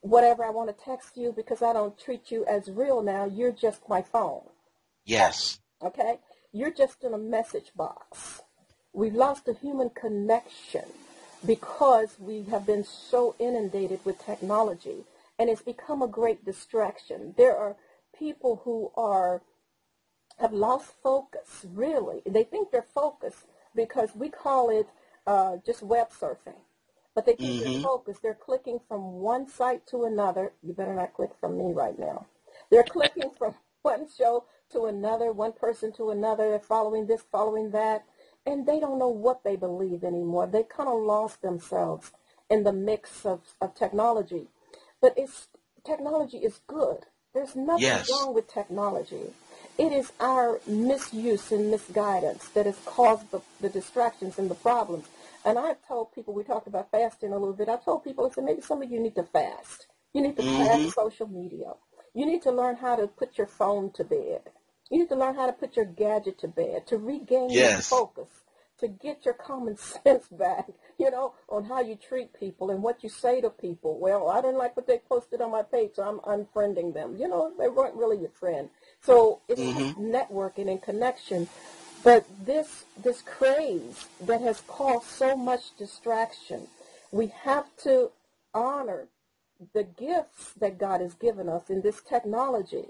whatever 0.00 0.44
I 0.44 0.50
want 0.50 0.76
to 0.76 0.84
text 0.84 1.16
you 1.16 1.32
because 1.32 1.62
I 1.62 1.72
don't 1.72 1.98
treat 1.98 2.30
you 2.30 2.44
as 2.46 2.70
real 2.70 3.02
now. 3.02 3.26
You're 3.26 3.52
just 3.52 3.88
my 3.88 4.02
phone. 4.02 4.42
Yes. 5.04 5.58
Okay? 5.82 6.18
You're 6.52 6.72
just 6.72 7.04
in 7.04 7.14
a 7.14 7.18
message 7.18 7.70
box. 7.76 8.42
We've 8.92 9.14
lost 9.14 9.46
a 9.46 9.52
human 9.54 9.90
connection 9.90 10.84
because 11.46 12.16
we 12.18 12.42
have 12.50 12.66
been 12.66 12.84
so 12.84 13.36
inundated 13.38 14.00
with 14.04 14.18
technology 14.24 15.04
and 15.38 15.48
it's 15.48 15.62
become 15.62 16.02
a 16.02 16.08
great 16.08 16.44
distraction. 16.44 17.34
There 17.36 17.56
are 17.56 17.76
people 18.18 18.62
who 18.64 18.90
are 18.96 19.42
have 20.38 20.52
lost 20.52 20.92
focus, 21.02 21.66
really. 21.74 22.22
They 22.26 22.44
think 22.44 22.70
they're 22.70 22.82
focused 22.94 23.46
because 23.74 24.10
we 24.16 24.28
call 24.28 24.70
it 24.70 24.88
uh, 25.26 25.58
just 25.64 25.82
web 25.82 26.08
surfing. 26.10 26.56
But 27.14 27.26
they 27.26 27.34
think 27.34 27.58
they're 27.58 27.70
Mhm. 27.70 27.82
focused. 27.82 28.22
They're 28.22 28.34
clicking 28.34 28.80
from 28.88 29.20
one 29.20 29.48
site 29.48 29.86
to 29.88 30.04
another. 30.04 30.52
You 30.62 30.72
better 30.72 30.94
not 30.94 31.14
click 31.14 31.30
from 31.40 31.58
me 31.58 31.72
right 31.72 31.98
now. 31.98 32.26
They're 32.70 32.82
clicking 32.84 33.30
from 33.30 33.54
one 33.82 34.08
show 34.08 34.44
to 34.72 34.86
another, 34.86 35.32
one 35.32 35.52
person 35.52 35.92
to 35.94 36.10
another, 36.10 36.58
following 36.58 37.06
this, 37.06 37.22
following 37.30 37.70
that, 37.70 38.04
and 38.46 38.66
they 38.66 38.80
don't 38.80 38.98
know 38.98 39.08
what 39.08 39.44
they 39.44 39.56
believe 39.56 40.04
anymore. 40.04 40.46
They 40.46 40.62
kind 40.62 40.88
of 40.88 41.00
lost 41.02 41.42
themselves 41.42 42.12
in 42.50 42.64
the 42.64 42.72
mix 42.72 43.24
of, 43.24 43.40
of 43.60 43.74
technology. 43.74 44.48
But 45.00 45.14
it's 45.16 45.48
technology 45.84 46.38
is 46.38 46.60
good. 46.66 47.06
There's 47.34 47.54
nothing 47.56 47.82
Yes. 47.82 48.10
wrong 48.10 48.34
with 48.34 48.48
technology. 48.48 49.32
It 49.78 49.92
is 49.92 50.12
our 50.20 50.60
misuse 50.66 51.52
and 51.52 51.70
misguidance 51.70 52.48
that 52.50 52.66
has 52.66 52.78
caused 52.84 53.30
the, 53.30 53.40
the 53.60 53.68
distractions 53.68 54.38
and 54.38 54.50
the 54.50 54.54
problems. 54.56 55.06
And 55.44 55.58
I've 55.58 55.86
told 55.86 56.12
people, 56.12 56.34
we 56.34 56.44
talked 56.44 56.66
about 56.66 56.90
fasting 56.90 57.32
a 57.32 57.38
little 57.38 57.54
bit. 57.54 57.68
I've 57.68 57.84
told 57.84 58.04
people, 58.04 58.26
I 58.26 58.30
said, 58.34 58.44
maybe 58.44 58.60
some 58.60 58.82
of 58.82 58.90
you 58.90 59.00
need 59.00 59.14
to 59.14 59.22
fast. 59.22 59.86
You 60.12 60.22
need 60.22 60.36
to 60.36 60.42
Mhm. 60.42 60.82
fast 60.82 60.94
social 60.94 61.28
media. 61.28 61.72
You 62.14 62.26
need 62.26 62.42
to 62.42 62.50
learn 62.50 62.76
how 62.76 62.96
to 62.96 63.06
put 63.06 63.38
your 63.38 63.46
phone 63.46 63.90
to 63.92 64.04
bed. 64.04 64.50
You 64.90 64.98
need 64.98 65.08
to 65.08 65.16
learn 65.16 65.36
how 65.36 65.46
to 65.46 65.52
put 65.52 65.76
your 65.76 65.84
gadget 65.84 66.38
to 66.40 66.48
bed, 66.48 66.86
to 66.88 66.98
regain 66.98 67.50
your 67.50 67.78
focus, 67.78 68.28
to 68.80 68.88
get 68.88 69.24
your 69.24 69.34
common 69.34 69.76
sense 70.04 70.26
back, 70.28 70.66
you 70.98 71.10
know, 71.10 71.34
on 71.48 71.64
how 71.64 71.80
you 71.80 71.96
treat 71.96 72.32
people 72.32 72.70
and 72.70 72.82
what 72.82 73.02
you 73.04 73.08
say 73.08 73.40
to 73.40 73.50
people. 73.50 73.98
Well, 73.98 74.28
I 74.28 74.40
didn't 74.40 74.58
like 74.58 74.76
what 74.76 74.86
they 74.86 74.98
posted 74.98 75.40
on 75.40 75.52
my 75.52 75.62
page, 75.62 75.92
so 75.94 76.02
I'm 76.02 76.18
unfriending 76.20 76.92
them. 76.92 77.16
You 77.16 77.28
know, 77.28 77.52
they 77.58 77.68
weren't 77.68 77.94
really 77.94 78.18
your 78.18 78.30
friend. 78.30 78.68
So 79.02 79.40
it's 79.48 79.60
just 79.60 79.78
mm-hmm. 79.78 80.14
networking 80.14 80.68
and 80.68 80.82
connection. 80.82 81.48
But 82.02 82.24
this 82.46 82.84
this 83.02 83.20
craze 83.20 84.06
that 84.22 84.40
has 84.40 84.62
caused 84.62 85.06
so 85.06 85.36
much 85.36 85.76
distraction, 85.76 86.66
we 87.12 87.26
have 87.42 87.66
to 87.82 88.10
honor 88.54 89.08
the 89.74 89.84
gifts 89.84 90.54
that 90.54 90.78
God 90.78 91.02
has 91.02 91.14
given 91.14 91.48
us 91.48 91.68
in 91.68 91.82
this 91.82 92.00
technology, 92.00 92.86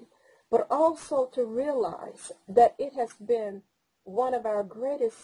but 0.51 0.67
also 0.71 1.27
to 1.35 1.45
realize 1.45 2.33
that 2.49 2.75
it 2.79 2.93
has 2.95 3.13
been 3.15 3.63
one 4.05 4.35
of 4.35 4.45
our 4.45 4.65
greatest 4.65 5.17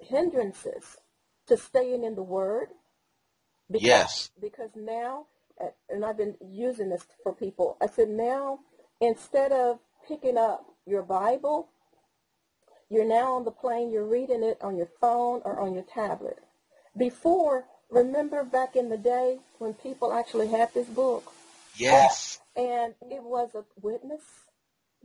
hindrances 0.00 0.98
to 1.46 1.56
staying 1.56 2.04
in 2.04 2.14
the 2.14 2.22
Word. 2.22 2.68
Because, 3.70 3.86
Yes. 3.86 4.30
Because 4.40 4.70
now, 4.76 5.26
and 5.90 6.04
I've 6.04 6.16
been 6.16 6.36
using 6.40 6.88
this 6.90 7.04
for 7.22 7.32
people, 7.32 7.76
I 7.80 7.86
said 7.86 8.08
now, 8.08 8.60
instead 9.00 9.52
of 9.52 9.80
picking 10.06 10.38
up 10.38 10.64
your 10.86 11.02
Bible, 11.02 11.68
you're 12.88 13.08
now 13.08 13.34
on 13.34 13.44
the 13.44 13.50
plane, 13.50 13.90
you're 13.90 14.06
reading 14.06 14.42
it 14.42 14.58
on 14.62 14.76
your 14.76 14.88
phone 15.00 15.42
or 15.44 15.58
on 15.60 15.74
your 15.74 15.82
tablet. 15.82 16.38
Before, 16.96 17.64
remember 17.90 18.44
back 18.44 18.76
in 18.76 18.88
the 18.88 18.96
day 18.96 19.40
when 19.58 19.74
people 19.74 20.12
actually 20.12 20.48
had 20.48 20.72
this 20.72 20.86
book 20.86 21.32
Yes. 21.78 22.40
and 22.56 22.94
it 23.10 23.22
was 23.22 23.54
a 23.54 23.64
witness, 23.80 24.22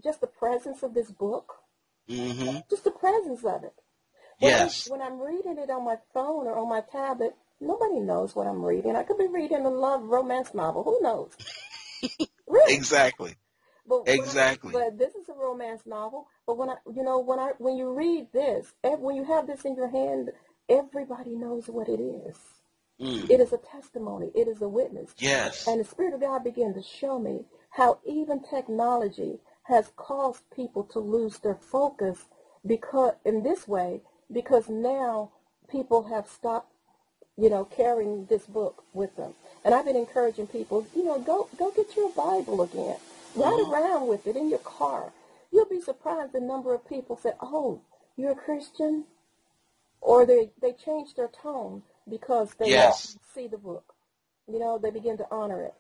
just 0.04 0.22
the 0.22 0.28
presence 0.28 0.84
of 0.84 0.94
this 0.94 1.12
book, 1.12 1.56
hmm 2.08 2.58
just 2.70 2.84
the 2.84 2.92
presence 2.92 3.44
of 3.46 3.64
it. 3.64 3.74
When, 4.40 4.52
Yes. 4.52 4.88
I'm, 4.88 5.00
when 5.00 5.08
I'm 5.08 5.20
reading 5.20 5.58
it 5.58 5.70
on 5.70 5.86
my 5.86 5.98
phone 6.14 6.48
or 6.48 6.58
on 6.58 6.68
my 6.70 6.82
tablet, 6.82 7.36
nobody 7.62 8.00
knows 8.00 8.36
what 8.36 8.48
I'm 8.48 8.64
reading. 8.64 8.96
I 8.96 9.04
could 9.04 9.18
be 9.18 9.28
reading 9.28 9.66
a 9.66 9.70
love 9.70 10.04
romance 10.04 10.54
novel. 10.54 10.84
Who 10.84 11.00
knows? 11.02 11.32
really? 12.48 12.74
Exactly. 12.76 13.36
But 13.88 14.06
when 14.06 14.20
I- 14.20 14.24
Exactly. 14.24 14.74
but 14.74 14.98
this 14.98 15.16
is 15.16 15.30
a 15.30 15.34
romance 15.34 15.86
novel. 15.86 16.28
But 16.48 16.58
when 16.58 16.70
I, 16.70 16.76
you 16.94 17.04
know, 17.04 17.20
when 17.20 17.40
I, 17.40 17.52
when 17.58 17.78
you 17.78 17.94
read 17.94 18.32
this, 18.34 18.74
when 18.82 19.16
you 19.16 19.24
have 19.26 19.48
this 19.48 19.66
in 19.66 19.76
your 19.76 19.90
hand, 19.90 20.32
everybody 20.68 21.36
knows 21.36 21.68
what 21.68 21.88
it 21.88 22.00
is. 22.02 22.38
Mm. 23.04 23.30
It 23.30 23.42
is 23.42 23.52
a 23.52 23.58
testimony. 23.58 24.32
It 24.34 24.48
is 24.48 24.62
a 24.62 24.70
witness. 24.70 25.14
Yes. 25.18 25.68
And 25.68 25.80
the 25.80 25.86
Spirit 25.86 26.14
of 26.14 26.22
God 26.22 26.44
began 26.44 26.74
to 26.74 26.82
show 26.82 27.20
me 27.20 27.42
how 27.72 28.00
even 28.06 28.42
technology 28.42 29.40
has 29.64 29.92
caused 29.98 30.50
people 30.56 30.84
to 30.86 31.00
lose 31.00 31.40
their 31.40 31.56
focus 31.56 32.26
because 32.66 33.14
in 33.26 33.44
this 33.44 33.68
way, 33.68 34.02
because 34.32 34.70
now 34.70 35.32
people 35.70 36.04
have 36.04 36.28
stopped, 36.28 36.72
you 37.38 37.50
know, 37.50 37.66
carrying 37.66 38.26
this 38.28 38.46
book 38.46 38.86
with 38.94 39.16
them. 39.18 39.34
And 39.66 39.74
I've 39.74 39.86
been 39.86 39.98
encouraging 39.98 40.48
people, 40.48 40.88
you 40.96 41.04
know, 41.04 41.20
go 41.20 41.50
go 41.58 41.72
get 41.72 41.96
your 41.98 42.10
Bible 42.12 42.62
again. 42.62 42.98
Ride 43.36 43.66
around 43.68 44.08
with 44.08 44.28
it 44.28 44.38
in 44.38 44.50
your 44.50 44.60
car. 44.60 45.12
You'll 45.52 45.66
be 45.66 45.82
surprised 45.82 46.34
the 46.34 46.40
number 46.40 46.74
of 46.74 46.88
people 46.88 47.18
say, 47.18 47.34
Oh, 47.42 47.82
you're 48.16 48.32
a 48.32 48.36
Christian? 48.36 49.06
Or 50.00 50.26
they, 50.26 50.52
they 50.62 50.74
change 50.74 51.16
their 51.16 51.30
tone 51.30 51.84
because 52.10 52.54
they 52.56 52.70
Yes. 52.70 53.18
see 53.34 53.48
the 53.48 53.58
book. 53.58 53.94
You 54.48 54.60
know, 54.60 54.78
they 54.78 54.92
begin 54.92 55.18
to 55.18 55.28
honor 55.32 55.64
it. 55.64 55.74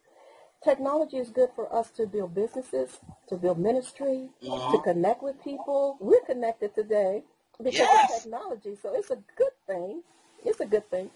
Technology 0.63 1.17
is 1.17 1.29
good 1.29 1.49
for 1.55 1.73
us 1.73 1.91
to 1.91 2.07
build 2.07 2.33
businesses, 2.33 2.99
to 3.27 3.35
build 3.35 3.59
ministry, 3.59 4.29
to 4.41 4.47
mm-hmm. 4.47 4.83
connect 4.83 5.21
with 5.21 5.43
people. 5.43 5.97
We're 5.99 6.21
connected 6.21 6.73
today 6.73 7.23
because 7.57 7.79
Yes. 7.79 8.11
of 8.11 8.23
technology, 8.23 8.75
so 8.81 8.93
it's 8.95 9.11
a 9.11 9.17
good 9.35 9.51
thing. 9.67 10.03
It's 10.45 10.61
a 10.61 10.65
good 10.65 10.89
thing. 10.89 11.11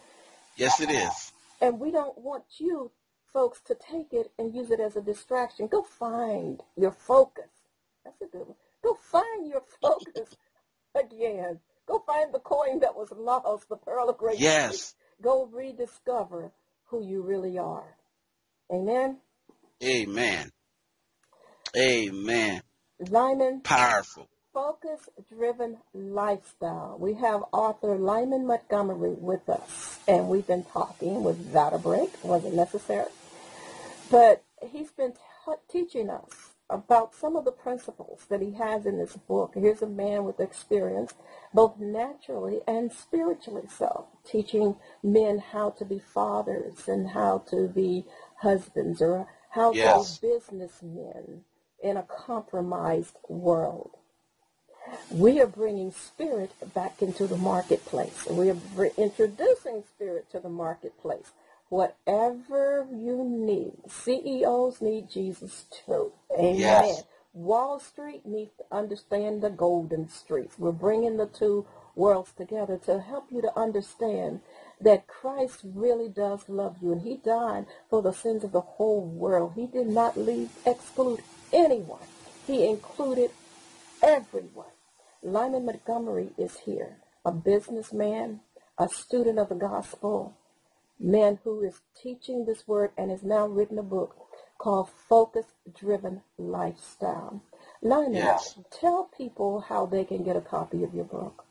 Yes, 0.57 0.79
it 0.81 0.89
is. 0.91 1.31
And 1.61 1.79
we 1.79 1.91
don't 1.91 2.17
want 2.17 2.43
you 2.59 2.91
folks 3.31 3.61
to 3.61 3.75
take 3.75 4.13
it 4.13 4.31
and 4.37 4.53
use 4.53 4.71
it 4.71 4.79
as 4.79 4.95
a 4.95 5.01
distraction. 5.01 5.67
Go 5.67 5.83
find 5.83 6.61
your 6.75 6.91
focus. 6.91 7.49
That's 8.03 8.21
a 8.21 8.25
good 8.25 8.47
one. 8.47 8.55
Go 8.83 8.95
find 8.95 9.47
your 9.47 9.63
focus 9.81 10.35
again. 10.95 11.59
Go 11.87 11.99
find 12.05 12.33
the 12.33 12.39
coin 12.39 12.79
that 12.81 12.95
was 12.95 13.11
lost, 13.11 13.69
the 13.69 13.77
pearl 13.77 14.09
of 14.09 14.17
great 14.17 14.39
Yes. 14.39 14.93
Go 15.21 15.45
rediscover 15.51 16.51
who 16.85 17.03
you 17.03 17.21
really 17.21 17.57
are. 17.57 17.95
Amen. 18.71 19.17
Amen. 19.83 20.51
Amen. 21.77 22.61
Lyman, 23.09 23.61
Powerful. 23.61 24.27
focus 24.53 25.07
driven 25.29 25.77
lifestyle. 25.93 26.97
We 26.99 27.13
have 27.15 27.43
author 27.51 27.95
Lyman 27.95 28.47
Montgomery 28.47 29.13
with 29.13 29.47
us, 29.49 29.99
and 30.07 30.27
we've 30.29 30.47
been 30.47 30.63
talking 30.65 31.23
without 31.23 31.73
a 31.73 31.77
break. 31.77 32.09
It 32.13 32.25
wasn't 32.25 32.55
necessary. 32.55 33.11
But 34.09 34.43
he's 34.71 34.91
been 34.91 35.13
ta 35.45 35.55
teaching 35.69 36.09
us 36.09 36.46
about 36.69 37.15
some 37.15 37.35
of 37.35 37.45
the 37.45 37.51
principles 37.51 38.25
that 38.29 38.41
he 38.41 38.51
has 38.53 38.85
in 38.85 38.97
this 38.97 39.15
book. 39.15 39.53
Here's 39.55 39.81
a 39.81 39.87
man 39.87 40.25
with 40.25 40.39
experience, 40.39 41.13
both 41.53 41.79
naturally 41.79 42.61
and 42.67 42.91
spiritually 42.91 43.67
so, 43.69 44.07
teaching 44.25 44.75
men 45.03 45.39
how 45.39 45.71
to 45.71 45.85
be 45.85 45.99
fathers 45.99 46.87
and 46.87 47.09
how 47.09 47.39
to 47.49 47.67
be 47.69 48.05
husbands 48.41 49.01
or 49.01 49.27
how 49.51 49.73
Yes. 49.73 50.19
to 50.19 50.21
be 50.21 50.27
businessmen 50.29 51.43
in 51.83 51.97
a 51.97 52.03
compromised 52.03 53.17
world. 53.29 53.91
We 55.11 55.39
are 55.41 55.47
bringing 55.47 55.91
spirit 55.91 56.51
back 56.73 57.01
into 57.01 57.27
the 57.27 57.37
marketplace. 57.37 58.25
We 58.29 58.49
are 58.51 58.57
introducing 58.97 59.83
spirit 59.95 60.29
to 60.31 60.39
the 60.39 60.49
marketplace. 60.49 61.31
Whatever 61.69 62.87
you 62.91 63.23
need, 63.23 63.73
CEOs 63.89 64.81
need 64.81 65.09
Jesus 65.09 65.65
too. 65.85 66.13
Amen. 66.37 66.57
Yes. 66.57 67.03
Wall 67.33 67.79
Street 67.79 68.25
needs 68.25 68.51
to 68.57 68.63
understand 68.75 69.41
the 69.41 69.49
golden 69.49 70.09
streets. 70.09 70.57
We're 70.57 70.71
bringing 70.71 71.17
the 71.17 71.27
two 71.27 71.67
worlds 71.95 72.31
together 72.35 72.77
to 72.85 72.99
help 72.99 73.31
you 73.31 73.41
to 73.41 73.59
understand 73.59 74.41
that 74.79 75.07
Christ 75.07 75.61
really 75.63 76.07
does 76.07 76.47
love 76.47 76.77
you 76.81 76.91
and 76.91 77.01
he 77.01 77.17
died 77.17 77.65
for 77.89 78.01
the 78.01 78.13
sins 78.13 78.43
of 78.43 78.51
the 78.51 78.61
whole 78.61 79.01
world. 79.01 79.53
He 79.55 79.67
did 79.67 79.87
not 79.87 80.17
leave 80.17 80.49
exclude 80.65 81.21
anyone. 81.51 82.05
He 82.45 82.65
included 82.65 83.31
everyone. 84.01 84.67
Lyman 85.21 85.65
Montgomery 85.65 86.29
is 86.37 86.59
here, 86.59 86.97
a 87.25 87.31
businessman, 87.31 88.39
a 88.77 88.87
student 88.87 89.39
of 89.39 89.49
the 89.49 89.55
gospel, 89.55 90.37
man 90.99 91.39
who 91.43 91.63
is 91.63 91.81
teaching 92.01 92.45
this 92.45 92.67
word 92.67 92.91
and 92.97 93.11
has 93.11 93.23
now 93.23 93.47
written 93.47 93.77
a 93.77 93.83
book 93.83 94.15
called 94.57 94.89
Focus 95.07 95.45
Driven 95.79 96.21
Lifestyle. 96.37 97.41
Lyman, 97.81 98.13
Yes. 98.15 98.57
tell 98.71 99.09
people 99.15 99.61
how 99.61 99.85
they 99.85 100.03
can 100.03 100.23
get 100.23 100.35
a 100.35 100.41
copy 100.41 100.83
of 100.83 100.93
your 100.93 101.05
book. 101.05 101.45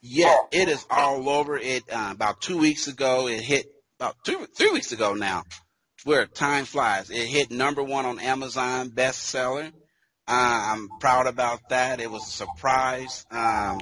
Yeah, 0.00 0.36
it 0.52 0.68
is 0.68 0.86
all 0.88 1.28
over. 1.28 1.58
It 1.58 1.82
uh, 1.92 2.10
about 2.12 2.40
two 2.40 2.58
weeks 2.58 2.86
ago. 2.86 3.26
It 3.26 3.40
hit 3.40 3.66
about 3.98 4.16
two, 4.22 4.46
three 4.46 4.70
weeks 4.70 4.92
ago 4.92 5.14
now. 5.14 5.42
Where 6.04 6.26
time 6.26 6.64
flies. 6.64 7.10
It 7.10 7.26
hit 7.26 7.50
number 7.50 7.82
one 7.82 8.06
on 8.06 8.20
Amazon 8.20 8.90
bestseller. 8.90 9.72
Uh, 10.28 10.72
I'm 10.72 10.88
proud 11.00 11.26
about 11.26 11.68
that. 11.70 12.00
It 12.00 12.08
was 12.10 12.22
a 12.22 12.30
surprise. 12.30 13.26
Um, 13.32 13.80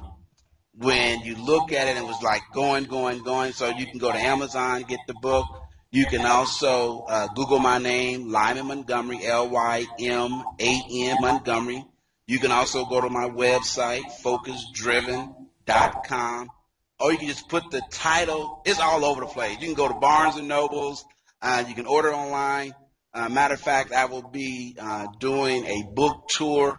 when 0.78 1.20
you 1.20 1.36
look 1.36 1.72
at 1.72 1.88
it, 1.88 1.96
it 1.96 2.04
was 2.04 2.22
like 2.22 2.42
going, 2.52 2.84
going, 2.84 3.22
going. 3.22 3.52
So 3.52 3.68
you 3.68 3.86
can 3.86 3.96
go 3.98 4.12
to 4.12 4.18
Amazon, 4.18 4.82
get 4.82 5.00
the 5.06 5.14
book. 5.14 5.46
You 5.90 6.04
can 6.06 6.26
also 6.26 7.06
uh, 7.08 7.28
Google 7.34 7.58
my 7.58 7.78
name, 7.78 8.30
Lyman 8.30 8.66
Montgomery, 8.66 9.24
L-Y-M-A-N 9.24 11.16
Montgomery. 11.20 11.84
You 12.26 12.38
can 12.38 12.50
also 12.50 12.84
go 12.84 13.00
to 13.00 13.08
my 13.08 13.26
website, 13.28 14.02
focusdriven.com, 14.22 16.50
or 16.98 17.12
you 17.12 17.18
can 17.18 17.28
just 17.28 17.48
put 17.48 17.70
the 17.70 17.80
title. 17.90 18.62
It's 18.66 18.80
all 18.80 19.04
over 19.04 19.20
the 19.22 19.28
place. 19.28 19.58
You 19.60 19.68
can 19.68 19.74
go 19.74 19.88
to 19.88 19.94
Barnes 19.94 20.36
and 20.36 20.48
Nobles. 20.48 21.04
Uh, 21.40 21.64
you 21.66 21.74
can 21.74 21.86
order 21.86 22.12
online. 22.12 22.74
Uh, 23.14 23.30
matter 23.30 23.54
of 23.54 23.60
fact, 23.60 23.92
I 23.92 24.04
will 24.06 24.28
be 24.28 24.76
uh, 24.78 25.06
doing 25.20 25.64
a 25.64 25.84
book 25.94 26.28
tour 26.28 26.76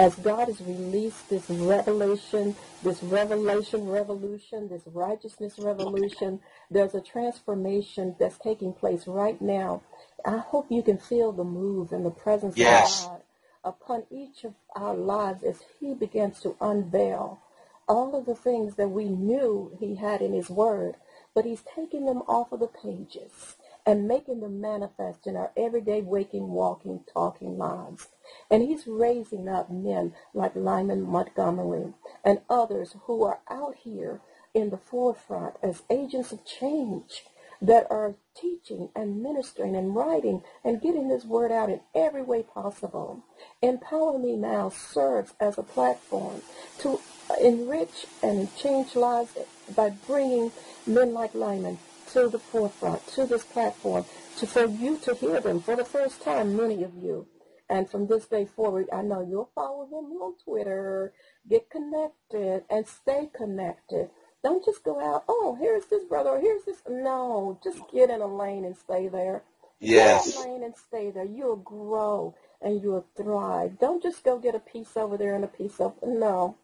as 0.00 0.14
God 0.14 0.48
has 0.48 0.62
released 0.62 1.28
this 1.28 1.50
revelation, 1.50 2.56
this 2.82 3.02
revelation 3.02 3.86
revolution, 3.86 4.66
this 4.66 4.80
righteousness 4.86 5.58
revolution, 5.58 6.40
there's 6.70 6.94
a 6.94 7.02
transformation 7.02 8.16
that's 8.18 8.38
taking 8.38 8.72
place 8.72 9.06
right 9.06 9.38
now. 9.42 9.82
I 10.24 10.38
hope 10.38 10.68
you 10.70 10.82
can 10.82 10.96
feel 10.96 11.32
the 11.32 11.44
move 11.44 11.92
and 11.92 12.06
the 12.06 12.10
presence 12.10 12.56
yes. 12.56 13.04
of 13.04 13.10
God 13.10 13.22
upon 13.62 14.04
each 14.10 14.44
of 14.44 14.54
our 14.74 14.94
lives 14.94 15.42
as 15.42 15.60
he 15.78 15.92
begins 15.92 16.40
to 16.40 16.56
unveil 16.62 17.42
all 17.86 18.16
of 18.16 18.24
the 18.24 18.34
things 18.34 18.76
that 18.76 18.88
we 18.88 19.04
knew 19.04 19.76
he 19.78 19.96
had 19.96 20.22
in 20.22 20.32
his 20.32 20.48
word, 20.48 20.96
but 21.34 21.44
he's 21.44 21.62
taking 21.74 22.06
them 22.06 22.22
off 22.26 22.52
of 22.52 22.60
the 22.60 22.68
pages 22.68 23.56
and 23.86 24.06
making 24.08 24.40
them 24.40 24.60
manifest 24.60 25.26
in 25.26 25.36
our 25.36 25.50
everyday 25.56 26.02
waking, 26.02 26.48
walking, 26.48 27.00
talking 27.12 27.56
lives. 27.56 28.08
And 28.50 28.62
he's 28.62 28.86
raising 28.86 29.48
up 29.48 29.70
men 29.70 30.14
like 30.34 30.54
Lyman 30.54 31.02
Montgomery 31.02 31.94
and 32.24 32.40
others 32.48 32.94
who 33.02 33.24
are 33.24 33.40
out 33.48 33.76
here 33.82 34.20
in 34.54 34.70
the 34.70 34.76
forefront 34.76 35.54
as 35.62 35.82
agents 35.90 36.32
of 36.32 36.44
change 36.44 37.24
that 37.62 37.86
are 37.90 38.14
teaching 38.34 38.88
and 38.96 39.22
ministering 39.22 39.76
and 39.76 39.94
writing 39.94 40.42
and 40.64 40.80
getting 40.80 41.08
this 41.08 41.24
word 41.24 41.52
out 41.52 41.68
in 41.68 41.80
every 41.94 42.22
way 42.22 42.42
possible. 42.42 43.22
Empower 43.60 44.18
Me 44.18 44.36
Now 44.36 44.70
serves 44.70 45.34
as 45.40 45.58
a 45.58 45.62
platform 45.62 46.40
to 46.78 47.00
enrich 47.40 48.06
and 48.22 48.54
change 48.56 48.96
lives 48.96 49.36
by 49.76 49.90
bringing 49.90 50.52
men 50.86 51.12
like 51.12 51.34
Lyman 51.34 51.78
to 52.12 52.28
the 52.28 52.38
forefront, 52.38 53.06
to 53.08 53.26
this 53.26 53.44
platform, 53.44 54.04
to, 54.38 54.46
for 54.46 54.64
you 54.64 54.98
to 54.98 55.14
hear 55.14 55.40
them 55.40 55.60
for 55.60 55.76
the 55.76 55.84
first 55.84 56.22
time, 56.22 56.56
many 56.56 56.82
of 56.82 56.94
you. 56.94 57.26
And 57.68 57.88
from 57.88 58.08
this 58.08 58.26
day 58.26 58.46
forward, 58.46 58.88
I 58.92 59.02
know 59.02 59.20
you'll 59.20 59.50
follow 59.54 59.84
him 59.86 60.10
on 60.20 60.34
Twitter, 60.44 61.12
get 61.48 61.70
connected, 61.70 62.64
and 62.68 62.86
stay 62.86 63.30
connected. 63.32 64.10
Don't 64.42 64.64
just 64.64 64.82
go 64.82 64.98
out, 65.00 65.24
oh, 65.28 65.56
here's 65.60 65.86
this 65.86 66.04
brother, 66.04 66.30
or 66.30 66.40
here's 66.40 66.64
this. 66.64 66.82
No, 66.88 67.60
just 67.62 67.78
get 67.92 68.10
in 68.10 68.22
a 68.22 68.26
lane 68.26 68.64
and 68.64 68.76
stay 68.76 69.06
there. 69.06 69.44
Yes. 69.78 70.26
Get 70.26 70.34
in 70.34 70.40
a 70.40 70.52
lane 70.52 70.64
and 70.64 70.76
stay 70.76 71.10
there. 71.10 71.24
You'll 71.24 71.56
grow 71.56 72.34
and 72.60 72.82
you'll 72.82 73.06
thrive. 73.16 73.78
Don't 73.78 74.02
just 74.02 74.24
go 74.24 74.38
get 74.38 74.54
a 74.54 74.60
piece 74.60 74.96
over 74.96 75.16
there 75.16 75.34
and 75.36 75.44
a 75.44 75.48
piece 75.48 75.78
of, 75.78 75.94
no. 76.04 76.56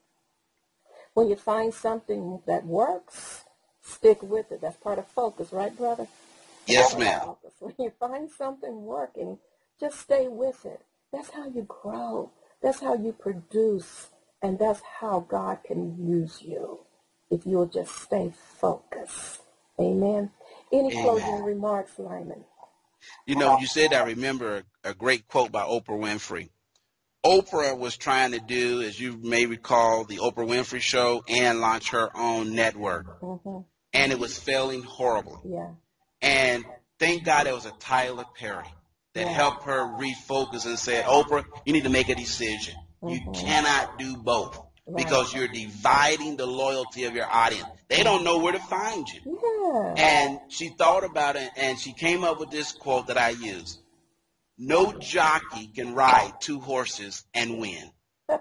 When 1.14 1.28
you 1.28 1.36
find 1.36 1.72
something 1.72 2.42
that 2.46 2.66
works, 2.66 3.44
stick 3.86 4.22
with 4.22 4.52
it. 4.52 4.60
That's 4.60 4.76
part 4.76 4.98
of 4.98 5.06
focus, 5.08 5.52
right, 5.52 5.76
brother? 5.76 6.06
Yes, 6.66 6.96
ma'am. 6.96 7.36
When 7.58 7.74
you 7.78 7.90
find 7.98 8.30
something 8.30 8.84
working, 8.84 9.38
just 9.80 9.98
stay 10.00 10.28
with 10.28 10.66
it. 10.66 10.82
That's 11.12 11.30
how 11.30 11.46
you 11.46 11.62
grow. 11.62 12.30
That's 12.62 12.80
how 12.80 12.94
you 12.94 13.12
produce. 13.12 14.08
And 14.42 14.58
that's 14.58 14.82
how 15.00 15.20
God 15.20 15.58
can 15.64 16.06
use 16.06 16.42
you 16.42 16.80
if 17.30 17.46
you'll 17.46 17.66
just 17.66 17.96
stay 17.96 18.32
focused. 18.60 19.40
Amen. 19.80 20.30
Any 20.72 20.92
Amen. 20.92 21.02
closing 21.02 21.44
remarks, 21.44 21.98
Lyman? 21.98 22.44
You 23.26 23.36
know, 23.36 23.58
you 23.58 23.66
said 23.66 23.92
I 23.92 24.04
remember 24.04 24.64
a 24.84 24.94
great 24.94 25.26
quote 25.28 25.52
by 25.52 25.62
Oprah 25.62 25.98
Winfrey. 25.98 26.50
Oprah 27.24 27.76
was 27.76 27.96
trying 27.96 28.32
to 28.32 28.40
do, 28.40 28.82
as 28.82 29.00
you 29.00 29.16
may 29.16 29.46
recall, 29.46 30.04
the 30.04 30.18
Oprah 30.18 30.46
Winfrey 30.46 30.80
Show 30.80 31.24
and 31.28 31.60
launch 31.60 31.90
her 31.90 32.08
own 32.16 32.54
network. 32.54 33.20
Mm-hmm. 33.20 33.58
And 33.96 34.12
it 34.12 34.18
was 34.18 34.38
failing 34.38 34.82
horribly. 34.82 35.38
Yeah. 35.44 35.70
And 36.22 36.64
thank 36.98 37.24
God 37.24 37.46
it 37.46 37.54
was 37.54 37.66
a 37.66 37.72
Tyler 37.80 38.24
Perry 38.38 38.66
that 39.14 39.26
yeah. 39.26 39.32
helped 39.32 39.64
her 39.64 39.80
refocus 39.98 40.66
and 40.66 40.78
said, 40.78 41.04
Oprah, 41.04 41.44
you 41.64 41.72
need 41.72 41.84
to 41.84 41.90
make 41.90 42.08
a 42.08 42.14
decision. 42.14 42.74
Mm-hmm. 43.02 43.14
You 43.14 43.32
cannot 43.32 43.98
do 43.98 44.16
both 44.16 44.60
right. 44.86 44.96
because 44.96 45.34
you're 45.34 45.48
dividing 45.48 46.36
the 46.36 46.46
loyalty 46.46 47.04
of 47.04 47.14
your 47.14 47.26
audience. 47.26 47.66
They 47.88 48.02
don't 48.02 48.24
know 48.24 48.38
where 48.38 48.52
to 48.52 48.58
find 48.58 49.06
you. 49.08 49.40
Yeah. 49.42 49.94
And 49.96 50.40
she 50.48 50.68
thought 50.68 51.04
about 51.04 51.36
it 51.36 51.50
and 51.56 51.78
she 51.78 51.92
came 51.92 52.24
up 52.24 52.40
with 52.40 52.50
this 52.50 52.72
quote 52.72 53.08
that 53.08 53.18
I 53.18 53.30
use. 53.30 53.78
No 54.58 54.92
jockey 54.92 55.68
can 55.74 55.94
ride 55.94 56.40
two 56.40 56.60
horses 56.60 57.24
and 57.34 57.58
win. 57.58 57.90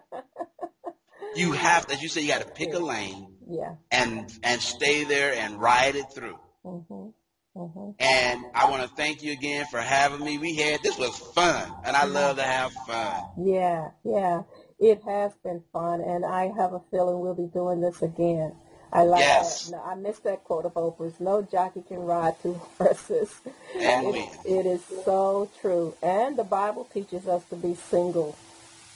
you 1.35 1.51
have, 1.51 1.89
as 1.91 2.01
you 2.01 2.07
say, 2.07 2.21
you 2.21 2.29
got 2.29 2.41
to 2.41 2.47
pick 2.47 2.73
a 2.73 2.79
lane 2.79 3.34
yeah. 3.49 3.75
and 3.91 4.31
and 4.43 4.61
stay 4.61 5.03
there 5.03 5.33
and 5.33 5.59
ride 5.59 5.95
it 5.95 6.11
through. 6.13 6.39
Mm-hmm. 6.63 7.09
Mm-hmm. 7.57 7.91
And 7.99 8.45
I 8.53 8.69
want 8.69 8.83
to 8.83 8.89
thank 8.89 9.23
you 9.23 9.31
again 9.31 9.65
for 9.67 9.79
having 9.79 10.25
me. 10.25 10.37
We 10.37 10.55
had 10.55 10.83
this 10.83 10.97
was 10.97 11.17
fun, 11.17 11.71
and 11.85 11.95
I 11.95 12.03
love 12.05 12.35
to 12.37 12.43
have 12.43 12.73
fun. 12.85 13.23
Yeah, 13.37 13.91
yeah, 14.03 14.43
it 14.77 15.01
has 15.03 15.33
been 15.43 15.63
fun, 15.71 16.01
and 16.01 16.25
I 16.25 16.51
have 16.57 16.73
a 16.73 16.81
feeling 16.91 17.19
we'll 17.19 17.33
be 17.33 17.47
doing 17.53 17.79
this 17.79 18.01
again. 18.01 18.53
I 18.91 19.03
like 19.03 19.19
yes. 19.19 19.65
that. 19.65 19.71
No, 19.77 19.83
I 19.83 19.95
missed 19.95 20.23
that 20.23 20.43
quote 20.43 20.65
of 20.65 20.73
Oprah's. 20.75 21.19
No 21.19 21.41
jockey 21.41 21.83
can 21.85 21.99
ride 21.99 22.35
two 22.41 22.53
horses. 22.77 23.41
And 23.77 24.15
it, 24.15 24.29
it 24.45 24.65
is 24.65 24.83
so 25.03 25.49
true. 25.59 25.93
And 26.01 26.37
the 26.37 26.45
Bible 26.45 26.85
teaches 26.93 27.27
us 27.27 27.43
to 27.49 27.57
be 27.57 27.75
single 27.75 28.37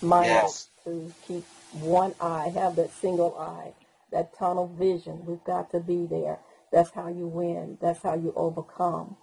minded, 0.02 0.30
yes. 0.30 0.70
to 0.86 1.14
keep 1.28 1.46
one 1.74 2.16
eye, 2.22 2.50
have 2.56 2.78
that 2.78 2.92
single 2.94 3.38
eye, 3.38 3.74
that 4.12 4.38
tunnel 4.38 4.68
vision. 4.68 5.26
We've 5.26 5.44
got 5.44 5.72
to 5.72 5.80
be 5.80 6.06
there. 6.06 6.40
That's 6.72 6.92
how 6.92 7.08
you 7.08 7.28
win. 7.28 7.78
That's 7.82 8.02
how 8.04 8.16
you 8.16 8.34
overcome. 8.36 9.18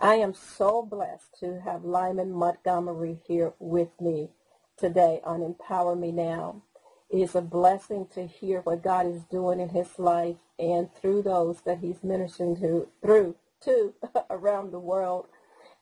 I 0.00 0.14
am 0.14 0.34
so 0.34 0.82
blessed 0.82 1.38
to 1.40 1.60
have 1.60 1.84
Lyman 1.84 2.32
Montgomery 2.32 3.18
here 3.26 3.52
with 3.58 3.88
me 4.00 4.30
today 4.76 5.20
on 5.24 5.42
Empower 5.42 5.96
Me 5.96 6.12
Now. 6.12 6.62
It 7.10 7.18
is 7.18 7.34
a 7.34 7.40
blessing 7.40 8.06
to 8.14 8.26
hear 8.26 8.60
what 8.60 8.82
God 8.82 9.06
is 9.06 9.24
doing 9.24 9.60
in 9.60 9.70
his 9.70 9.98
life 9.98 10.36
and 10.58 10.88
through 10.94 11.22
those 11.22 11.62
that 11.62 11.78
he's 11.78 12.04
ministering 12.04 12.56
to 12.56 12.88
through 13.02 13.36
to 13.62 13.94
around 14.30 14.72
the 14.72 14.78
world. 14.78 15.26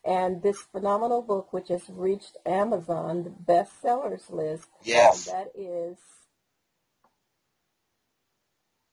And 0.05 0.41
this 0.43 0.61
phenomenal 0.61 1.21
book, 1.21 1.53
which 1.53 1.69
has 1.69 1.91
reached 1.91 2.37
Amazon, 2.47 3.25
the 3.25 3.31
bestsellers 3.31 4.31
list. 4.31 4.69
Yes. 4.85 5.25
that 5.27 5.51
is 5.55 5.99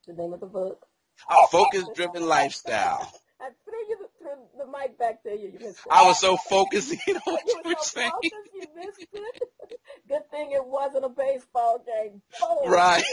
the 0.08 0.14
name 0.14 0.34
of 0.34 0.40
the 0.40 0.46
book. 0.46 0.86
A 1.30 1.48
focus-driven 1.52 2.28
lifestyle. 2.28 3.12
I 3.40 3.50
threw 3.66 3.80
you 3.90 3.98
the, 4.22 4.64
the, 4.64 4.72
mic 4.72 4.98
back 4.98 5.22
to 5.24 5.32
you. 5.32 5.54
you 5.60 5.74
I 5.92 6.06
was 6.06 6.20
so 6.20 6.38
focused 6.38 6.94
you 7.08 7.14
know 7.14 7.20
what 7.26 7.44
you, 7.46 7.62
you 7.64 7.70
were 7.70 7.76
so 7.80 8.00
saying. 8.00 8.12
Focused, 8.12 8.34
you 8.54 8.68
missed 8.76 9.08
it. 9.12 9.44
Good 10.08 10.30
thing 10.32 10.52
it 10.52 10.66
wasn't 10.66 11.06
a 11.06 11.10
baseball 11.10 11.84
game. 11.86 12.22
Boom. 12.40 12.72
Right. 12.72 13.04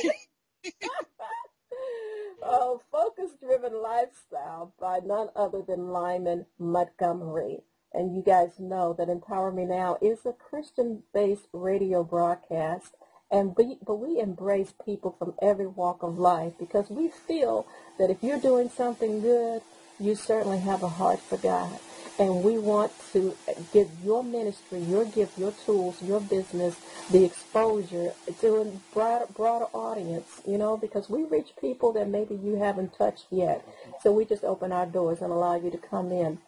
oh, 2.43 2.81
focus-driven 2.93 3.81
lifestyle 3.83 4.73
by 4.81 5.01
none 5.05 5.29
other 5.35 5.63
than 5.67 5.89
Lyman 5.89 6.47
Montgomery. 6.59 7.59
And 7.93 8.15
you 8.15 8.23
guys 8.23 8.61
know 8.61 8.95
that 8.99 9.09
Empower 9.09 9.51
Me 9.51 9.65
Now 9.65 9.99
is 10.01 10.25
a 10.25 10.33
Christian-based 10.33 11.49
radio 11.53 12.05
broadcast 12.05 12.95
and 13.31 13.55
we, 13.57 13.79
but 13.87 13.97
we 13.97 14.21
embrace 14.21 14.73
people 14.85 15.15
from 15.19 15.35
every 15.41 15.67
walk 15.67 16.03
of 16.03 16.19
life 16.19 16.53
because 16.59 16.91
we 16.91 17.09
feel 17.09 17.67
that 17.99 18.11
if 18.11 18.23
you're 18.23 18.41
doing 18.41 18.69
something 18.69 19.21
good, 19.21 19.63
you 20.01 20.15
certainly 20.15 20.59
have 20.59 20.83
a 20.83 20.89
heart 20.89 21.21
for 21.21 21.37
God. 21.37 21.79
And 22.19 22.43
we 22.43 22.59
want 22.59 22.93
to 23.13 23.35
give 23.73 23.89
your 24.05 24.23
ministry, 24.25 24.81
your 24.81 25.05
gift, 25.05 25.39
your 25.39 25.53
tools, 25.65 26.03
your 26.03 26.21
business, 26.21 26.77
the 27.11 27.25
exposure 27.25 28.13
to 28.41 28.57
a 28.57 28.65
broader, 28.93 29.27
broader 29.35 29.67
audience, 29.73 30.43
you 30.47 30.59
know, 30.59 30.77
because 30.77 31.09
we 31.09 31.25
reach 31.25 31.51
people 31.61 31.93
that 31.93 32.09
maybe 32.09 32.35
you 32.35 32.57
haven't 32.57 32.97
touched 32.97 33.27
yet. 33.31 33.65
So 34.03 34.13
we 34.13 34.25
just 34.25 34.45
open 34.45 34.73
our 34.73 34.87
doors 34.87 35.23
and 35.23 35.33
allow 35.33 35.57
you 35.57 35.71
to 35.71 35.79
come 35.79 36.13
in. 36.13 36.39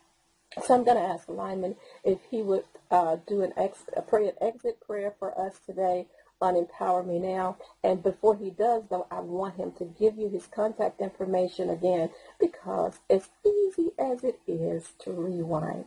So 0.67 0.75
I'm 0.75 0.85
going 0.85 0.99
to 0.99 1.03
ask 1.03 1.29
Lyman 1.29 1.77
if 2.05 2.19
he 2.31 2.43
would 2.43 2.65
uh, 2.91 3.17
do 3.27 3.43
an 3.43 3.53
ex, 3.57 3.85
a 3.97 4.03
prayer, 4.03 4.33
an 4.41 4.49
exit 4.49 4.79
prayer 4.87 5.15
for 5.19 5.39
us 5.41 5.59
today 5.65 6.07
on 6.43 6.57
Empower 6.57 7.03
Me 7.03 7.19
Now. 7.19 7.57
And 7.83 8.03
before 8.03 8.37
he 8.37 8.51
does, 8.51 8.83
though, 8.91 9.07
I 9.11 9.21
want 9.21 9.57
him 9.57 9.73
to 9.79 9.85
give 9.85 10.19
you 10.19 10.29
his 10.29 10.47
contact 10.47 11.01
information 11.01 11.71
again 11.71 12.11
because 12.39 12.99
as 13.09 13.29
easy 13.47 13.93
as 13.99 14.23
it 14.25 14.39
is 14.47 14.93
to 15.05 15.13
rewind, 15.13 15.87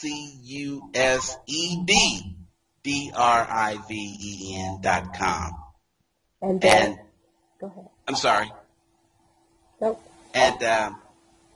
D-R-I-V-E-N 2.86 4.78
dot 4.80 5.12
com. 5.12 5.50
And 6.40 6.60
then, 6.60 6.92
And 6.92 6.98
go 7.60 7.66
ahead. 7.66 7.88
I'm 8.06 8.14
sorry. 8.14 8.52
Nope. 9.80 10.00
And 10.32 10.62
um, 10.62 10.96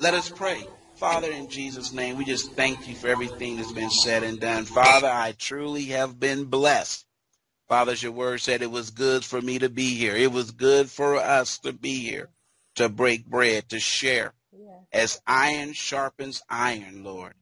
let 0.01 0.14
us 0.14 0.28
pray. 0.28 0.66
Father, 1.01 1.31
in 1.33 1.49
Jesus' 1.49 1.95
name, 1.95 2.19
we 2.19 2.27
just 2.27 2.53
thank 2.53 2.87
you 2.87 2.95
for 2.95 3.09
everything 3.09 3.57
that's 3.57 3.73
been 3.73 3.89
said 3.89 4.23
and 4.23 4.39
done. 4.39 4.67
Father, 4.67 5.09
I 5.09 5.33
truly 5.33 5.87
have 5.87 6.21
been 6.21 6.45
blessed. 6.45 7.07
Father, 7.71 7.93
as 7.93 8.03
your 8.03 8.13
word 8.13 8.43
said, 8.43 8.61
it 8.61 8.71
was 8.71 8.91
good 8.91 9.25
for 9.25 9.41
me 9.41 9.59
to 9.61 9.71
be 9.71 9.95
here. 9.95 10.15
It 10.15 10.31
was 10.31 10.51
good 10.51 10.91
for 10.91 11.17
us 11.17 11.59
to 11.61 11.73
be 11.73 12.01
here, 12.01 12.29
to 12.75 12.91
break 12.91 13.25
bread, 13.25 13.71
to 13.71 13.81
share 13.81 14.35
as 14.93 15.23
iron 15.27 15.73
sharpens 15.73 16.43
iron, 16.51 17.03
Lord. 17.03 17.33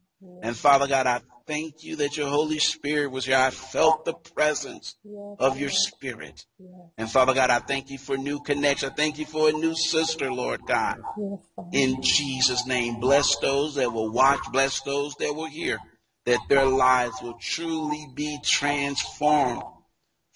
And 0.40 0.56
Father 0.56 0.86
God, 0.86 1.08
I 1.08 1.20
thank 1.48 1.82
you 1.82 1.96
that 1.96 2.16
your 2.16 2.28
Holy 2.28 2.58
Spirit 2.58 3.10
was 3.10 3.24
here. 3.24 3.36
I 3.36 3.50
felt 3.50 4.04
the 4.04 4.12
presence 4.12 4.94
Yes. 5.02 5.36
of 5.40 5.58
your 5.58 5.70
spirit. 5.70 6.44
Yes. 6.58 6.70
And 6.98 7.10
Father 7.10 7.34
God, 7.34 7.50
I 7.50 7.58
thank 7.58 7.90
you 7.90 7.98
for 7.98 8.16
new 8.16 8.38
connection. 8.40 8.90
I 8.90 8.94
thank 8.94 9.18
you 9.18 9.24
for 9.24 9.48
a 9.48 9.52
new 9.52 9.74
sister, 9.74 10.30
Lord 10.30 10.60
God. 10.66 10.98
Yes. 11.16 11.40
In 11.72 12.02
Jesus' 12.02 12.66
name, 12.66 13.00
bless 13.00 13.36
those 13.38 13.76
that 13.76 13.92
will 13.92 14.10
watch, 14.10 14.40
bless 14.52 14.80
those 14.82 15.14
that 15.16 15.34
will 15.34 15.48
hear, 15.48 15.78
that 16.26 16.40
their 16.48 16.66
lives 16.66 17.16
will 17.22 17.38
truly 17.40 18.06
be 18.14 18.38
transformed. 18.44 19.62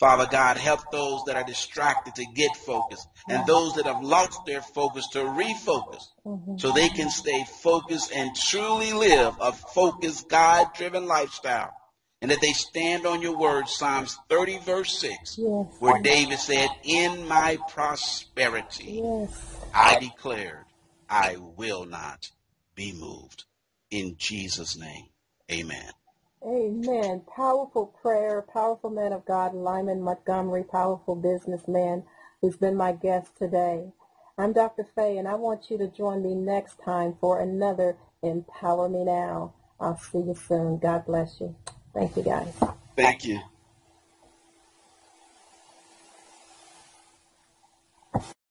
Father 0.03 0.26
God, 0.26 0.57
help 0.57 0.90
those 0.90 1.22
that 1.26 1.36
are 1.36 1.44
distracted 1.44 2.16
to 2.16 2.26
get 2.34 2.57
focused 2.57 3.07
and 3.28 3.46
those 3.46 3.76
that 3.76 3.86
have 3.86 4.03
lost 4.03 4.44
their 4.44 4.61
focus 4.61 5.07
to 5.11 5.20
refocus 5.20 6.09
Mhm. 6.26 6.61
so 6.61 6.72
they 6.72 6.88
can 6.88 7.09
stay 7.09 7.44
focused 7.44 8.11
and 8.11 8.34
truly 8.34 8.92
live 8.92 9.36
a 9.40 9.53
focused, 9.53 10.28
God 10.28 10.74
driven 10.74 11.07
lifestyle. 11.07 11.72
And 12.20 12.32
that 12.32 12.40
they 12.40 12.53
stand 12.53 13.07
on 13.07 13.22
your 13.22 13.36
word, 13.36 13.68
Psalms 13.68 14.18
30, 14.28 14.59
verse 14.59 14.98
6, 14.98 15.38
Yes. 15.38 15.66
where 15.78 16.03
David 16.03 16.40
said, 16.40 16.70
In 16.82 17.28
my 17.28 17.59
prosperity, 17.68 19.03
Yes. 19.05 19.30
I 19.72 20.00
declared, 20.00 20.66
I 21.09 21.36
will 21.36 21.84
not 21.84 22.28
be 22.74 22.92
moved. 22.92 23.44
In 23.92 24.16
Jesus' 24.18 24.76
name, 24.76 25.11
amen. 25.48 25.92
Amen. 26.45 27.22
Powerful 27.36 27.86
prayer, 28.03 28.43
powerful 28.43 28.90
man 28.90 29.12
of 29.12 29.24
God, 29.24 29.55
Lyman 29.55 30.03
Montgomery, 30.03 30.64
powerful 30.64 31.14
businessman 31.14 32.03
who's 32.40 32.57
been 32.57 32.76
my 32.76 32.93
guest 32.93 33.36
today. 33.38 33.93
I'm 34.36 34.53
Dr. 34.53 34.88
Faye, 34.97 35.18
and 35.18 35.28
I 35.28 35.34
want 35.36 35.70
you 35.70 35.78
to 35.78 35.86
join 35.86 36.22
me 36.22 36.34
next 36.34 36.80
time 36.84 37.16
for 37.20 37.40
another 37.40 37.97
Empower 38.22 38.88
Me 38.88 39.05
Now. 39.05 39.55
I'll 39.78 39.99
see 39.99 40.18
you 40.18 40.34
soon. 40.34 40.78
God 40.78 41.07
bless 41.07 41.40
you. 41.40 41.55
Thank 41.95 42.16
you, 42.16 42.24
guys. 42.24 42.55
Thank 42.97 43.24
you. 43.24 43.40